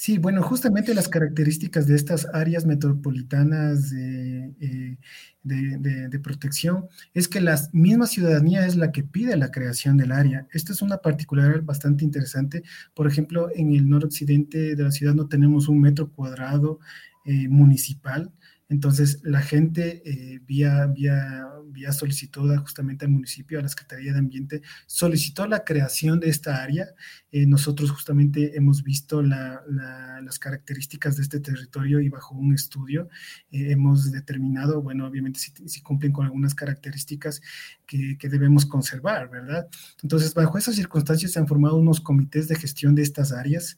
Sí, 0.00 0.16
bueno, 0.16 0.42
justamente 0.42 0.94
las 0.94 1.08
características 1.10 1.86
de 1.86 1.94
estas 1.94 2.26
áreas 2.32 2.64
metropolitanas 2.64 3.90
de, 3.90 4.96
de, 5.42 6.18
protección 6.20 6.88
es 7.12 7.28
que 7.28 7.42
la 7.42 7.60
misma 7.74 8.06
ciudadanía 8.06 8.64
es 8.64 8.76
la 8.76 8.92
que 8.92 9.02
pide 9.02 9.36
la 9.36 9.50
creación 9.50 9.98
del 9.98 10.12
área. 10.12 10.46
Esto 10.54 10.72
es 10.72 10.80
una 10.80 11.02
particular 11.02 11.60
bastante 11.60 12.02
interesante. 12.02 12.62
Por 12.94 13.08
ejemplo, 13.08 13.50
en 13.54 13.74
el 13.74 13.90
noroccidente 13.90 14.74
de 14.74 14.82
la 14.82 14.90
ciudad 14.90 15.14
no 15.14 15.28
tenemos 15.28 15.68
un 15.68 15.82
metro 15.82 16.10
cuadrado 16.10 16.80
eh, 17.26 17.48
municipal. 17.48 18.32
Entonces, 18.70 19.20
la 19.24 19.42
gente 19.42 20.00
eh, 20.04 20.40
vía, 20.46 20.86
vía, 20.86 21.44
vía 21.66 21.92
solicitud 21.92 22.56
justamente 22.58 23.04
al 23.04 23.10
municipio, 23.10 23.58
a 23.58 23.62
la 23.62 23.68
Secretaría 23.68 24.12
de 24.12 24.20
Ambiente, 24.20 24.62
solicitó 24.86 25.46
la 25.46 25.64
creación 25.64 26.20
de 26.20 26.30
esta 26.30 26.62
área. 26.62 26.94
Eh, 27.32 27.46
nosotros 27.46 27.90
justamente 27.90 28.56
hemos 28.56 28.82
visto 28.82 29.22
las 29.22 30.38
características 30.38 31.16
de 31.16 31.22
este 31.22 31.40
territorio 31.40 32.00
y 32.00 32.08
bajo 32.08 32.34
un 32.36 32.54
estudio 32.54 33.08
hemos 33.50 34.12
determinado, 34.12 34.80
bueno, 34.80 35.06
obviamente 35.06 35.40
si, 35.40 35.80
cumplen 35.82 36.12
con 36.12 36.24
algunas 36.24 36.54
características 36.54 37.42
que, 37.86 38.16
debemos 38.28 38.64
conservar, 38.64 39.28
¿verdad? 39.28 39.68
Entonces, 40.02 40.32
bajo 40.32 40.56
esas 40.56 40.76
circunstancias 40.76 41.32
se 41.32 41.40
han 41.40 41.48
formado 41.48 41.76
unos 41.76 42.00
comités 42.00 42.46
de 42.46 42.54
gestión 42.54 42.94
de 42.94 43.02
estas 43.02 43.32
áreas. 43.32 43.76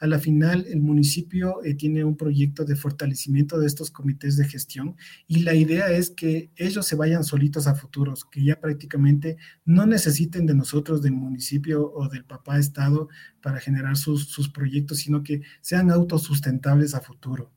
A 0.00 0.06
la 0.06 0.18
final, 0.18 0.64
el 0.66 0.80
municipio 0.80 1.60
tiene 1.78 2.04
un 2.04 2.16
proyecto 2.16 2.64
de 2.64 2.74
fortalecimiento 2.74 3.58
de 3.58 3.66
estos 3.66 3.90
comités 3.90 4.38
de 4.38 4.48
gestión 4.48 4.96
y 5.26 5.40
la 5.40 5.54
idea 5.54 5.90
es 5.90 6.10
que 6.10 6.50
ellos 6.56 6.86
se 6.86 6.96
vayan 6.96 7.22
solitos 7.22 7.66
a 7.66 7.74
futuros, 7.74 8.24
que 8.24 8.42
ya 8.42 8.58
prácticamente 8.58 9.36
no 9.66 9.84
necesiten 9.84 10.46
de 10.46 10.54
nosotros, 10.54 11.02
del 11.02 11.12
municipio 11.12 11.92
o 11.92 12.08
del 12.08 12.24
papá 12.24 12.58
Estado 12.58 13.08
para 13.42 13.60
generar 13.60 13.98
sus, 13.98 14.28
sus 14.28 14.48
proyectos, 14.48 14.98
sino 15.00 15.22
que 15.22 15.42
sean 15.60 15.90
autosustentables 15.90 16.94
a 16.94 17.02
futuro. 17.02 17.52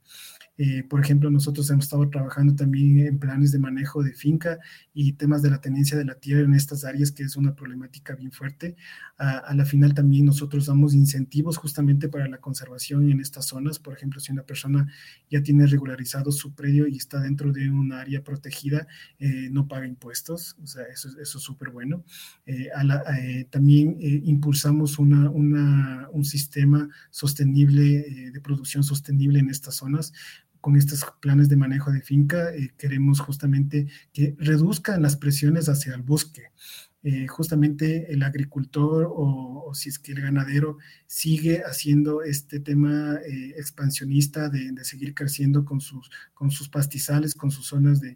Eh, 0.57 0.83
por 0.83 0.99
ejemplo, 0.99 1.31
nosotros 1.31 1.69
hemos 1.71 1.85
estado 1.85 2.07
trabajando 2.09 2.55
también 2.55 2.99
en 2.99 3.17
planes 3.17 3.51
de 3.51 3.59
manejo 3.59 4.03
de 4.03 4.13
finca 4.13 4.59
y 4.93 5.13
temas 5.13 5.41
de 5.41 5.49
la 5.49 5.59
tenencia 5.59 5.97
de 5.97 6.05
la 6.05 6.15
tierra 6.15 6.43
en 6.43 6.53
estas 6.53 6.85
áreas, 6.85 7.11
que 7.11 7.23
es 7.23 7.35
una 7.35 7.55
problemática 7.55 8.15
bien 8.15 8.31
fuerte. 8.31 8.75
A, 9.17 9.53
la 9.55 9.65
final 9.65 9.93
también 9.93 10.25
nosotros 10.25 10.67
damos 10.67 10.93
incentivos 10.93 11.57
justamente 11.57 12.07
para 12.07 12.27
la 12.27 12.37
conservación 12.37 13.09
en 13.09 13.19
estas 13.19 13.45
zonas. 13.45 13.79
Por 13.79 13.95
ejemplo, 13.95 14.19
si 14.19 14.31
una 14.31 14.43
persona 14.43 14.87
ya 15.29 15.41
tiene 15.41 15.65
regularizado 15.65 16.31
su 16.31 16.53
predio 16.53 16.87
y 16.87 16.97
está 16.97 17.19
dentro 17.19 17.51
de 17.51 17.69
un 17.69 17.91
área 17.91 18.23
protegida, 18.23 18.87
eh, 19.19 19.49
no 19.51 19.67
paga 19.67 19.87
impuestos. 19.87 20.55
O 20.61 20.67
sea, 20.67 20.83
eso, 20.85 21.09
eso 21.19 21.37
es 21.37 21.43
súper 21.43 21.71
bueno. 21.71 22.03
Eh, 22.45 22.69
también 23.49 23.97
impulsamos 23.99 24.99
una, 24.99 25.29
una, 25.29 26.09
un 26.11 26.25
sistema 26.25 26.87
sostenible 27.09 28.31
de 28.31 28.41
producción 28.41 28.83
sostenible 28.83 29.39
en 29.39 29.49
estas 29.49 29.75
zonas 29.75 30.13
con 30.63 30.77
estos 30.77 31.05
planes 31.19 31.49
de 31.49 31.57
manejo 31.57 31.91
de 31.91 31.99
finca 31.99 32.55
eh, 32.55 32.73
queremos 32.77 33.19
justamente 33.19 33.87
que 34.13 34.33
reduzcan 34.39 35.01
las 35.01 35.17
presiones 35.17 35.67
hacia 35.67 35.93
el 35.93 36.03
bosque. 36.03 36.53
Eh, 37.05 37.27
justamente 37.27 38.13
el 38.13 38.23
agricultor 38.23 39.09
o, 39.11 39.71
si 39.73 39.89
es 39.89 39.99
que 39.99 40.13
el 40.13 40.21
ganadero 40.21 40.77
sigue 41.05 41.61
haciendo 41.65 42.21
este 42.21 42.61
tema 42.61 43.19
eh, 43.27 43.55
expansionista 43.57 44.47
de, 44.47 44.71
seguir 44.83 45.13
creciendo 45.13 45.65
con 45.65 45.81
sus, 45.81 46.09
con 46.33 46.49
sus 46.49 46.69
pastizales, 46.69 47.35
con 47.35 47.51
sus 47.51 47.65
zonas 47.67 47.99
de, 47.99 48.15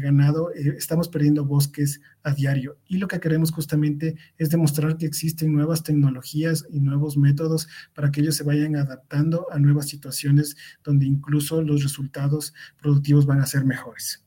ganado, 0.00 0.52
eh, 0.52 0.74
estamos 0.76 1.08
perdiendo 1.08 1.44
bosques 1.44 2.00
a 2.24 2.32
diario. 2.34 2.76
Y 2.88 2.98
lo 2.98 3.06
que 3.06 3.20
queremos 3.20 3.52
justamente 3.52 4.16
es 4.36 4.50
demostrar 4.50 4.96
que 4.96 5.06
existen 5.06 5.52
nuevas 5.52 5.84
tecnologías 5.84 6.64
y 6.68 6.80
nuevos 6.80 7.16
métodos 7.16 7.68
para 7.94 8.10
que 8.10 8.20
ellos 8.20 8.34
se 8.34 8.42
vayan 8.42 8.74
adaptando 8.74 9.46
a 9.52 9.60
nuevas 9.60 9.88
situaciones 9.88 10.56
donde 10.82 11.06
incluso 11.06 11.62
los 11.62 11.84
resultados 11.84 12.52
productivos 12.80 13.26
van 13.26 13.40
a 13.40 13.46
ser 13.46 13.64
mejores. 13.64 14.25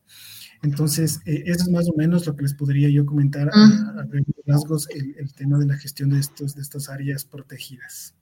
Entonces, 0.62 1.22
eh, 1.26 1.43
eso 1.45 1.64
es 1.64 1.70
más 1.70 1.88
o 1.89 1.93
menos 1.95 2.28
lo 2.28 2.36
que 2.36 2.43
les 2.43 2.53
podría 2.53 2.89
yo 2.89 3.05
comentar 3.05 3.49
a, 3.49 3.99
a, 4.01 4.07
rasgos 4.45 4.89
el, 4.89 5.16
el, 5.18 5.34
tema 5.34 5.57
de 5.57 5.66
la 5.66 5.78
gestión 5.78 6.10
de, 6.10 6.20
estos, 6.20 6.55
de 6.55 6.62
estas 6.62 6.89
áreas 6.89 7.24
protegidas. 7.24 8.14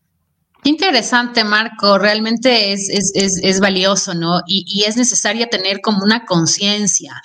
Interesante, 0.63 1.43
Marco. 1.43 1.97
Realmente 1.97 2.73
es, 2.73 2.89
es, 2.89 3.39
es, 3.41 3.59
valioso, 3.59 4.13
¿no? 4.13 4.41
Y, 4.47 4.83
es 4.85 4.97
necesaria 4.97 5.47
tener 5.47 5.81
como 5.81 6.03
una 6.03 6.25
conciencia, 6.25 7.21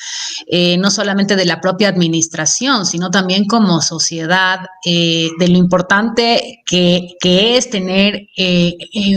eh, 0.47 0.77
no 0.79 0.91
solamente 0.91 1.35
de 1.35 1.45
la 1.45 1.61
propia 1.61 1.89
administración, 1.89 2.87
sino 2.87 3.11
también 3.11 3.47
como 3.47 3.81
sociedad, 3.81 4.61
eh, 4.85 5.31
de 5.39 5.49
lo 5.49 5.59
importante 5.59 6.63
que, 6.67 7.15
que 7.21 7.57
es 7.57 7.71
tener 7.71 8.29
eh, 8.37 8.77
eh 8.95 9.17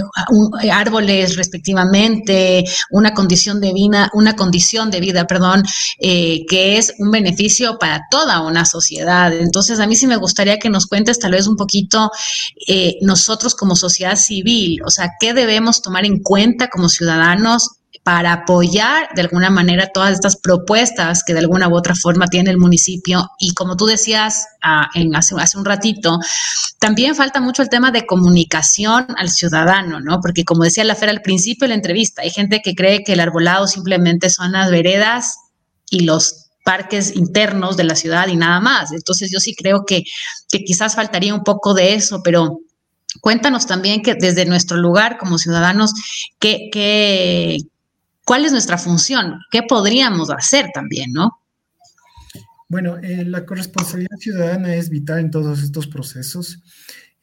árboles 0.72 1.36
respectivamente, 1.36 2.64
una 2.92 3.14
condición 3.14 3.60
de 3.62 3.74
vida, 3.74 4.10
una 4.14 4.36
condición 4.36 4.90
de 4.92 5.02
vida, 5.02 5.28
perdón, 5.28 5.64
que 6.00 6.78
es 6.78 6.94
un 7.00 7.12
beneficio 7.12 7.78
para 7.78 8.02
toda 8.10 8.42
una 8.42 8.66
sociedad. 8.66 9.34
Entonces, 9.34 9.80
a 9.80 9.88
mí 9.88 9.96
sí 9.96 10.08
me 10.08 10.16
gustaría 10.18 10.58
que 10.58 10.70
nos 10.70 10.88
cuentes 10.88 11.20
tal 11.20 11.32
vez 11.32 11.48
un 11.48 11.56
poquito 11.56 12.12
nosotros 13.02 13.56
como 13.56 13.76
sociedad 13.76 14.05
civil, 14.16 14.82
o 14.86 14.90
sea, 14.90 15.12
¿qué 15.20 15.34
debemos 15.34 15.82
tomar 15.82 16.06
en 16.06 16.22
cuenta 16.22 16.68
como 16.68 16.90
ciudadanos 16.90 17.76
para 18.06 18.34
apoyar 18.34 19.10
de 19.16 19.24
alguna 19.24 19.50
manera 19.50 19.90
todas 19.92 20.12
estas 20.12 20.38
propuestas 20.38 21.24
que 21.24 21.34
de 21.34 21.40
alguna 21.40 21.68
u 21.68 21.76
otra 21.76 21.96
forma 21.96 22.28
tiene 22.28 22.52
el 22.52 22.60
municipio. 22.60 23.32
Y 23.40 23.56
como 23.56 23.76
tú 23.76 23.88
decías 23.88 24.46
ah, 24.62 24.92
en 24.94 25.16
hace, 25.16 25.34
un 25.58 25.66
ratito, 25.66 26.20
también 26.80 27.16
falta 27.16 27.42
mucho 27.42 27.64
el 27.64 27.70
tema 27.70 27.90
de 27.90 28.06
comunicación 28.06 29.08
al 29.18 29.32
ciudadano, 29.32 30.02
¿no? 30.02 30.20
Porque 30.22 30.44
como 30.44 30.66
decía 30.66 30.84
la 30.84 30.94
Fer 30.94 31.10
al 31.10 31.24
principio 31.24 31.66
de 31.66 31.70
la 31.70 31.76
entrevista, 31.78 32.22
hay 32.22 32.30
gente 32.30 32.62
que 32.64 32.76
cree 32.76 33.04
que 33.04 33.14
el 33.14 33.20
arbolado 33.22 33.66
simplemente 33.66 34.30
son 34.30 34.52
las 34.52 34.70
veredas 34.70 35.38
y 35.90 36.02
los 36.02 36.52
parques 36.64 37.16
internos 37.16 37.76
de 37.76 37.86
la 37.86 37.96
ciudad 37.96 38.28
y 38.28 38.36
nada 38.36 38.60
más. 38.60 38.92
Entonces 38.92 39.32
yo 39.32 39.40
sí 39.40 39.56
creo 39.56 39.84
que, 39.84 40.04
que 40.52 40.60
quizás 40.64 40.94
faltaría 40.94 41.34
un 41.34 41.44
poco 41.44 41.74
de 41.74 41.96
eso, 41.96 42.22
pero 42.24 42.60
Cuéntanos 43.22 43.66
también 43.66 44.02
que 44.02 44.16
desde 44.16 44.46
nuestro 44.46 44.78
lugar 44.78 45.18
como 45.18 45.38
ciudadanos, 45.38 45.94
¿qué, 46.40 47.60
cuál 48.24 48.46
es 48.46 48.52
nuestra 48.52 48.78
función? 48.78 49.40
¿Qué 49.52 49.64
podríamos 49.64 50.30
hacer 50.30 50.70
también, 50.74 51.14
no? 51.14 51.40
Bueno, 52.68 52.98
eh, 52.98 53.24
la 53.26 53.46
corresponsabilidad 53.46 54.18
ciudadana 54.18 54.76
es 54.76 54.90
vital 54.90 55.20
en 55.20 55.32
todos 55.32 55.62
estos 55.62 55.88
procesos 55.88 56.60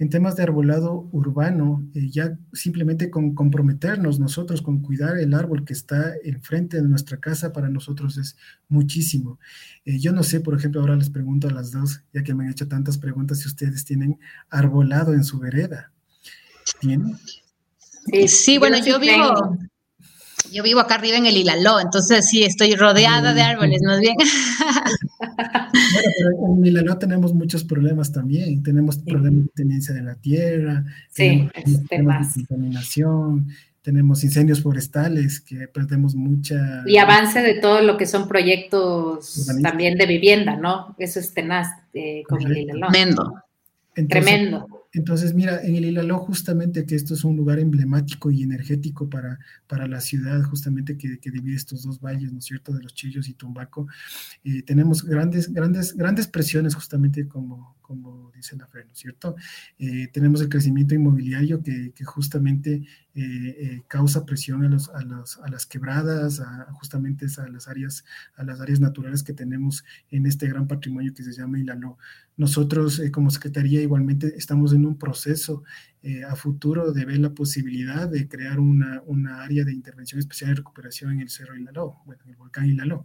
en 0.03 0.11
temas 0.11 0.35
de 0.35 0.43
arbolado 0.43 1.09
urbano, 1.13 1.89
eh, 1.95 2.11
ya 2.11 2.37
simplemente 2.53 3.09
con 3.09 3.37
comprometernos 3.37 4.19
nosotros 4.19 4.61
con 4.61 4.83
cuidar 4.83 5.17
el 5.19 5.33
árbol 5.33 5.65
que 5.65 5.75
está 5.75 6.15
enfrente 6.25 6.83
de 6.83 6.89
nuestra 6.89 7.19
casa 7.19 7.53
para 7.53 7.69
nosotros 7.69 8.19
es 8.19 8.37
muchísimo. 8.69 9.39
Eh, 9.85 10.01
yo 10.01 10.11
no 10.13 10.25
sé, 10.25 10.41
por 10.41 10.57
ejemplo, 10.57 10.81
ahora 10.81 10.97
les 10.97 11.09
pregunto 11.09 11.47
a 11.47 11.53
las 11.53 11.71
dos, 11.71 12.03
ya 12.13 12.25
que 12.25 12.35
me 12.35 12.43
han 12.43 12.51
hecho 12.51 12.67
tantas 12.67 12.99
preguntas, 12.99 13.39
si 13.39 13.47
ustedes 13.47 13.85
tienen 13.85 14.19
arbolado 14.51 15.15
en 15.15 15.23
su 15.23 15.39
vereda. 15.39 15.93
¿Tienen? 16.81 17.17
Sí, 18.13 18.27
sí 18.27 18.59
bueno, 18.59 18.85
yo 18.85 18.99
vivo, 18.99 19.57
yo 20.53 20.63
vivo 20.63 20.81
acá 20.81 20.97
arriba 20.97 21.17
en 21.17 21.27
el 21.27 21.37
Hilaló, 21.37 21.81
entonces 21.81 22.29
sí, 22.29 22.45
estoy 22.45 22.75
rodeada 22.75 23.35
de 23.35 23.43
árboles, 23.43 23.83
más 23.85 24.01
bien. 24.01 24.17
Bueno, 25.73 26.09
pero 26.19 26.57
en 26.57 26.67
Hilaló 26.67 26.99
tenemos 26.99 27.33
muchos 27.35 27.65
problemas 27.65 28.13
también. 28.13 28.63
Tenemos 28.63 28.99
problemas 28.99 29.47
de 29.47 29.51
tenencia 29.55 29.95
de 29.95 30.03
la 30.03 30.15
tierra, 30.17 30.85
sí, 31.09 31.49
tenemos 31.89 32.35
de 32.35 32.45
contaminación, 32.47 33.49
tenemos 33.83 34.23
incendios 34.23 34.63
forestales 34.63 35.41
que 35.41 35.67
perdemos 35.69 36.15
mucha... 36.15 36.83
Y 36.87 36.99
avance 36.99 37.41
de 37.41 37.55
todo 37.55 37.83
lo 37.83 37.97
que 37.97 38.07
son 38.07 38.29
proyectos 38.29 39.51
también 39.63 39.97
de 39.97 40.07
vivienda, 40.07 40.57
¿no? 40.57 40.95
Eso 40.99 41.21
es 41.21 41.35
tenaz 41.35 41.69
eh, 41.95 42.23
con 42.29 42.43
el 42.47 42.57
Hilaló. 42.57 42.89
Tremendo. 42.89 43.43
Tremendo. 44.09 44.82
Entonces, 44.95 45.33
mira, 45.33 45.63
en 45.63 45.75
el 45.75 45.87
Hilaló 45.87 46.19
justamente 46.19 46.85
que 46.85 46.95
esto 46.95 47.15
es 47.15 47.25
un 47.25 47.37
lugar 47.37 47.59
emblemático 47.59 48.31
y 48.31 48.43
energético 48.43 49.09
para, 49.09 49.39
para 49.67 49.87
la 49.87 50.01
ciudad, 50.01 50.43
justamente 50.43 50.99
que, 50.99 51.19
divide 51.31 51.57
estos 51.57 51.83
dos 51.83 52.01
valles, 52.01 52.31
¿no 52.33 52.41
es 52.41 52.45
cierto?, 52.45 52.73
de 52.73 52.83
los 52.83 52.95
Chillos 52.95 53.29
y 53.29 53.35
Tumbaco, 53.35 53.87
eh, 54.45 54.63
tenemos 54.63 55.05
grandes, 55.05 55.53
grandes, 55.53 55.97
grandes 55.97 56.27
presiones 56.27 56.75
justamente 56.75 57.27
como, 57.27 57.77
como 57.81 58.32
dice 58.43 58.57
la 58.57 58.67
FE, 58.67 58.85
¿no 58.85 58.93
es 58.93 58.99
cierto? 58.99 59.37
Eh, 59.79 60.09
tenemos 60.13 60.41
el 60.41 60.49
crecimiento 60.49 60.95
inmobiliario 60.95 61.63
que, 61.63 61.93
que 61.95 62.05
justamente 62.05 62.83
eh, 63.15 63.57
eh, 63.59 63.83
causa 63.89 64.25
presión 64.25 64.65
a, 64.65 64.69
los, 64.69 64.89
a, 64.89 65.03
los, 65.03 65.39
a, 65.39 65.49
las 65.49 65.67
quebradas, 65.67 66.41
a, 66.41 66.73
justamente 66.73 67.27
a 67.37 67.49
las, 67.49 67.69
áreas, 67.69 68.05
a 68.37 68.43
las 68.43 68.59
áreas 68.61 68.81
naturales 68.81 69.23
que 69.23 69.35
tenemos 69.35 69.85
en 70.11 70.25
este 70.25 70.49
gran 70.49 70.67
patrimonio 70.67 71.13
que 71.13 71.23
se 71.23 71.33
llama 71.33 71.59
Hilaló. 71.59 71.99
Nosotros 72.37 72.99
eh, 72.99 73.11
como 73.11 73.31
Secretaría 73.31 73.83
igualmente 73.83 74.33
estamos 74.37 74.73
en 74.73 74.87
un 74.87 74.97
proceso 74.97 75.63
eh, 76.03 76.25
a 76.25 76.35
futuro 76.35 76.93
de 76.93 77.05
ver 77.05 77.19
la 77.19 77.35
posibilidad 77.35 78.09
de 78.09 78.27
crear 78.27 78.59
una, 78.59 79.03
una, 79.07 79.43
área 79.43 79.65
de 79.65 79.73
intervención 79.73 80.19
especial 80.19 80.51
y 80.51 80.55
recuperación 80.55 81.13
en 81.13 81.21
el 81.21 81.29
Cerro 81.29 81.57
Ilaló, 81.57 81.99
bueno, 82.07 82.23
en 82.25 82.31
el 82.31 82.37
volcán 82.37 82.67
Ilaló. 82.67 83.05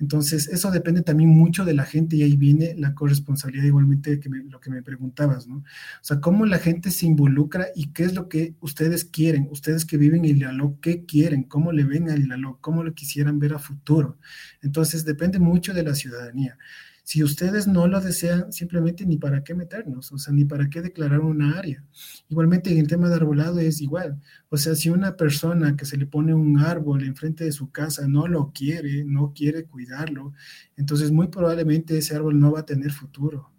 Entonces, 0.00 0.48
eso 0.48 0.70
depende 0.70 1.02
también 1.02 1.28
mucho 1.28 1.64
de 1.64 1.74
la 1.74 1.84
gente 1.84 2.16
y 2.16 2.22
ahí 2.22 2.36
viene 2.36 2.74
la 2.76 2.94
corresponsabilidad 2.94 3.66
igualmente 3.66 4.16
de 4.16 4.28
lo 4.50 4.58
que 4.64 4.70
me 4.70 4.82
preguntabas, 4.82 5.46
¿no? 5.46 5.58
O 5.58 5.64
sea, 6.02 6.20
cómo 6.20 6.46
la 6.46 6.58
gente 6.58 6.90
se 6.90 7.06
involucra 7.06 7.68
y 7.76 7.92
qué 7.92 8.04
es 8.04 8.14
lo 8.14 8.28
que 8.28 8.56
ustedes 8.60 9.04
quieren, 9.04 9.48
ustedes 9.50 9.84
que 9.84 9.98
viven 9.98 10.24
en 10.24 10.36
Ilaló, 10.36 10.78
qué 10.80 11.04
quieren, 11.04 11.44
cómo 11.44 11.70
le 11.70 11.84
ven 11.84 12.08
a 12.10 12.16
Ilaló, 12.16 12.58
cómo 12.60 12.82
lo 12.82 12.94
quisieran 12.94 13.38
ver 13.38 13.54
a 13.54 13.58
futuro. 13.58 14.18
Entonces, 14.62 15.04
depende 15.04 15.38
mucho 15.38 15.74
de 15.74 15.82
la 15.82 15.94
ciudadanía. 15.94 16.56
Si 17.06 17.22
ustedes 17.22 17.66
no 17.66 17.86
lo 17.86 18.00
desean, 18.00 18.50
simplemente 18.50 19.04
ni 19.04 19.18
para 19.18 19.44
qué 19.44 19.54
meternos, 19.54 20.10
o 20.10 20.16
sea, 20.16 20.32
ni 20.32 20.46
para 20.46 20.70
qué 20.70 20.80
declarar 20.80 21.20
una 21.20 21.58
área. 21.58 21.84
Igualmente 22.30 22.72
en 22.72 22.78
el 22.78 22.88
tema 22.88 23.10
de 23.10 23.16
arbolado 23.16 23.60
es 23.60 23.82
igual. 23.82 24.18
O 24.48 24.56
sea, 24.56 24.74
si 24.74 24.88
una 24.88 25.14
persona 25.14 25.76
que 25.76 25.84
se 25.84 25.98
le 25.98 26.06
pone 26.06 26.32
un 26.32 26.58
árbol 26.60 27.04
enfrente 27.04 27.44
de 27.44 27.52
su 27.52 27.70
casa 27.70 28.08
no 28.08 28.26
lo 28.26 28.52
quiere, 28.54 29.04
no 29.04 29.34
quiere 29.34 29.64
cuidarlo, 29.64 30.32
entonces 30.76 31.12
muy 31.12 31.28
probablemente 31.28 31.98
ese 31.98 32.16
árbol 32.16 32.40
no 32.40 32.52
va 32.52 32.60
a 32.60 32.66
tener 32.66 32.90
futuro. 32.90 33.53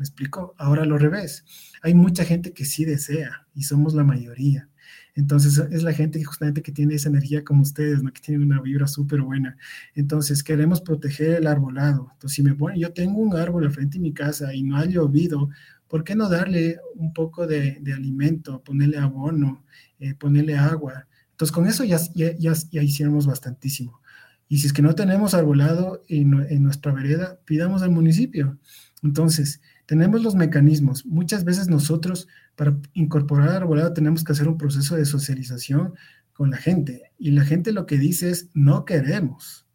¿Me 0.00 0.04
explico? 0.04 0.54
Ahora 0.56 0.86
lo 0.86 0.96
revés. 0.96 1.44
Hay 1.82 1.92
mucha 1.92 2.24
gente 2.24 2.54
que 2.54 2.64
sí 2.64 2.86
desea 2.86 3.46
y 3.54 3.64
somos 3.64 3.92
la 3.92 4.02
mayoría. 4.02 4.66
Entonces 5.14 5.58
es 5.70 5.82
la 5.82 5.92
gente 5.92 6.18
que 6.18 6.24
justamente 6.24 6.62
que 6.62 6.72
tiene 6.72 6.94
esa 6.94 7.10
energía 7.10 7.44
como 7.44 7.60
ustedes, 7.60 8.02
¿no? 8.02 8.10
que 8.10 8.22
tiene 8.22 8.42
una 8.42 8.62
vibra 8.62 8.86
súper 8.86 9.20
buena. 9.20 9.58
Entonces 9.94 10.42
queremos 10.42 10.80
proteger 10.80 11.32
el 11.32 11.46
arbolado. 11.46 12.08
Entonces 12.14 12.34
si 12.34 12.42
me 12.42 12.54
ponen, 12.54 12.80
yo 12.80 12.94
tengo 12.94 13.18
un 13.18 13.36
árbol 13.36 13.64
al 13.64 13.72
frente 13.72 13.98
de 13.98 14.02
mi 14.02 14.14
casa 14.14 14.54
y 14.54 14.62
no 14.62 14.78
ha 14.78 14.86
llovido, 14.86 15.50
¿por 15.86 16.02
qué 16.02 16.16
no 16.16 16.30
darle 16.30 16.78
un 16.94 17.12
poco 17.12 17.46
de, 17.46 17.82
alimento, 17.94 18.64
ponerle 18.64 18.96
abono, 18.96 19.66
eh, 19.98 20.14
ponerle 20.14 20.56
agua? 20.56 21.08
Entonces 21.32 21.52
con 21.52 21.66
eso 21.66 21.84
ya, 21.84 21.98
ya, 22.14 22.32
ya, 22.38 22.82
hicimos 22.82 23.26
bastantísimo. 23.26 24.00
Y 24.48 24.60
si 24.60 24.66
es 24.66 24.72
que 24.72 24.80
no 24.80 24.94
tenemos 24.94 25.34
arbolado 25.34 26.02
en, 26.08 26.46
en 26.48 26.62
nuestra 26.62 26.90
vereda, 26.90 27.38
pidamos 27.44 27.82
al 27.82 27.90
municipio. 27.90 28.58
Entonces, 29.02 29.60
tenemos 29.90 30.22
los 30.22 30.36
mecanismos. 30.36 31.04
Muchas 31.04 31.42
veces 31.42 31.66
nosotros 31.66 32.28
para 32.54 32.78
incorporar 32.94 33.48
arbolado 33.48 33.92
tenemos 33.92 34.22
que 34.22 34.30
hacer 34.30 34.46
un 34.46 34.56
proceso 34.56 34.94
de 34.94 35.04
socialización 35.04 35.94
con 36.32 36.52
la 36.52 36.58
gente. 36.58 37.10
Y 37.18 37.32
la 37.32 37.44
gente 37.44 37.72
lo 37.72 37.86
que 37.86 37.98
dice 37.98 38.30
es, 38.30 38.50
no 38.54 38.84
queremos. 38.84 39.66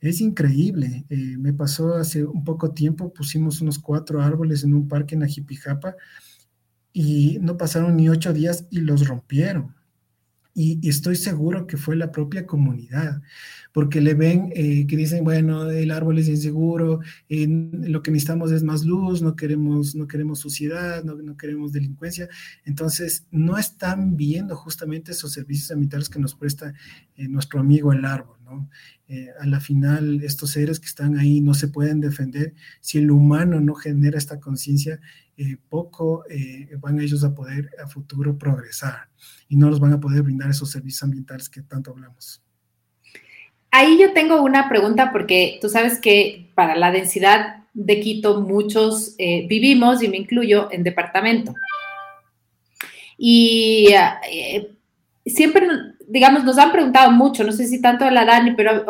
Es 0.00 0.20
increíble. 0.20 1.06
Eh, 1.08 1.38
me 1.38 1.54
pasó 1.54 1.94
hace 1.94 2.26
un 2.26 2.44
poco 2.44 2.72
tiempo, 2.72 3.14
pusimos 3.14 3.62
unos 3.62 3.78
cuatro 3.78 4.20
árboles 4.20 4.64
en 4.64 4.74
un 4.74 4.86
parque 4.86 5.14
en 5.14 5.22
Ajipijapa 5.22 5.96
y 6.92 7.38
no 7.40 7.56
pasaron 7.56 7.96
ni 7.96 8.10
ocho 8.10 8.34
días 8.34 8.66
y 8.68 8.80
los 8.80 9.08
rompieron. 9.08 9.74
Y, 10.54 10.88
estoy 10.88 11.16
seguro 11.16 11.66
que 11.66 11.76
fue 11.76 11.96
la 11.96 12.12
propia 12.12 12.46
comunidad, 12.46 13.22
porque 13.72 14.00
le 14.00 14.14
ven 14.14 14.52
eh, 14.54 14.86
que 14.86 14.96
dicen, 14.96 15.24
bueno, 15.24 15.68
el 15.68 15.90
árbol 15.90 16.18
es 16.18 16.28
inseguro, 16.28 17.00
lo 17.28 18.02
que 18.02 18.10
necesitamos 18.12 18.52
es 18.52 18.62
más 18.62 18.84
luz, 18.84 19.20
no 19.20 19.34
queremos, 19.34 19.96
no 19.96 20.06
queremos 20.06 20.38
suciedad, 20.38 21.02
no, 21.02 21.16
no, 21.16 21.36
queremos 21.36 21.72
delincuencia. 21.72 22.28
Entonces, 22.64 23.26
no 23.32 23.58
están 23.58 24.16
viendo 24.16 24.54
justamente 24.54 25.10
esos 25.10 25.32
servicios 25.32 25.68
sanitarios 25.68 26.08
que 26.08 26.20
nos 26.20 26.36
presta 26.36 26.72
eh, 27.16 27.26
nuestro 27.26 27.58
amigo 27.58 27.92
el 27.92 28.04
árbol, 28.04 28.36
¿no? 28.44 28.68
Eh, 29.08 29.28
a 29.40 29.46
la 29.46 29.60
final, 29.60 30.22
estos 30.22 30.50
seres 30.50 30.78
que 30.78 30.86
están 30.86 31.18
ahí 31.18 31.40
no 31.40 31.54
se 31.54 31.68
pueden 31.68 32.00
defender 32.00 32.54
si 32.80 32.98
el 32.98 33.10
humano 33.10 33.60
no 33.60 33.74
genera 33.74 34.18
esta 34.18 34.38
conciencia 34.38 35.00
eh, 35.36 35.56
poco 35.68 36.24
eh, 36.30 36.68
van 36.78 37.00
ellos 37.00 37.24
a 37.24 37.34
poder 37.34 37.68
a 37.82 37.88
futuro 37.88 38.38
progresar 38.38 39.08
y 39.48 39.56
no 39.56 39.68
los 39.68 39.80
van 39.80 39.92
a 39.92 40.00
poder 40.00 40.22
brindar 40.22 40.48
esos 40.48 40.70
servicios 40.70 41.02
ambientales 41.02 41.48
que 41.48 41.62
tanto 41.62 41.90
hablamos. 41.90 42.40
Ahí 43.72 43.98
yo 43.98 44.12
tengo 44.12 44.40
una 44.40 44.68
pregunta 44.68 45.10
porque 45.10 45.58
tú 45.60 45.68
sabes 45.68 45.98
que 45.98 46.52
para 46.54 46.76
la 46.76 46.92
densidad 46.92 47.64
de 47.72 47.98
Quito 47.98 48.42
muchos 48.42 49.16
eh, 49.18 49.46
vivimos, 49.48 50.00
y 50.04 50.08
me 50.08 50.18
incluyo, 50.18 50.68
en 50.70 50.84
departamento. 50.84 51.52
Y 53.18 53.88
siempre, 55.26 55.66
digamos, 56.08 56.44
nos 56.44 56.58
han 56.58 56.72
preguntado 56.72 57.10
mucho, 57.10 57.44
no 57.44 57.52
sé 57.52 57.66
si 57.66 57.80
tanto 57.80 58.08
la 58.10 58.24
Dani, 58.24 58.52
pero 58.52 58.84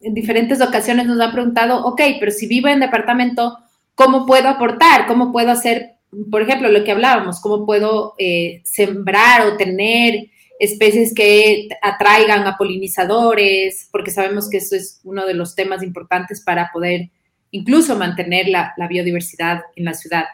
en 0.00 0.14
diferentes 0.14 0.60
ocasiones 0.60 1.06
nos 1.06 1.20
han 1.20 1.32
preguntado, 1.32 1.84
ok, 1.86 2.00
pero 2.18 2.32
si 2.32 2.46
vivo 2.46 2.68
en 2.68 2.80
departamento, 2.80 3.58
¿Cómo 4.00 4.24
puedo 4.24 4.48
aportar? 4.48 5.06
¿Cómo 5.06 5.30
puedo 5.30 5.50
hacer, 5.50 5.96
por 6.30 6.40
ejemplo, 6.40 6.70
lo 6.70 6.84
que 6.84 6.92
hablábamos, 6.92 7.38
cómo 7.38 7.66
puedo 7.66 8.14
eh, 8.16 8.62
sembrar 8.64 9.42
o 9.42 9.58
tener 9.58 10.30
especies 10.58 11.12
que 11.14 11.68
atraigan 11.82 12.46
a 12.46 12.56
polinizadores? 12.56 13.90
Porque 13.92 14.10
sabemos 14.10 14.48
que 14.48 14.56
eso 14.56 14.74
es 14.74 15.02
uno 15.04 15.26
de 15.26 15.34
los 15.34 15.54
temas 15.54 15.82
importantes 15.82 16.40
para 16.40 16.70
poder 16.72 17.10
incluso 17.50 17.94
mantener 17.94 18.48
la, 18.48 18.72
biodiversidad 18.88 19.60
en 19.76 19.84
la 19.84 19.92
ciudad. 19.92 20.24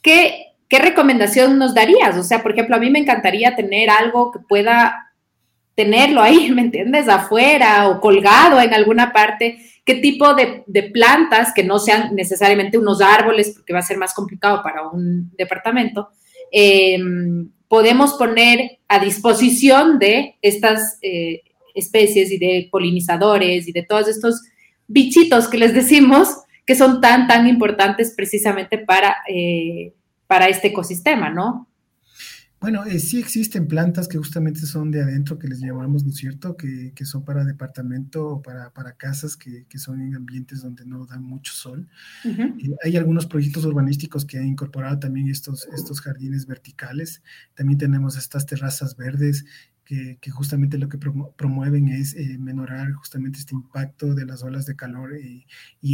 ¿Qué, 0.00 0.51
¿Qué 0.72 0.78
recomendación 0.78 1.58
nos 1.58 1.74
darías? 1.74 2.16
O 2.16 2.22
sea, 2.22 2.42
por 2.42 2.52
ejemplo, 2.52 2.74
a 2.74 2.78
mí 2.78 2.88
me 2.88 2.98
encantaría 2.98 3.54
tener 3.54 3.90
algo 3.90 4.32
que 4.32 4.38
pueda 4.38 5.12
tenerlo 5.74 6.22
ahí, 6.22 6.50
¿me 6.54 6.62
entiendes? 6.62 7.10
Afuera 7.10 7.90
o 7.90 8.00
colgado 8.00 8.58
en 8.58 8.72
alguna 8.72 9.12
parte 9.12 9.58
qué 9.84 9.96
tipo 9.96 10.32
de, 10.32 10.64
plantas, 10.90 11.52
que 11.54 11.62
no 11.62 11.78
sean 11.78 12.14
necesariamente 12.14 12.78
unos 12.78 13.02
árboles, 13.02 13.52
porque 13.54 13.74
va 13.74 13.80
a 13.80 13.82
ser 13.82 13.98
más 13.98 14.14
complicado 14.14 14.62
para 14.62 14.88
un 14.88 15.30
departamento, 15.36 16.08
em, 16.50 17.50
podemos 17.68 18.14
poner 18.14 18.78
a 18.88 18.98
disposición 18.98 19.98
de 19.98 20.36
estas 20.40 20.96
eh, 21.02 21.42
especies 21.74 22.30
y 22.30 22.38
de 22.38 22.68
polinizadores 22.70 23.68
y 23.68 23.72
de 23.72 23.82
todos 23.82 24.08
estos 24.08 24.40
bichitos 24.86 25.48
que 25.48 25.58
les 25.58 25.74
decimos 25.74 26.28
que 26.64 26.74
son 26.74 27.02
tan, 27.02 27.28
tan 27.28 27.46
importantes 27.46 28.14
precisamente 28.16 28.78
para, 28.78 29.16
eh, 29.28 29.92
para 30.32 30.48
este 30.48 30.68
ecosistema, 30.68 31.28
¿no? 31.28 31.68
Bueno, 32.58 32.86
eh, 32.86 32.98
sí 33.00 33.18
existen 33.18 33.68
plantas 33.68 34.08
que 34.08 34.16
justamente 34.16 34.60
son 34.60 34.90
de 34.90 35.02
adentro, 35.02 35.38
que 35.38 35.46
les 35.46 35.60
llamamos, 35.60 36.04
¿no 36.04 36.10
es 36.10 36.16
cierto?, 36.16 36.56
que, 36.56 36.94
son 37.04 37.22
para 37.22 37.44
departamento 37.44 38.26
o 38.26 38.40
para, 38.40 38.70
para 38.70 38.92
casas 38.92 39.36
que, 39.36 39.66
son 39.78 40.00
en 40.00 40.14
ambientes 40.14 40.62
donde 40.62 40.86
no 40.86 41.04
dan 41.04 41.22
mucho 41.22 41.52
sol. 41.52 41.86
Eh, 42.24 42.70
hay 42.82 42.96
algunos 42.96 43.26
proyectos 43.26 43.66
urbanísticos 43.66 44.24
que 44.24 44.38
han 44.38 44.46
incorporado 44.46 44.98
también 44.98 45.28
estos, 45.28 45.68
estos 45.76 46.00
jardines 46.00 46.46
verticales. 46.46 47.22
También 47.52 47.76
tenemos 47.78 48.16
estas 48.16 48.46
terrazas 48.46 48.96
verdes 48.96 49.44
que, 49.84 50.30
justamente 50.30 50.78
lo 50.78 50.88
que 50.88 50.98
promueven 50.98 51.88
es 51.88 52.14
eh, 52.14 52.38
menorar 52.38 52.92
justamente 52.92 53.38
este 53.38 53.54
impacto 53.54 54.14
de 54.14 54.24
las 54.24 54.42
olas 54.42 54.66
de 54.66 54.76
calor 54.76 55.16
y, 55.18 55.46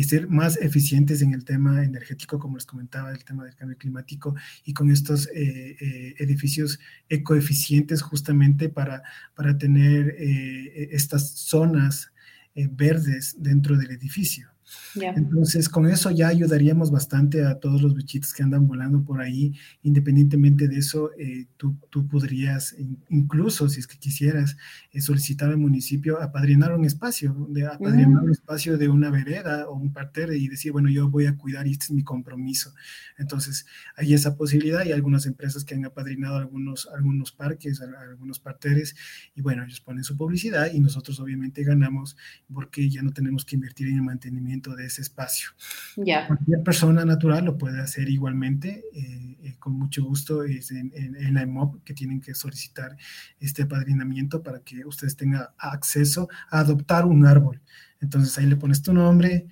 ser 0.05 0.29
más 0.29 0.57
eficientes 0.57 1.21
en 1.21 1.35
el 1.35 1.45
tema 1.45 1.85
energético, 1.85 2.39
como 2.39 2.57
les 2.57 2.65
comentaba, 2.65 3.11
el 3.11 3.25
tema 3.25 3.45
del 3.45 3.55
cambio 3.57 3.77
climático, 3.77 4.35
y 4.65 4.73
con 4.73 4.91
estos 4.91 5.29
eh, 5.35 5.77
eh, 5.81 6.15
edificios 6.19 6.79
ecoeficientes 7.09 8.01
justamente 8.01 8.69
para, 8.69 9.03
para 9.35 9.59
tener 9.59 10.15
estas 10.19 11.31
zonas 11.33 12.13
verdes 12.55 13.37
dentro 13.39 13.77
del 13.77 13.91
edificio. 13.91 14.49
Entonces, 14.95 15.69
con 15.69 15.87
eso 15.87 16.11
ya 16.11 16.29
ayudaríamos 16.29 16.91
bastante 16.91 17.45
a 17.45 17.59
todos 17.59 17.83
los 17.83 17.95
bichitos 17.95 18.33
que 18.33 18.43
andan 18.43 18.67
volando 18.67 19.03
por 19.05 19.21
ahí. 19.21 19.55
Independientemente 19.83 20.69
de 20.69 20.79
eso, 20.79 21.11
eh, 21.19 21.47
tú, 21.57 21.77
tú, 21.91 22.07
podrías, 22.09 22.75
incluso 23.09 23.69
si 23.69 23.81
es 23.81 23.87
que 23.87 23.99
quisieras, 23.99 24.57
eh, 24.93 25.01
solicitar 25.01 25.51
al 25.51 25.59
municipio 25.59 26.21
apadrinar 26.21 26.75
un 26.75 26.85
espacio, 26.85 27.35
de 27.51 27.67
apadrinar 27.67 28.23
un 28.23 28.31
espacio 28.31 28.79
de 28.79 28.89
una 28.89 29.11
vereda 29.11 29.69
o 29.69 29.75
un 29.75 29.93
parterre 29.93 30.37
y 30.37 30.49
decir, 30.49 30.73
bueno, 30.73 30.89
yo 30.89 31.09
voy 31.09 31.27
a 31.27 31.37
cuidar 31.37 31.67
y 31.67 31.73
este 31.73 31.87
es 31.87 31.91
mi 31.91 32.03
compromiso. 32.03 32.75
Entonces, 33.19 33.67
hay 33.97 34.15
esa 34.15 34.37
posibilidad 34.37 34.85
y 34.85 34.93
algunas 34.93 35.27
empresas 35.27 35.65
que 35.65 35.75
han 35.75 35.85
apadrinado 35.85 36.37
algunos, 36.37 36.89
algunos 36.95 37.33
parques, 37.33 37.81
algunos 37.81 38.39
parterres, 38.39 38.97
y 39.35 39.43
bueno, 39.43 39.65
ellos 39.65 39.81
ponen 39.81 40.05
su 40.05 40.17
publicidad 40.17 40.73
y 40.73 40.81
nosotros 40.81 41.21
obviamente 41.21 41.63
ganamos 41.63 42.17
porque 42.53 42.89
ya 42.89 43.03
no 43.03 43.13
tenemos 43.13 43.45
que 43.45 43.57
invertir 43.57 43.89
en 43.89 43.97
el 43.97 44.03
mantenimiento 44.03 44.58
de 44.67 44.87
ese 44.87 45.03
espacio. 45.03 45.51
Ya. 45.97 46.27
Cualquier 46.27 46.63
persona 46.63 47.05
natural 47.05 47.45
lo 47.45 47.59
puede 47.59 47.81
hacer 47.81 48.09
igualmente, 48.09 48.85
eh, 48.93 49.37
eh, 49.43 49.55
con 49.59 49.75
mucho 49.75 50.05
gusto, 50.05 50.45
es 50.45 50.71
en, 50.71 50.93
la 51.33 51.43
EMOP 51.43 51.85
que 51.85 51.95
tienen 51.95 52.21
que 52.21 52.35
solicitar 52.35 52.97
este 53.41 53.63
apadrinamiento 53.63 54.43
para 54.43 54.61
que 54.61 54.85
ustedes 54.85 55.17
tengan 55.17 55.47
acceso 55.59 56.29
a 56.51 56.61
adoptar 56.61 57.05
un 57.07 57.27
árbol. 57.27 57.61
Entonces 58.01 58.37
ahí 58.39 58.47
le 58.47 58.57
pones 58.57 58.83
tu 58.83 58.93
nombre. 58.93 59.47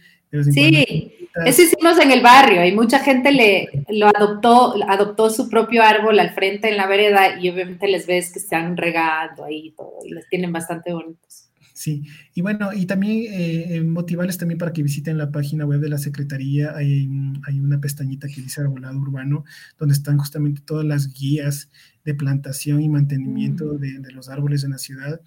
Sí, 0.50 1.16
eso 1.44 1.62
hicimos 1.62 1.98
en 1.98 2.10
el 2.10 2.20
barrio 2.20 2.64
y 2.64 2.72
mucha 2.72 2.98
gente 2.98 3.30
le 3.30 3.84
lo 3.88 4.08
adoptó, 4.08 4.74
adoptó 4.88 5.30
su 5.30 5.48
propio 5.48 5.82
árbol 5.82 6.18
al 6.18 6.30
frente 6.30 6.68
en 6.68 6.76
la 6.76 6.86
vereda 6.86 7.38
y 7.38 7.48
obviamente 7.48 7.88
les 7.88 8.06
ves 8.06 8.32
que 8.32 8.38
están 8.38 8.76
regando 8.76 9.44
ahí 9.44 9.68
y 9.68 9.70
todo 9.72 9.98
y 10.04 10.10
los 10.10 10.26
tienen 10.28 10.52
bastante 10.52 10.92
bonitos. 10.92 11.45
Sí, 11.76 12.04
y 12.32 12.40
bueno, 12.40 12.72
y 12.72 12.86
también 12.86 13.26
eh, 13.30 13.82
motivarles 13.84 14.38
también 14.38 14.56
para 14.56 14.72
que 14.72 14.82
visiten 14.82 15.18
la 15.18 15.30
página 15.30 15.66
web 15.66 15.78
de 15.78 15.90
la 15.90 15.98
Secretaría. 15.98 16.74
Hay, 16.74 17.06
hay 17.46 17.60
una 17.60 17.78
pestañita 17.82 18.28
que 18.28 18.40
dice 18.40 18.62
Arbolado 18.62 18.98
Urbano, 18.98 19.44
donde 19.76 19.92
están 19.92 20.16
justamente 20.16 20.62
todas 20.64 20.86
las 20.86 21.12
guías 21.12 21.68
de 22.02 22.14
plantación 22.14 22.80
y 22.80 22.88
mantenimiento 22.88 23.74
mm. 23.74 23.78
de, 23.78 24.12
los 24.12 24.30
árboles 24.30 24.64
en 24.64 24.70
la 24.70 24.78
ciudad. 24.78 25.20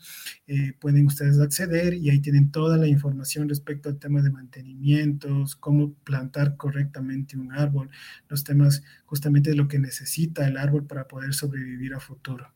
Eh, 0.48 0.74
pueden 0.80 1.06
ustedes 1.06 1.38
acceder 1.40 1.94
y 1.94 2.10
ahí 2.10 2.20
tienen 2.20 2.50
toda 2.50 2.78
la 2.78 2.88
información 2.88 3.48
respecto 3.48 3.88
al 3.88 4.00
tema 4.00 4.24
de 4.24 4.32
mantenimientos, 4.32 5.56
cómo 5.56 5.94
plantar 6.04 6.58
correctamente 6.58 7.38
un 7.38 7.54
árbol, 7.54 7.92
los 8.28 8.44
temas 8.44 8.82
justamente 9.06 9.52
de 9.52 9.56
lo 9.56 9.68
que 9.68 9.78
necesita 9.78 10.48
el 10.48 10.58
árbol 10.58 10.88
para 10.88 11.08
poder 11.08 11.36
sobrevivir 11.36 11.94
a 11.94 12.00
futuro. 12.00 12.52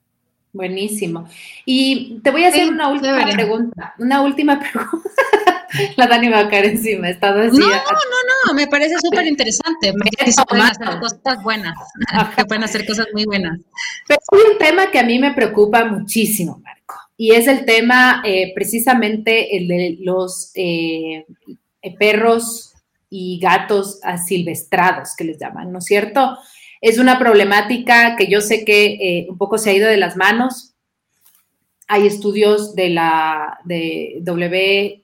Buenísimo. 0.53 1.27
Y 1.65 2.19
te 2.23 2.29
voy 2.29 2.43
a 2.43 2.49
hacer 2.49 2.69
una 2.69 2.89
última 2.89 3.25
pregunta. 3.25 3.95
Una 3.97 4.21
última 4.21 4.59
pregunta. 4.71 5.09
La 5.97 6.05
Dani 6.05 6.29
va 6.29 6.41
a 6.41 6.47
caer 6.47 6.65
encima. 6.65 7.09
Está 7.09 7.31
no, 7.31 7.45
no, 7.51 7.69
no, 8.47 8.53
me 8.53 8.67
parece 8.67 8.93
súper 9.01 9.25
interesante. 9.25 9.91
Se 10.27 10.45
pueden 10.45 10.65
hacer 10.65 10.99
cosas 10.99 11.43
buenas. 11.43 11.75
que 12.35 12.45
pueden 12.45 12.63
hacer 12.63 12.85
cosas 12.85 13.07
muy 13.13 13.25
buenas. 13.25 13.59
Pero 14.07 14.19
hay 14.31 14.51
un 14.51 14.57
tema 14.59 14.91
que 14.91 14.99
a 14.99 15.03
mí 15.03 15.17
me 15.17 15.33
preocupa 15.33 15.85
muchísimo, 15.85 16.61
Marco. 16.63 16.95
Y 17.17 17.31
es 17.31 17.47
el 17.47 17.65
tema 17.65 18.21
eh, 18.23 18.51
precisamente 18.53 19.57
el 19.57 19.67
de 19.67 19.97
los 20.01 20.51
eh, 20.53 21.25
perros 21.97 22.73
y 23.09 23.39
gatos 23.39 23.99
asilvestrados, 24.03 25.15
que 25.15 25.23
les 25.23 25.39
llaman, 25.39 25.71
¿no 25.71 25.79
es 25.79 25.85
cierto? 25.85 26.37
Es 26.83 26.97
una 26.97 27.17
problemática 27.17 28.17
que 28.17 28.27
yo 28.27 28.41
sé 28.41 28.65
que 28.65 28.97
eh, 28.99 29.27
un 29.29 29.37
poco 29.37 29.57
se 29.57 29.69
ha 29.69 29.73
ido 29.73 29.87
de 29.87 29.95
las 29.95 30.17
manos. 30.17 30.73
Hay 31.87 32.05
estudios 32.05 32.75
de 32.75 32.89
la 32.89 33.57
de 33.63 34.17
W, 34.19 35.01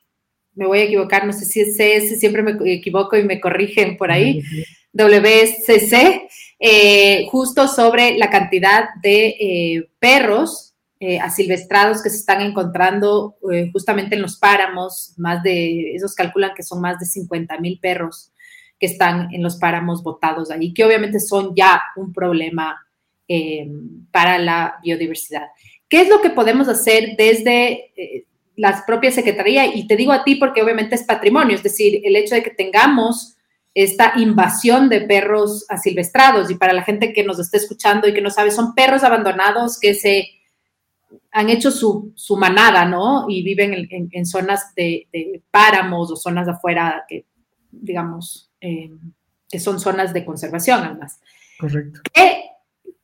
me 0.55 0.67
voy 0.67 0.79
a 0.79 0.83
equivocar, 0.83 1.25
no 1.25 1.31
sé 1.31 1.45
si 1.45 1.61
es 1.61 1.77
CS, 1.77 2.19
siempre 2.19 2.43
me 2.43 2.57
equivoco 2.73 3.15
y 3.15 3.23
me 3.23 3.39
corrigen 3.39 3.95
por 3.95 4.11
ahí, 4.11 4.43
WCC, 4.91 6.27
eh, 6.59 7.25
justo 7.29 7.69
sobre 7.69 8.17
la 8.17 8.29
cantidad 8.29 8.89
de 9.01 9.27
eh, 9.39 9.89
perros 9.99 10.75
asilvestrados 11.21 12.03
que 12.03 12.09
se 12.09 12.17
están 12.17 12.41
encontrando 12.41 13.37
justamente 13.71 14.15
en 14.15 14.21
los 14.21 14.37
páramos, 14.37 15.13
más 15.15 15.41
de, 15.43 15.95
esos 15.95 16.13
calculan 16.13 16.51
que 16.53 16.61
son 16.61 16.81
más 16.81 16.99
de 16.99 17.05
50 17.05 17.57
mil 17.59 17.79
perros 17.79 18.33
que 18.79 18.85
están 18.85 19.33
en 19.33 19.43
los 19.43 19.57
páramos 19.57 20.01
botados 20.01 20.49
ahí, 20.51 20.73
que 20.73 20.85
obviamente 20.85 21.19
son 21.19 21.53
ya 21.55 21.81
un 21.95 22.13
problema 22.13 22.77
eh, 23.27 23.67
para 24.11 24.39
la 24.39 24.79
biodiversidad. 24.81 25.47
¿Qué 25.87 26.01
es 26.01 26.09
lo 26.09 26.21
que 26.21 26.29
podemos 26.29 26.67
hacer 26.67 27.15
desde 27.17 27.91
eh, 27.95 28.25
la 28.55 28.83
propia 28.85 29.11
Secretaría? 29.11 29.75
Y 29.75 29.85
te 29.87 29.95
digo 29.95 30.11
a 30.11 30.23
ti 30.23 30.35
porque 30.35 30.61
obviamente 30.61 30.95
es 30.95 31.03
patrimonio, 31.03 31.55
es 31.55 31.63
decir, 31.63 32.01
el 32.03 32.15
hecho 32.15 32.35
de 32.35 32.43
que 32.43 32.51
tengamos 32.51 33.35
esta 33.73 34.13
invasión 34.17 34.89
de 34.89 35.01
perros 35.01 35.65
asilvestrados 35.69 36.49
y 36.49 36.55
para 36.55 36.73
la 36.73 36.83
gente 36.83 37.13
que 37.13 37.23
nos 37.23 37.39
está 37.39 37.57
escuchando 37.57 38.07
y 38.07 38.13
que 38.13 38.21
no 38.21 38.31
sabe, 38.31 38.51
son 38.51 38.73
perros 38.73 39.03
abandonados 39.03 39.79
que 39.79 39.93
se 39.93 40.27
han 41.31 41.49
hecho 41.49 41.71
su, 41.71 42.13
manada, 42.37 42.85
¿no? 42.85 43.25
Y 43.29 43.43
viven 43.43 43.87
en, 43.89 44.25
zonas 44.25 44.73
de, 44.75 45.07
de, 45.13 45.41
páramos 45.51 46.11
o 46.11 46.15
zonas 46.15 46.47
afuera 46.47 47.05
que, 47.07 47.25
digamos, 47.71 48.48
eh, 48.61 48.91
que 49.49 49.59
son 49.59 49.79
zonas 49.79 50.13
de 50.13 50.25
conservación 50.25 50.83
además. 50.83 51.19
Correcto. 51.59 52.01
¿Qué, 52.13 52.43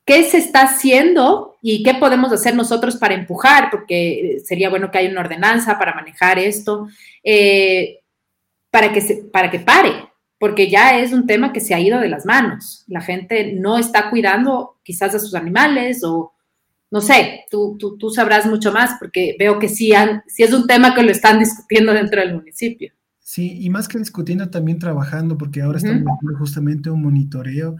¿Qué, 0.05 0.23
se 0.23 0.37
está 0.37 0.61
haciendo 0.61 1.57
y 1.61 1.83
qué 1.83 1.95
podemos 1.95 2.31
hacer 2.31 2.55
nosotros 2.55 2.97
para 2.97 3.15
empujar? 3.15 3.69
Porque 3.71 4.37
sería 4.43 4.69
bueno 4.69 4.91
que 4.91 4.99
haya 4.99 5.09
una 5.09 5.21
ordenanza 5.21 5.79
para 5.79 5.95
manejar 5.95 6.37
esto, 6.39 6.87
eh, 7.23 7.99
para, 8.69 8.93
que 8.93 9.01
se, 9.01 9.15
para 9.25 9.49
que 9.49 9.59
pare, 9.59 10.09
porque 10.39 10.69
ya 10.69 10.99
es 10.99 11.11
un 11.11 11.25
tema 11.25 11.51
que 11.51 11.59
se 11.59 11.73
ha 11.73 11.79
ido 11.79 11.99
de 11.99 12.09
las 12.09 12.25
manos. 12.25 12.83
La 12.87 13.01
gente 13.01 13.53
no 13.53 13.77
está 13.77 14.09
cuidando 14.09 14.77
quizás 14.83 15.15
a 15.15 15.19
sus 15.19 15.33
animales 15.33 16.03
o 16.03 16.33
no 16.91 17.01
sé, 17.01 17.45
tú, 17.49 17.75
tú, 17.79 17.97
tú 17.97 18.09
sabrás 18.09 18.45
mucho 18.45 18.71
más 18.71 18.97
porque 18.99 19.35
veo 19.39 19.59
que 19.59 19.67
sí, 19.67 19.93
han, 19.93 20.23
sí 20.27 20.43
es 20.43 20.53
un 20.53 20.67
tema 20.67 20.93
que 20.93 21.03
lo 21.03 21.11
están 21.11 21.39
discutiendo 21.39 21.91
dentro 21.93 22.21
del 22.21 22.35
municipio. 22.35 22.93
Sí, 23.27 23.57
y 23.59 23.71
más 23.71 23.87
que 23.87 23.97
discutiendo, 23.97 24.51
también 24.51 24.77
trabajando, 24.77 25.35
porque 25.35 25.63
ahora 25.63 25.79
estamos 25.79 26.03
haciendo 26.03 26.37
justamente 26.37 26.91
un 26.91 27.01
monitoreo 27.01 27.75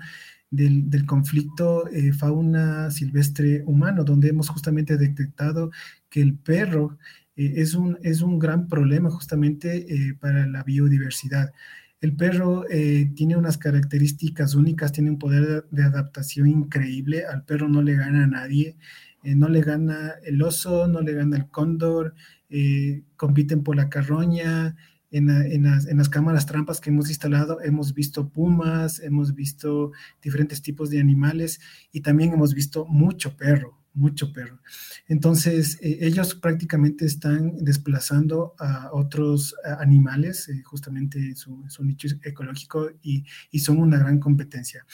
del, 0.49 1.05
conflicto 1.05 1.87
eh, 1.89 2.13
fauna 2.13 2.89
silvestre 2.89 3.61
humano, 3.67 4.03
donde 4.03 4.29
hemos 4.29 4.49
justamente 4.49 4.97
detectado 4.97 5.69
que 6.09 6.21
el 6.21 6.33
perro 6.35 6.97
eh, 7.35 7.53
es, 7.57 7.75
un, 7.75 7.99
es 8.01 8.21
un 8.23 8.39
gran 8.39 8.67
problema 8.67 9.11
justamente 9.11 9.85
eh, 9.87 10.15
para 10.19 10.47
la 10.47 10.63
biodiversidad. 10.63 11.53
El 12.01 12.15
perro 12.15 12.65
tiene 13.15 13.37
unas 13.37 13.59
características 13.59 14.55
únicas, 14.55 14.91
tiene 14.91 15.11
un 15.11 15.19
poder 15.19 15.65
de 15.69 15.83
adaptación 15.83 16.47
increíble, 16.47 17.23
al 17.25 17.43
perro 17.43 17.69
no 17.69 17.83
le 17.83 17.95
gana 17.95 18.23
a 18.23 18.27
nadie, 18.27 18.77
no 19.23 19.47
le 19.47 19.61
gana 19.61 20.13
el 20.23 20.41
oso, 20.41 20.87
no 20.87 21.01
le 21.01 21.13
gana 21.13 21.37
el 21.37 21.49
cóndor, 21.49 22.13
compiten 23.15 23.63
por 23.63 23.75
la 23.75 23.89
carroña, 23.89 24.75
en, 25.17 25.97
las, 25.97 26.09
cámaras 26.09 26.45
trampas 26.45 26.81
que 26.81 26.89
hemos 26.89 27.07
instalado 27.09 27.61
hemos 27.61 27.93
visto 27.93 28.27
pumas, 28.27 28.99
hemos 28.99 29.33
visto 29.33 29.91
diferentes 30.21 30.61
tipos 30.61 30.89
de 30.89 30.99
animales 30.99 31.61
y 31.91 32.01
también 32.01 32.33
hemos 32.33 32.53
visto 32.53 32.85
mucho 32.85 33.37
perro, 33.37 33.79
mucho 33.95 34.31
perro. 34.31 34.59
Entonces, 35.07 35.79
eh, 35.81 35.99
ellos 36.01 36.35
prácticamente 36.35 37.05
están 37.05 37.63
desplazando 37.63 38.53
a 38.59 38.91
otros 38.93 39.55
animales, 39.79 40.47
eh, 40.49 40.61
justamente 40.63 41.35
su, 41.35 41.63
su, 41.67 41.83
nicho 41.83 42.07
ecológico, 42.23 42.89
y, 43.01 43.23
y, 43.51 43.59
son 43.59 43.77
una 43.77 43.97
gran 43.97 44.19
competencia. 44.19 44.85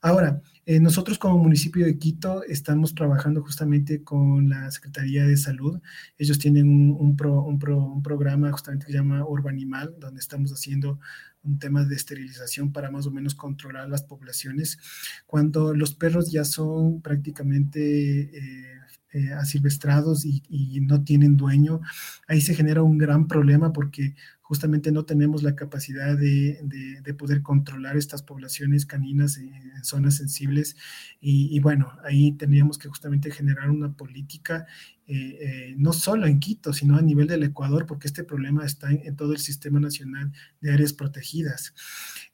Ahora, 0.00 0.40
eh, 0.66 0.78
nosotros 0.78 1.18
como 1.18 1.38
municipio 1.38 1.84
de 1.84 1.98
Quito 1.98 2.44
estamos 2.44 2.94
trabajando 2.94 3.42
justamente 3.42 4.04
con 4.04 4.48
la 4.48 4.70
Secretaría 4.70 5.26
de 5.26 5.36
Salud. 5.36 5.80
Ellos 6.18 6.38
tienen 6.38 6.68
un, 6.68 6.96
un, 6.98 7.16
pro, 7.16 7.42
un, 7.42 7.58
pro, 7.58 7.82
un 7.82 8.02
programa 8.02 8.52
justamente 8.52 8.86
que 8.86 8.92
se 8.92 8.98
llama 8.98 9.26
Urbanimal, 9.26 9.96
donde 9.98 10.20
estamos 10.20 10.52
haciendo 10.52 11.00
un 11.42 11.58
tema 11.58 11.84
de 11.84 11.94
esterilización 11.94 12.72
para 12.72 12.90
más 12.90 13.06
o 13.06 13.10
menos 13.10 13.34
controlar 13.34 13.88
las 13.88 14.02
poblaciones. 14.02 14.78
Cuando 15.26 15.74
los 15.74 15.94
perros 15.94 16.30
ya 16.30 16.44
son 16.44 17.00
prácticamente 17.00 18.20
eh, 18.20 18.80
eh, 19.12 19.32
asilvestrados 19.32 20.24
y, 20.24 20.42
y, 20.48 20.80
no 20.80 21.02
tienen 21.02 21.36
dueño, 21.36 21.80
ahí 22.28 22.40
se 22.40 22.54
genera 22.54 22.82
un 22.82 22.98
gran 22.98 23.26
problema 23.26 23.72
porque 23.72 24.14
justamente 24.50 24.90
no 24.90 25.04
tenemos 25.04 25.44
la 25.44 25.54
capacidad 25.54 26.18
de, 26.18 26.58
de, 27.04 27.14
poder 27.14 27.40
controlar 27.40 27.96
estas 27.96 28.24
poblaciones 28.24 28.84
caninas 28.84 29.36
en, 29.36 29.52
zonas 29.84 30.16
sensibles. 30.16 30.74
Y, 31.20 31.60
bueno, 31.60 31.92
ahí 32.02 32.32
tendríamos 32.32 32.76
que 32.76 32.88
justamente 32.88 33.30
generar 33.30 33.70
una 33.70 33.92
política, 33.92 34.66
eh, 35.06 35.38
eh, 35.40 35.74
no 35.78 35.92
solo 35.92 36.26
en 36.26 36.40
Quito, 36.40 36.72
sino 36.72 36.96
a 36.96 37.00
nivel 37.00 37.28
del 37.28 37.44
Ecuador, 37.44 37.86
porque 37.86 38.08
este 38.08 38.24
problema 38.24 38.66
está 38.66 38.90
en, 38.90 39.14
todo 39.14 39.34
el 39.34 39.38
Sistema 39.38 39.78
Nacional 39.78 40.32
de 40.60 40.72
Áreas 40.72 40.94
Protegidas. 40.94 41.72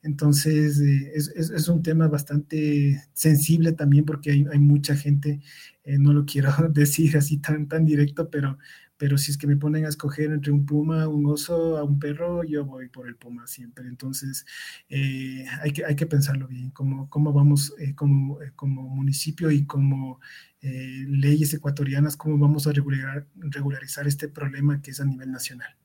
Entonces, 0.03 0.81
eh, 0.81 1.13
es, 1.15 1.69
un 1.69 1.83
tema 1.83 2.09
bastante 2.09 3.03
sensible 3.13 3.73
también 3.73 4.05
porque 4.05 4.31
hay, 4.31 4.59
mucha 4.59 4.95
gente, 4.95 5.41
no 5.85 6.13
lo 6.13 6.25
quiero 6.25 6.51
decir 6.73 7.17
así 7.17 7.39
tan, 7.39 7.69
tan 7.69 7.85
directo, 7.85 8.31
pero 8.31 8.59
pero 8.99 9.19
si 9.19 9.31
es 9.31 9.39
que 9.39 9.47
me 9.47 9.57
ponen 9.57 9.85
a 9.85 9.89
escoger 9.89 10.31
entre 10.33 10.53
un 10.53 10.65
puma, 10.67 11.09
un 11.09 11.27
oso, 11.27 11.77
a 11.77 11.85
un 11.85 11.99
perro, 11.99 12.45
yo 12.45 12.65
voy 12.65 12.89
por 12.89 13.09
el 13.09 13.17
puma 13.17 13.47
siempre. 13.47 13.87
Entonces, 13.89 14.47
eh, 14.89 15.45
hay, 15.63 15.73
que, 15.73 15.85
hay 15.85 15.97
que 15.97 16.07
pensarlo 16.07 16.49
bien, 16.49 16.71
cómo, 16.71 17.09
cómo 17.11 17.33
vamos 17.33 17.75
eh, 17.79 17.95
como, 17.95 18.41
eh, 18.43 18.53
como 18.57 18.89
municipio 18.89 19.51
y 19.51 19.67
como 19.67 20.21
leyes 20.63 21.55
ecuatorianas, 21.55 22.17
cómo 22.17 22.39
vamos 22.39 22.67
a 22.67 22.73
regular, 22.73 23.25
regularizar 23.37 24.09
este 24.09 24.29
problema 24.29 24.83
que 24.83 24.91
es 24.91 25.01
a 25.01 25.05
nivel 25.05 25.31
nacional. 25.31 25.77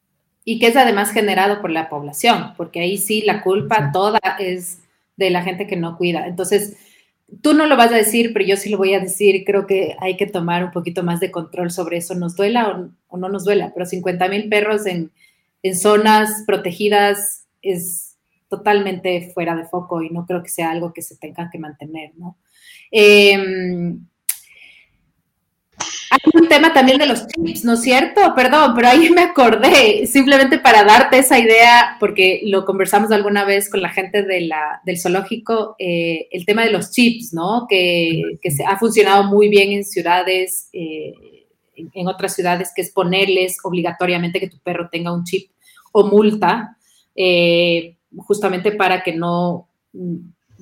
Y 0.44 0.60
que 0.60 0.68
es 0.68 0.76
además 0.76 1.12
generado 1.12 1.62
por 1.62 1.70
la 1.70 1.90
población, 1.90 2.54
porque 2.58 2.80
ahí 2.80 2.98
sí 2.98 3.22
la 3.22 3.44
culpa 3.44 3.92
toda 3.92 4.20
es 4.40 4.80
de 5.18 5.30
la 5.30 5.44
gente 5.44 5.68
que 5.68 5.76
no 5.76 5.98
cuida. 5.98 6.28
Entonces, 6.28 6.78
tú 7.42 7.54
no 7.54 7.68
lo 7.68 7.78
vas 7.78 7.92
a 7.92 7.96
decir, 7.96 8.34
pero 8.34 8.46
yo 8.46 8.58
sí 8.58 8.70
lo 8.70 8.78
voy 8.78 8.94
a 8.94 9.00
decir. 9.00 9.44
Creo 9.46 9.68
que 9.68 9.96
hay 10.00 10.18
que 10.18 10.28
tomar 10.28 10.64
un 10.64 10.72
poquito 10.72 11.04
más 11.04 11.20
de 11.20 11.32
control 11.32 11.72
sobre 11.72 11.98
eso, 11.98 12.16
nos 12.16 12.36
duela 12.36 12.92
o, 13.08 13.18
no 13.18 13.30
nos 13.30 13.46
duela, 13.46 13.72
pero 13.74 13.86
50 13.86 14.28
mil 14.28 14.50
perros 14.50 14.86
en, 14.86 15.12
en, 15.64 15.76
zonas 15.78 16.44
protegidas 16.46 17.46
es 17.62 18.18
totalmente 18.50 19.32
fuera 19.34 19.56
de 19.56 19.66
foco 19.66 20.02
y 20.02 20.10
no 20.10 20.26
creo 20.26 20.44
que 20.44 20.50
sea 20.50 20.72
algo 20.72 20.92
que 20.92 21.02
se 21.02 21.16
tenga 21.16 21.50
que 21.50 21.60
mantener, 21.60 22.12
¿no? 22.18 22.38
Eh, 22.92 23.38
hay 26.12 26.20
un 26.42 26.50
tema 26.50 26.74
también 26.74 26.98
de 26.98 27.06
los 27.06 27.26
chips, 27.28 27.64
¿no 27.64 27.74
es 27.74 27.82
cierto? 27.82 28.34
Perdón, 28.36 28.74
pero 28.76 28.90
ahí 28.90 29.10
me 29.10 29.22
acordé, 29.22 30.06
simplemente 30.08 30.60
para 30.60 30.84
darte 30.84 31.20
esa 31.20 31.40
idea, 31.40 31.96
porque 32.02 32.42
lo 32.44 32.66
conversamos 32.66 33.12
alguna 33.12 33.46
vez 33.46 33.70
con 33.70 33.82
la 33.82 33.90
gente 33.90 34.24
del 34.24 34.52
zoológico, 35.02 35.76
eh, 35.80 36.28
el 36.32 36.46
tema 36.46 36.66
de 36.66 36.72
los 36.72 36.92
chips, 36.92 37.34
¿no? 37.34 37.66
Que, 37.70 38.22
se 38.50 38.66
ha 38.66 38.78
funcionado 38.78 39.24
muy 39.24 39.48
bien 39.48 39.72
en 39.72 39.86
ciudades, 39.86 40.68
eh, 40.74 41.14
en, 41.76 42.08
otras 42.08 42.36
ciudades, 42.36 42.72
que 42.76 42.82
es 42.82 42.92
ponerles 42.92 43.58
obligatoriamente 43.64 44.42
que 44.42 44.50
tu 44.50 44.60
perro 44.60 44.90
tenga 44.92 45.14
un 45.14 45.24
chip 45.24 45.50
o 45.94 46.06
multa, 46.08 46.78
eh, 47.16 47.96
justamente 48.18 48.74
para 48.74 49.02
que 49.02 49.14
no 49.14 49.70
mm, 49.94 50.18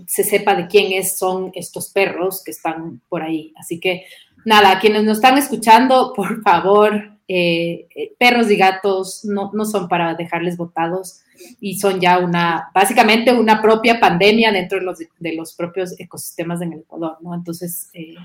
se 0.07 0.23
sepa 0.23 0.55
de 0.55 0.67
quiénes 0.67 1.17
son 1.17 1.51
estos 1.55 1.89
perros 1.89 2.43
que 2.43 2.51
están 2.51 3.01
por 3.09 3.23
ahí. 3.23 3.53
Así 3.57 3.79
que 3.79 4.05
nada, 4.45 4.79
quienes 4.79 5.03
nos 5.03 5.17
están 5.17 5.37
escuchando, 5.37 6.13
por 6.15 6.41
favor, 6.41 7.17
eh, 7.27 7.87
eh, 7.95 8.13
perros 8.17 8.49
y 8.49 8.55
gatos 8.55 9.23
no, 9.23 9.51
no, 9.53 9.63
son 9.63 9.87
para 9.87 10.15
dejarles 10.15 10.57
botados 10.57 11.21
y 11.59 11.77
son 11.77 11.99
ya 11.99 12.17
una, 12.17 12.71
básicamente 12.73 13.31
una 13.31 13.61
propia 13.61 13.99
pandemia 13.99 14.51
dentro 14.51 14.79
de 14.79 14.85
los, 14.85 14.97
de 14.97 15.35
los 15.35 15.53
propios 15.53 15.93
ecosistemas 15.99 16.61
en 16.61 16.73
el 16.73 16.79
Ecuador, 16.79 17.17
¿no? 17.21 17.35
Entonces, 17.35 17.89
eh, 17.93 18.15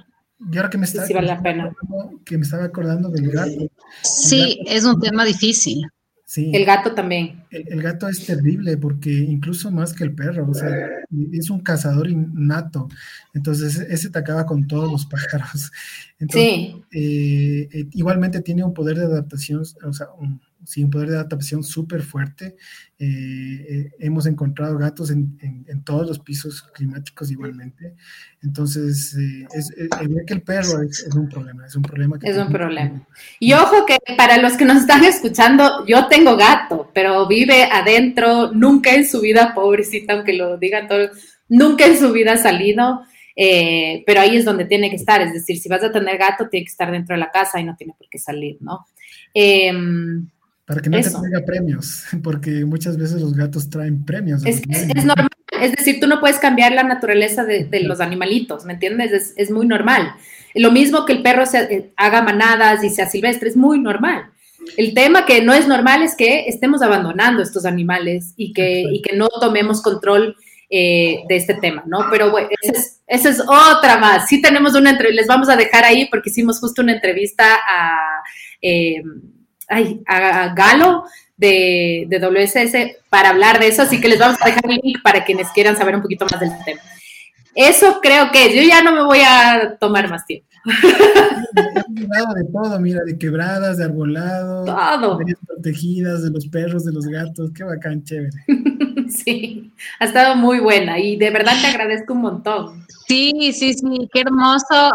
y 0.51 0.57
ahora 0.57 0.71
que 0.71 0.79
me, 0.79 0.85
está, 0.85 1.07
sí 1.07 1.12
vale 1.15 1.29
la 1.29 1.43
pena. 1.43 1.73
que 2.25 2.37
me 2.37 2.45
estaba 2.45 2.65
acordando 2.65 3.09
del 3.09 3.31
gato. 3.31 3.69
Sí, 4.03 4.61
es 4.67 4.85
un 4.85 5.01
tema 5.01 5.25
difícil. 5.25 5.87
Sí. 6.35 6.51
El 6.53 6.64
gato 6.64 6.93
también. 6.95 7.45
El, 7.49 7.80
gato 7.80 8.09
es 8.09 8.26
terrible 8.26 8.76
porque 8.76 9.09
incluso 9.09 9.70
más 9.70 9.93
que 9.93 10.03
el 10.03 10.16
perro, 10.16 10.51
o 10.51 10.53
sea, 10.53 10.68
es 11.32 11.49
un 11.49 11.61
cazador 11.61 12.11
innato. 12.11 12.89
Entonces, 13.35 13.78
ese 13.78 14.11
te 14.11 14.18
acaba 14.18 14.45
con 14.45 14.66
todos 14.66 14.91
los 14.91 15.07
pájaros. 15.07 15.70
sí. 16.28 16.82
Eh, 16.91 17.68
eh, 17.72 17.87
igualmente 17.93 18.41
tiene 18.41 18.64
un 18.64 18.74
poder 18.74 18.99
de 18.99 19.05
adaptación, 19.05 19.61
o 19.61 19.93
sea, 19.93 20.09
un, 20.18 20.41
sí, 20.65 20.85
un 20.85 20.91
poder 20.91 21.11
de 21.11 21.17
adaptación 21.17 21.62
súper 21.62 22.03
fuerte. 22.03 22.57
Eh, 22.99 23.67
eh, 23.69 23.91
hemos 23.99 24.27
encontrado 24.27 24.79
gatos 24.79 25.11
en, 25.11 25.37
todos 25.85 26.07
los 26.07 26.19
pisos 26.21 26.62
climáticos 26.75 27.31
igualmente. 27.31 27.95
Entonces, 28.43 29.17
eh, 29.17 29.47
es, 29.55 29.73
que 30.27 30.35
el 30.35 30.43
perro 30.43 30.83
es, 30.83 31.07
un 31.15 31.29
problema, 31.29 31.67
es 31.67 31.77
un 31.77 31.83
problema. 31.83 32.19
es 32.23 32.37
un 32.37 32.51
problema. 32.51 33.07
Y 33.41 33.53
ojo 33.53 33.85
que 33.87 33.99
para 34.17 34.39
los 34.39 34.55
que 34.55 34.65
nos 34.65 34.79
están 34.79 35.05
escuchando, 35.05 35.85
yo 35.87 36.07
tengo 36.09 36.37
gato, 36.37 36.91
pero 36.95 37.27
vive 37.27 37.65
adentro, 37.65 38.53
nunca 38.53 38.95
en 38.95 39.07
su 39.07 39.21
vida, 39.21 39.53
pobrecita, 39.55 40.15
aunque 40.15 40.33
lo 40.35 40.57
digan 40.57 40.89
todos, 40.89 41.11
nunca 41.49 41.87
en 41.87 41.99
su 41.99 42.12
vida 42.12 42.33
ha 42.33 42.39
salido. 42.39 43.03
pero 43.37 44.21
ahí 44.21 44.37
es 44.37 44.45
donde 44.45 44.65
tiene 44.65 44.89
que 44.89 44.97
estar, 44.97 45.21
es 45.21 45.33
decir, 45.33 45.59
si 45.59 45.69
vas 45.69 45.83
a 45.83 45.93
tener 45.93 46.17
gato, 46.17 46.49
tiene 46.49 46.65
que 46.65 46.71
estar 46.71 46.91
dentro 46.91 47.15
de 47.15 47.21
la 47.21 47.31
casa 47.31 47.61
y 47.61 47.65
no 47.65 47.77
tiene 47.77 47.95
por 47.99 48.09
qué 48.09 48.19
salir, 48.19 48.57
¿no? 48.61 48.87
Em, 49.35 50.29
para 50.67 50.81
que 50.81 50.89
no 50.89 51.01
te 51.01 51.11
traiga 51.11 51.45
premios, 51.45 52.05
porque 52.23 52.65
muchas 52.65 52.97
veces 52.97 53.21
los 53.21 53.35
gatos 53.35 53.69
traen 53.69 54.05
premios. 54.05 54.45
Es, 54.45 54.67
normal, 55.05 55.29
es 55.61 55.73
decir, 55.73 56.01
tú 56.01 56.07
no 56.07 56.21
puedes 56.21 56.39
cambiar 56.39 56.73
la 56.73 56.83
naturaleza 56.83 57.45
de, 57.45 57.69
los 57.83 58.01
animalitos, 58.01 58.65
¿me 58.65 58.75
entiendes? 58.75 59.35
Es, 59.37 59.51
muy 59.51 59.67
normal. 59.67 60.15
Lo 60.55 60.71
mismo 60.71 61.05
que 61.05 61.12
el 61.12 61.23
perro 61.23 61.45
se, 61.47 61.59
eh, 61.59 61.93
haga 61.97 62.23
manadas 62.23 62.83
y 62.85 62.91
sea 62.91 63.07
silvestre, 63.07 63.49
es 63.49 63.57
muy 63.57 63.79
normal. 63.79 64.31
El 64.79 64.95
tema 64.95 65.27
que 65.27 65.43
no 65.43 65.53
es 65.53 65.69
normal 65.69 66.03
es 66.03 66.15
que 66.17 66.47
estemos 66.49 66.81
abandonando 66.81 67.43
estos 67.43 67.67
animales 67.67 68.33
y 68.37 68.55
que, 68.55 68.85
y 68.91 69.03
que 69.03 69.15
no 69.15 69.29
tomemos 69.29 69.83
control 69.83 70.37
eh, 70.71 71.19
de 71.29 71.37
este 71.37 71.55
tema, 71.55 71.85
¿no? 71.87 72.07
Pero 72.11 72.31
bueno, 72.31 72.49
esa 73.07 73.29
es, 73.29 73.41
otra 73.41 73.99
más. 73.99 74.27
Sí 74.29 74.41
tenemos 74.41 74.75
una 74.75 74.91
entrevista, 74.91 75.21
les 75.21 75.29
vamos 75.29 75.51
a 75.51 75.57
dejar 75.57 75.85
ahí 75.85 76.09
porque 76.11 76.31
hicimos 76.31 76.59
justo 76.59 76.81
una 76.81 76.95
entrevista 76.95 77.45
a... 77.55 78.23
Eh, 78.62 79.03
ay, 79.69 80.03
a 80.07 80.55
Galo 80.55 81.05
de, 81.37 82.07
de, 82.09 82.19
WSS 82.19 82.99
para 83.11 83.31
hablar 83.31 83.59
de 83.59 83.69
eso, 83.69 83.83
así 83.83 84.01
que 84.01 84.09
les 84.09 84.19
vamos 84.19 84.39
a 84.41 84.47
dejar 84.47 84.65
el 84.71 84.81
link 84.83 85.03
para 85.03 85.25
quienes 85.25 85.49
quieran 85.51 85.77
saber 85.77 85.97
un 85.97 86.03
poquito 86.03 86.27
más 86.31 86.41
del 86.41 86.51
tema. 86.65 86.81
Eso 87.55 88.01
creo 88.03 88.33
que 88.33 88.55
yo 88.55 88.62
ya 88.62 88.83
no 88.83 88.93
me 88.93 89.05
voy 89.05 89.21
a 89.21 89.77
tomar 89.79 90.09
más 90.09 90.27
tiempo. 90.27 90.49
de 91.95 92.45
todo, 92.53 92.81
mira, 92.81 93.05
de 93.05 93.19
quebradas, 93.19 93.79
de 93.79 93.85
arbolado, 93.85 94.65
todo. 94.65 95.19
de 95.19 95.37
protegidas, 95.47 96.23
de 96.23 96.31
los 96.31 96.47
perros, 96.49 96.85
de 96.85 96.93
los 96.93 97.07
gatos, 97.07 97.51
qué 97.55 97.65
bacán, 97.65 98.03
chévere. 98.03 98.31
Sí, 99.25 99.73
ha 100.01 100.05
estado 100.05 100.37
muy 100.37 100.61
buena 100.61 100.99
y 100.99 101.17
de 101.17 101.31
verdad 101.31 101.55
te 101.61 101.67
agradezco 101.69 102.15
un 102.15 102.23
montón. 102.23 102.87
Sí, 103.07 103.53
sí, 103.53 103.75
sí, 103.75 104.09
qué 104.13 104.21
hermoso, 104.21 104.93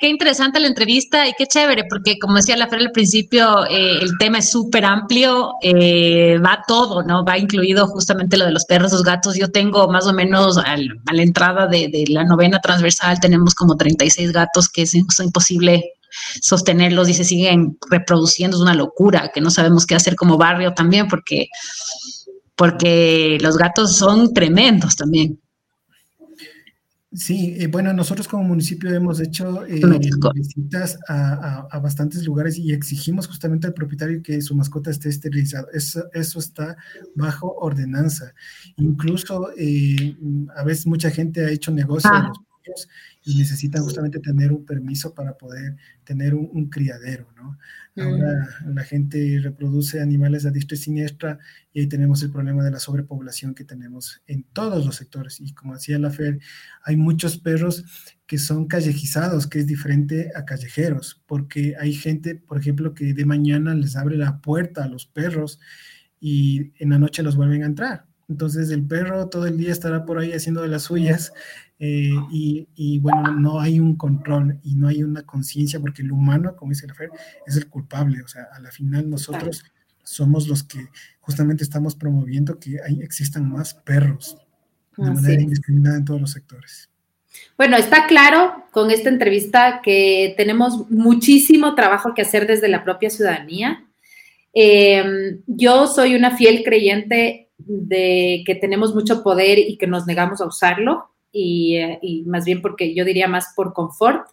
qué, 0.00 0.08
interesante 0.08 0.60
la 0.60 0.66
entrevista 0.66 1.28
y 1.28 1.32
qué 1.36 1.46
chévere, 1.46 1.84
porque 1.90 2.18
como 2.18 2.36
decía 2.36 2.56
la 2.56 2.68
Fer 2.68 2.80
al 2.80 2.90
principio, 2.90 3.66
eh, 3.66 3.98
el 4.00 4.16
tema 4.18 4.38
es 4.38 4.50
súper 4.50 4.84
amplio, 4.84 5.52
eh, 5.62 6.38
va 6.38 6.62
todo, 6.66 7.02
¿no? 7.02 7.22
Va 7.24 7.36
incluido 7.36 7.86
justamente 7.86 8.38
lo 8.38 8.46
de 8.46 8.52
los 8.52 8.64
perros, 8.64 8.92
los 8.92 9.02
gatos. 9.02 9.36
Yo 9.36 9.50
tengo 9.50 9.88
más 9.88 10.06
o 10.06 10.14
menos 10.14 10.56
a 10.56 10.76
la 10.76 11.22
entrada 11.22 11.66
de, 11.66 11.90
la 12.08 12.24
novena 12.24 12.60
transversal, 12.60 13.20
tenemos 13.20 13.54
como 13.54 13.76
36 13.76 14.32
gatos 14.32 14.68
que 14.68 14.82
es, 14.82 14.94
es 14.94 15.20
imposible 15.20 15.84
sostenerlos 16.40 17.08
y 17.08 17.14
se 17.14 17.24
siguen 17.24 17.78
reproduciendo, 17.90 18.56
es 18.56 18.62
una 18.62 18.74
locura, 18.74 19.30
que 19.32 19.40
no 19.40 19.50
sabemos 19.50 19.86
qué 19.86 19.94
hacer 19.94 20.16
como 20.16 20.36
barrio 20.36 20.74
también, 20.74 21.08
porque, 21.08 21.48
porque 22.60 23.38
los 23.40 23.56
gatos 23.56 23.96
son 23.96 24.34
tremendos 24.34 24.94
también. 24.94 25.40
Sí, 27.10 27.56
eh, 27.58 27.68
bueno, 27.68 27.90
nosotros 27.94 28.28
como 28.28 28.44
municipio 28.44 28.92
hemos 28.94 29.18
hecho 29.18 29.64
eh, 29.64 29.80
visitas 30.34 30.98
a, 31.08 31.78
bastantes 31.82 32.22
lugares 32.26 32.58
y 32.58 32.74
exigimos 32.74 33.26
justamente 33.28 33.66
al 33.66 33.72
propietario 33.72 34.22
que 34.22 34.42
su 34.42 34.54
mascota 34.54 34.90
esté 34.90 35.08
esterilizada. 35.08 35.68
Eso, 35.72 36.04
eso 36.12 36.38
está 36.38 36.76
bajo 37.14 37.50
ordenanza. 37.56 38.34
Incluso 38.76 39.48
eh, 39.56 40.14
a 40.54 40.62
veces 40.62 40.86
mucha 40.86 41.10
gente 41.10 41.46
ha 41.46 41.50
hecho 41.50 41.72
negocio 41.72 42.10
ah. 42.12 42.28
los 42.28 42.88
y 43.24 43.36
necesitan 43.36 43.82
justamente 43.82 44.18
tener 44.20 44.52
un 44.52 44.64
permiso 44.64 45.14
para 45.14 45.36
poder 45.36 45.76
tener 46.04 46.34
un, 46.34 46.68
criadero, 46.68 47.26
¿no? 47.36 47.58
Ahora 47.96 48.48
mm. 48.64 48.74
la 48.74 48.84
gente 48.84 49.40
reproduce 49.42 50.00
animales 50.00 50.46
a 50.46 50.50
diestra 50.50 50.76
y 50.76 50.80
siniestra 50.80 51.38
y 51.72 51.80
ahí 51.80 51.86
tenemos 51.86 52.22
el 52.22 52.30
problema 52.30 52.62
de 52.64 52.70
la 52.70 52.78
sobrepoblación 52.78 53.54
que 53.54 53.64
tenemos 53.64 54.22
en 54.26 54.44
todos 54.44 54.86
los 54.86 54.96
sectores. 54.96 55.40
Y 55.40 55.52
como 55.54 55.74
decía 55.74 55.98
la 55.98 56.10
Fer, 56.10 56.38
hay 56.84 56.96
muchos 56.96 57.38
perros 57.38 57.84
que 58.26 58.38
son 58.38 58.66
callejizados, 58.66 59.46
que 59.46 59.58
es 59.58 59.66
diferente 59.66 60.30
a 60.34 60.44
callejeros, 60.44 61.22
porque 61.26 61.74
hay 61.78 61.92
gente, 61.92 62.36
por 62.36 62.58
ejemplo, 62.58 62.94
que 62.94 63.12
de 63.12 63.24
mañana 63.24 63.74
les 63.74 63.96
abre 63.96 64.16
la 64.16 64.40
puerta 64.40 64.84
a 64.84 64.88
los 64.88 65.06
perros 65.06 65.58
y 66.20 66.72
en 66.82 66.90
la 66.90 66.98
noche 66.98 67.22
los 67.22 67.36
vuelven 67.36 67.64
a 67.64 67.66
entrar. 67.66 68.06
Entonces 68.28 68.70
el 68.70 68.86
perro 68.86 69.28
todo 69.28 69.46
el 69.46 69.56
día 69.56 69.72
estará 69.72 70.04
por 70.04 70.18
ahí 70.18 70.32
haciendo 70.32 70.62
de 70.62 70.68
las 70.68 70.84
suyas 70.84 71.32
eh, 71.82 72.12
y, 72.30 72.98
bueno, 72.98 73.32
no 73.32 73.58
hay 73.58 73.80
un 73.80 73.96
control 73.96 74.60
y 74.62 74.74
no 74.74 74.88
hay 74.88 75.02
una 75.02 75.22
conciencia 75.22 75.80
porque 75.80 76.02
el 76.02 76.12
humano, 76.12 76.54
como 76.54 76.72
dice 76.72 76.86
la 76.86 76.94
Fer, 76.94 77.10
es 77.46 77.56
el 77.56 77.68
culpable. 77.68 78.20
O 78.22 78.28
sea, 78.28 78.48
a 78.52 78.60
la 78.60 78.70
final 78.70 79.08
nosotros 79.08 79.64
somos 80.02 80.46
los 80.46 80.62
que 80.62 80.88
justamente 81.20 81.64
estamos 81.64 81.96
promoviendo 81.96 82.58
que 82.58 82.76
hay, 82.86 83.00
existan 83.00 83.50
más 83.50 83.72
perros 83.72 84.36
de 84.98 85.10
manera 85.10 85.40
indiscriminada 85.40 85.96
en 85.96 86.04
todos 86.04 86.20
los 86.20 86.32
sectores. 86.32 86.90
Bueno, 87.56 87.78
está 87.78 88.06
claro 88.06 88.64
con 88.72 88.90
esta 88.90 89.08
entrevista 89.08 89.80
que 89.82 90.34
tenemos 90.36 90.90
muchísimo 90.90 91.74
trabajo 91.74 92.12
que 92.12 92.22
hacer 92.22 92.46
desde 92.46 92.68
la 92.68 92.84
propia 92.84 93.08
ciudadanía. 93.08 93.86
Eh, 94.52 95.38
yo 95.46 95.86
soy 95.86 96.14
una 96.14 96.36
fiel 96.36 96.62
creyente 96.62 97.48
de 97.56 98.42
que 98.44 98.54
tenemos 98.54 98.94
mucho 98.94 99.22
poder 99.22 99.58
y 99.58 99.78
que 99.78 99.86
nos 99.86 100.06
negamos 100.06 100.42
a 100.42 100.46
usarlo. 100.46 101.10
Eh, 101.32 101.98
y, 102.02 102.22
más 102.22 102.44
bien 102.44 102.60
porque 102.60 102.94
yo 102.94 103.04
diría 103.04 103.28
más 103.28 103.52
por 103.54 103.72
confort. 103.72 104.26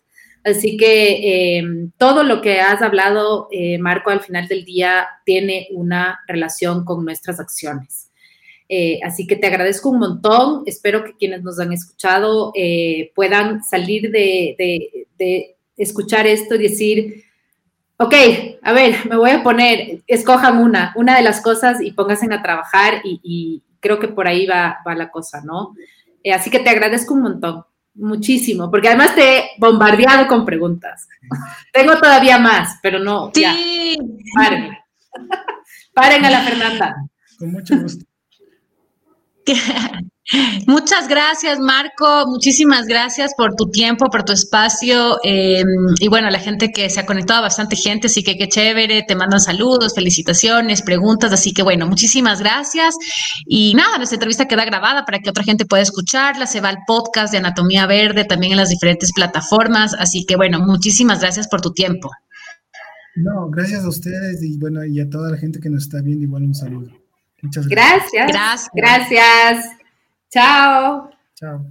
Así 0.43 0.77
que 0.77 1.57
eh, 1.59 1.63
todo 1.97 2.23
lo 2.23 2.41
que 2.41 2.61
has 2.61 2.81
hablado, 2.81 3.49
eh, 3.51 3.77
Marco, 3.79 4.11
al 4.11 4.21
final 4.21 4.47
del 4.47 4.63
día 4.63 5.07
tiene 5.25 5.67
una 5.71 6.19
relación 6.27 6.85
con 6.85 7.03
nuestras 7.03 7.39
acciones. 7.39 8.09
así 9.03 9.27
que 9.27 9.35
te 9.35 9.47
agradezco 9.47 9.89
un 9.89 9.99
montón. 9.99 10.63
Espero 10.65 11.03
que 11.03 11.15
quienes 11.15 11.43
nos 11.43 11.59
han 11.59 11.73
escuchado 11.73 12.53
puedan 13.15 13.63
salir 13.63 14.11
de, 14.11 15.55
escuchar 15.77 16.25
esto 16.27 16.55
y 16.55 16.59
decir, 16.59 17.23
ok, 17.97 18.13
a 18.61 18.73
ver, 18.73 18.95
me 19.09 19.17
voy 19.17 19.31
a 19.31 19.43
poner, 19.43 20.01
escojan 20.07 20.57
una, 20.57 20.93
una 20.95 21.15
de 21.17 21.23
las 21.23 21.41
cosas 21.41 21.81
y 21.81 21.91
pónganse 21.91 22.33
a 22.33 22.41
trabajar 22.41 23.01
y, 23.03 23.63
creo 23.79 23.99
que 23.99 24.07
por 24.07 24.27
ahí 24.27 24.47
va, 24.47 24.79
va 24.85 24.95
la 24.95 25.11
cosa, 25.11 25.41
¿no? 25.45 25.75
Eh, 26.27 26.33
así 26.33 26.49
que 26.49 26.59
te 26.59 26.69
agradezco 26.69 27.13
un 27.13 27.21
montón, 27.21 27.63
muchísimo, 27.93 28.69
porque 28.69 28.89
además 28.89 29.15
te 29.15 29.37
he 29.37 29.49
bombardeado 29.59 30.27
con 30.27 30.43
preguntas. 30.43 31.07
Tengo 31.71 31.97
todavía 31.97 32.37
más, 32.37 32.79
pero 32.81 32.99
no. 32.99 33.31
Sí. 33.33 33.43
Ya. 33.43 33.55
Paren. 34.35 34.77
Paren 35.93 36.25
a 36.25 36.29
la 36.29 36.41
Fernanda. 36.41 36.95
Con 37.39 37.53
mucho 37.53 37.77
gusto. 37.77 38.03
Muchas 40.67 41.07
gracias, 41.07 41.57
Marco. 41.59 42.25
Muchísimas 42.27 42.85
gracias 42.85 43.33
por 43.37 43.55
tu 43.55 43.69
tiempo, 43.69 44.09
por 44.11 44.23
tu 44.23 44.33
espacio. 44.33 45.19
Em, 45.23 45.65
y 45.99 46.09
bueno, 46.09 46.29
la 46.29 46.39
gente 46.39 46.71
que 46.71 46.89
se 46.89 46.99
ha 46.99 47.05
conectado, 47.05 47.41
bastante 47.41 47.77
gente, 47.77 48.07
así 48.07 48.23
que 48.23 48.37
qué 48.37 48.49
chévere. 48.49 49.03
Te 49.07 49.15
mandan 49.15 49.39
saludos, 49.39 49.95
felicitaciones, 49.95 50.81
preguntas. 50.81 51.31
Así 51.31 51.53
que 51.53 51.63
bueno, 51.63 51.87
muchísimas 51.87 52.41
gracias. 52.41 52.95
Y 53.45 53.73
nada, 53.75 53.97
nuestra 53.97 54.15
entrevista 54.15 54.47
queda 54.47 54.65
grabada 54.65 55.05
para 55.05 55.19
que 55.19 55.29
otra 55.29 55.43
gente 55.43 55.65
pueda 55.65 55.83
escucharla. 55.83 56.45
Se 56.45 56.59
va 56.59 56.69
al 56.69 56.79
podcast 56.85 57.31
de 57.31 57.37
Anatomía 57.37 57.85
Verde 57.85 58.25
también 58.25 58.51
en 58.51 58.57
las 58.57 58.69
diferentes 58.69 59.13
plataformas. 59.13 59.93
Así 59.97 60.25
que 60.25 60.35
bueno, 60.35 60.59
muchísimas 60.59 61.21
gracias 61.21 61.47
por 61.47 61.61
tu 61.61 61.71
tiempo. 61.71 62.11
No, 63.15 63.49
gracias 63.49 63.83
a 63.85 63.89
ustedes 63.89 64.43
y 64.43 64.57
bueno, 64.59 64.83
y 64.83 64.99
a 64.99 65.09
toda 65.09 65.31
la 65.31 65.37
gente 65.37 65.59
que 65.59 65.69
nos 65.69 65.83
está 65.83 66.01
viendo, 66.01 66.25
igual 66.25 66.43
un 66.43 66.53
saludo. 66.53 66.91
Muchas 67.41 67.67
gracias. 67.67 68.27
Gracias. 68.27 68.69
Gracias. 68.73 69.76
Chao. 70.29 71.09
Chao. 71.35 71.65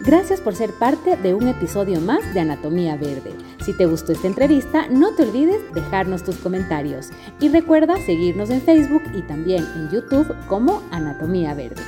Gracias 0.00 0.40
por 0.40 0.54
ser 0.54 0.72
parte 0.78 1.16
de 1.16 1.34
un 1.34 1.48
episodio 1.48 2.00
más 2.00 2.32
de 2.32 2.40
Anatomía 2.40 2.96
Verde. 2.96 3.36
Si 3.62 3.76
te 3.76 3.84
gustó 3.84 4.12
esta 4.12 4.26
entrevista, 4.26 4.88
no 4.88 5.14
te 5.14 5.24
olvides 5.24 5.60
dejarnos 5.74 6.24
tus 6.24 6.36
comentarios 6.36 7.10
y 7.40 7.50
recuerda 7.50 7.96
seguirnos 8.06 8.48
en 8.48 8.62
Facebook 8.62 9.02
y 9.14 9.20
también 9.22 9.66
en 9.76 9.90
YouTube 9.90 10.34
como 10.46 10.82
Anatomía 10.90 11.52
Verde. 11.52 11.82